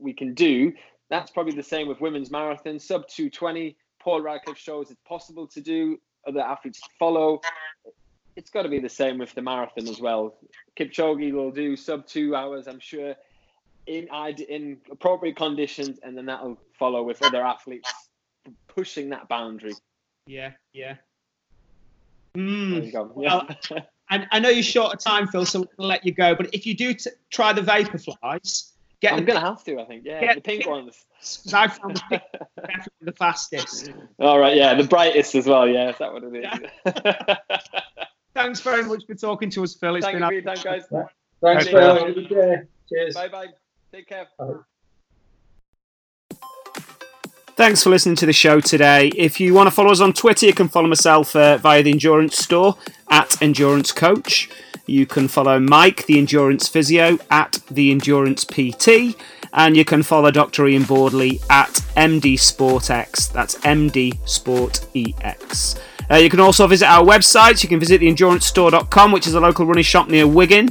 we 0.01 0.13
can 0.13 0.35
do. 0.35 0.73
That's 1.11 1.31
probably 1.31 1.55
the 1.55 1.63
same 1.63 1.89
with 1.89 2.01
women's 2.01 2.31
marathon, 2.31 2.79
sub 2.79 3.07
220. 3.09 3.77
Paul 4.03 4.23
Radcliffe 4.23 4.59
shows 4.59 4.91
it's 4.91 5.01
possible 5.07 5.47
to 5.49 5.61
do. 5.61 6.01
Other 6.27 6.41
athletes 6.41 6.81
follow. 6.99 7.41
It's 8.37 8.51
got 8.51 8.63
to 8.63 8.69
be 8.69 8.79
the 8.79 8.89
same 8.89 9.19
with 9.19 9.35
the 9.35 9.43
marathon 9.43 9.89
as 9.89 10.01
well. 10.01 10.37
Kipchoge 10.79 11.33
will 11.33 11.51
do 11.51 11.77
sub 11.77 12.07
two 12.07 12.35
hours, 12.35 12.67
I'm 12.67 12.81
sure 12.81 13.15
in 13.87 14.09
in 14.49 14.79
appropriate 14.91 15.37
conditions, 15.37 15.99
and 16.03 16.17
then 16.17 16.27
that'll 16.27 16.59
follow 16.79 17.03
with 17.03 17.23
other 17.23 17.45
athletes 17.45 17.93
pushing 18.69 19.11
that 19.11 19.29
boundary. 19.29 19.75
Yeah, 20.27 20.53
yeah. 20.73 20.97
Mm. 22.37 23.15
Well, 23.15 23.49
I, 24.11 24.27
I 24.31 24.39
know 24.39 24.49
you're 24.49 24.63
short 24.63 24.95
of 24.95 25.01
time, 25.01 25.27
Phil, 25.27 25.45
so 25.45 25.67
we'll 25.77 25.89
let 25.89 26.07
you 26.07 26.13
go. 26.13 26.35
But 26.35 26.55
if 26.55 26.67
you 26.67 26.75
do 26.75 26.95
t- 26.95 27.11
try 27.31 27.53
the 27.53 27.61
Vaporflies, 27.61 28.72
get. 29.03 29.13
I'm 29.13 29.25
going 29.25 29.39
to 29.39 29.47
have 29.47 29.63
to, 29.65 29.81
I 29.81 29.85
think. 29.85 30.05
Yeah, 30.07 30.35
the 30.35 30.41
pink 30.41 30.67
ones. 30.67 31.05
I 31.53 31.69
found 31.69 31.97
the 31.97 32.03
pink 32.09 32.23
definitely 32.57 32.91
the 33.03 33.13
fastest. 33.13 33.93
All 34.19 34.39
right, 34.39 34.57
yeah, 34.57 34.75
the 34.75 34.85
brightest 34.85 35.35
as 35.35 35.47
well. 35.47 35.69
Yeah, 35.69 35.91
is 35.91 35.99
that 35.99 36.13
what 36.13 36.23
it 36.25 36.35
is? 36.35 36.71
Yeah. 36.87 37.37
Thanks 38.35 38.61
very 38.61 38.85
much 38.85 39.05
for 39.07 39.15
talking 39.15 39.51
to 39.51 39.63
us, 39.63 39.75
Phil. 39.75 39.97
It's 39.97 40.07
Thank 40.07 40.19
been 40.19 40.23
you 40.23 40.29
for 40.29 40.49
your 40.49 40.55
time, 40.55 40.65
guys. 40.65 41.09
Thanks, 41.43 41.69
Phil. 41.69 42.15
Cheers. 42.89 43.15
Bye 43.15 43.29
bye. 43.29 43.47
Take 43.93 44.09
care. 44.09 44.27
Thanks 47.55 47.83
for 47.83 47.91
listening 47.91 48.17
to 48.17 48.27
the 48.27 48.33
show 48.33 48.61
today. 48.61 49.09
If 49.15 49.39
you 49.39 49.53
want 49.53 49.67
to 49.67 49.71
follow 49.71 49.91
us 49.91 50.01
on 50.01 50.15
Twitter, 50.15 50.47
you 50.47 50.55
can 50.55 50.69
follow 50.69 50.89
myself 50.89 51.37
uh, 51.37 51.59
via 51.59 51.83
the 51.83 51.91
Endurance 51.91 52.39
Store 52.39 52.79
at 53.11 53.41
Endurance 53.43 53.93
Coach. 53.93 54.49
You 54.87 55.07
can 55.07 55.29
follow 55.29 55.61
Mike, 55.61 56.07
the 56.07 56.19
Endurance 56.19 56.69
Physio, 56.69 57.19
at 57.31 57.61
the 57.71 57.91
Endurance 57.93 58.45
PT, 58.45 59.17
and 59.53 59.77
you 59.77 59.85
can 59.85 60.03
follow 60.03 60.31
Dr. 60.31 60.67
Ian 60.67 60.85
Boardley 60.85 61.41
at 61.49 61.71
MD 61.97 62.35
SportX. 62.35 63.33
That's 63.33 63.57
MD 63.59 64.17
Sport 64.29 64.87
EX. 64.95 65.77
Uh, 66.11 66.17
you 66.17 66.29
can 66.29 66.41
also 66.41 66.67
visit 66.67 66.87
our 66.87 67.05
website. 67.05 67.63
You 67.63 67.69
can 67.69 67.79
visit 67.81 68.01
theendurancepstore.com, 68.01 69.13
which 69.13 69.27
is 69.27 69.35
a 69.35 69.41
local 69.41 69.67
running 69.67 69.85
shop 69.85 70.09
near 70.09 70.27
Wigan. 70.27 70.69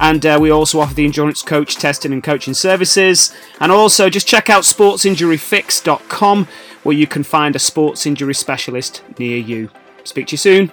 And 0.00 0.24
uh, 0.24 0.38
we 0.40 0.50
also 0.50 0.80
offer 0.80 0.94
the 0.94 1.04
endurance 1.04 1.42
coach 1.42 1.76
testing 1.76 2.12
and 2.12 2.22
coaching 2.22 2.54
services. 2.54 3.34
And 3.60 3.72
also 3.72 4.08
just 4.08 4.28
check 4.28 4.48
out 4.48 4.62
sportsinjuryfix.com, 4.62 6.48
where 6.84 6.96
you 6.96 7.06
can 7.06 7.22
find 7.22 7.56
a 7.56 7.58
sports 7.58 8.06
injury 8.06 8.34
specialist 8.34 9.02
near 9.18 9.36
you. 9.36 9.68
Speak 10.04 10.28
to 10.28 10.32
you 10.32 10.38
soon. 10.38 10.72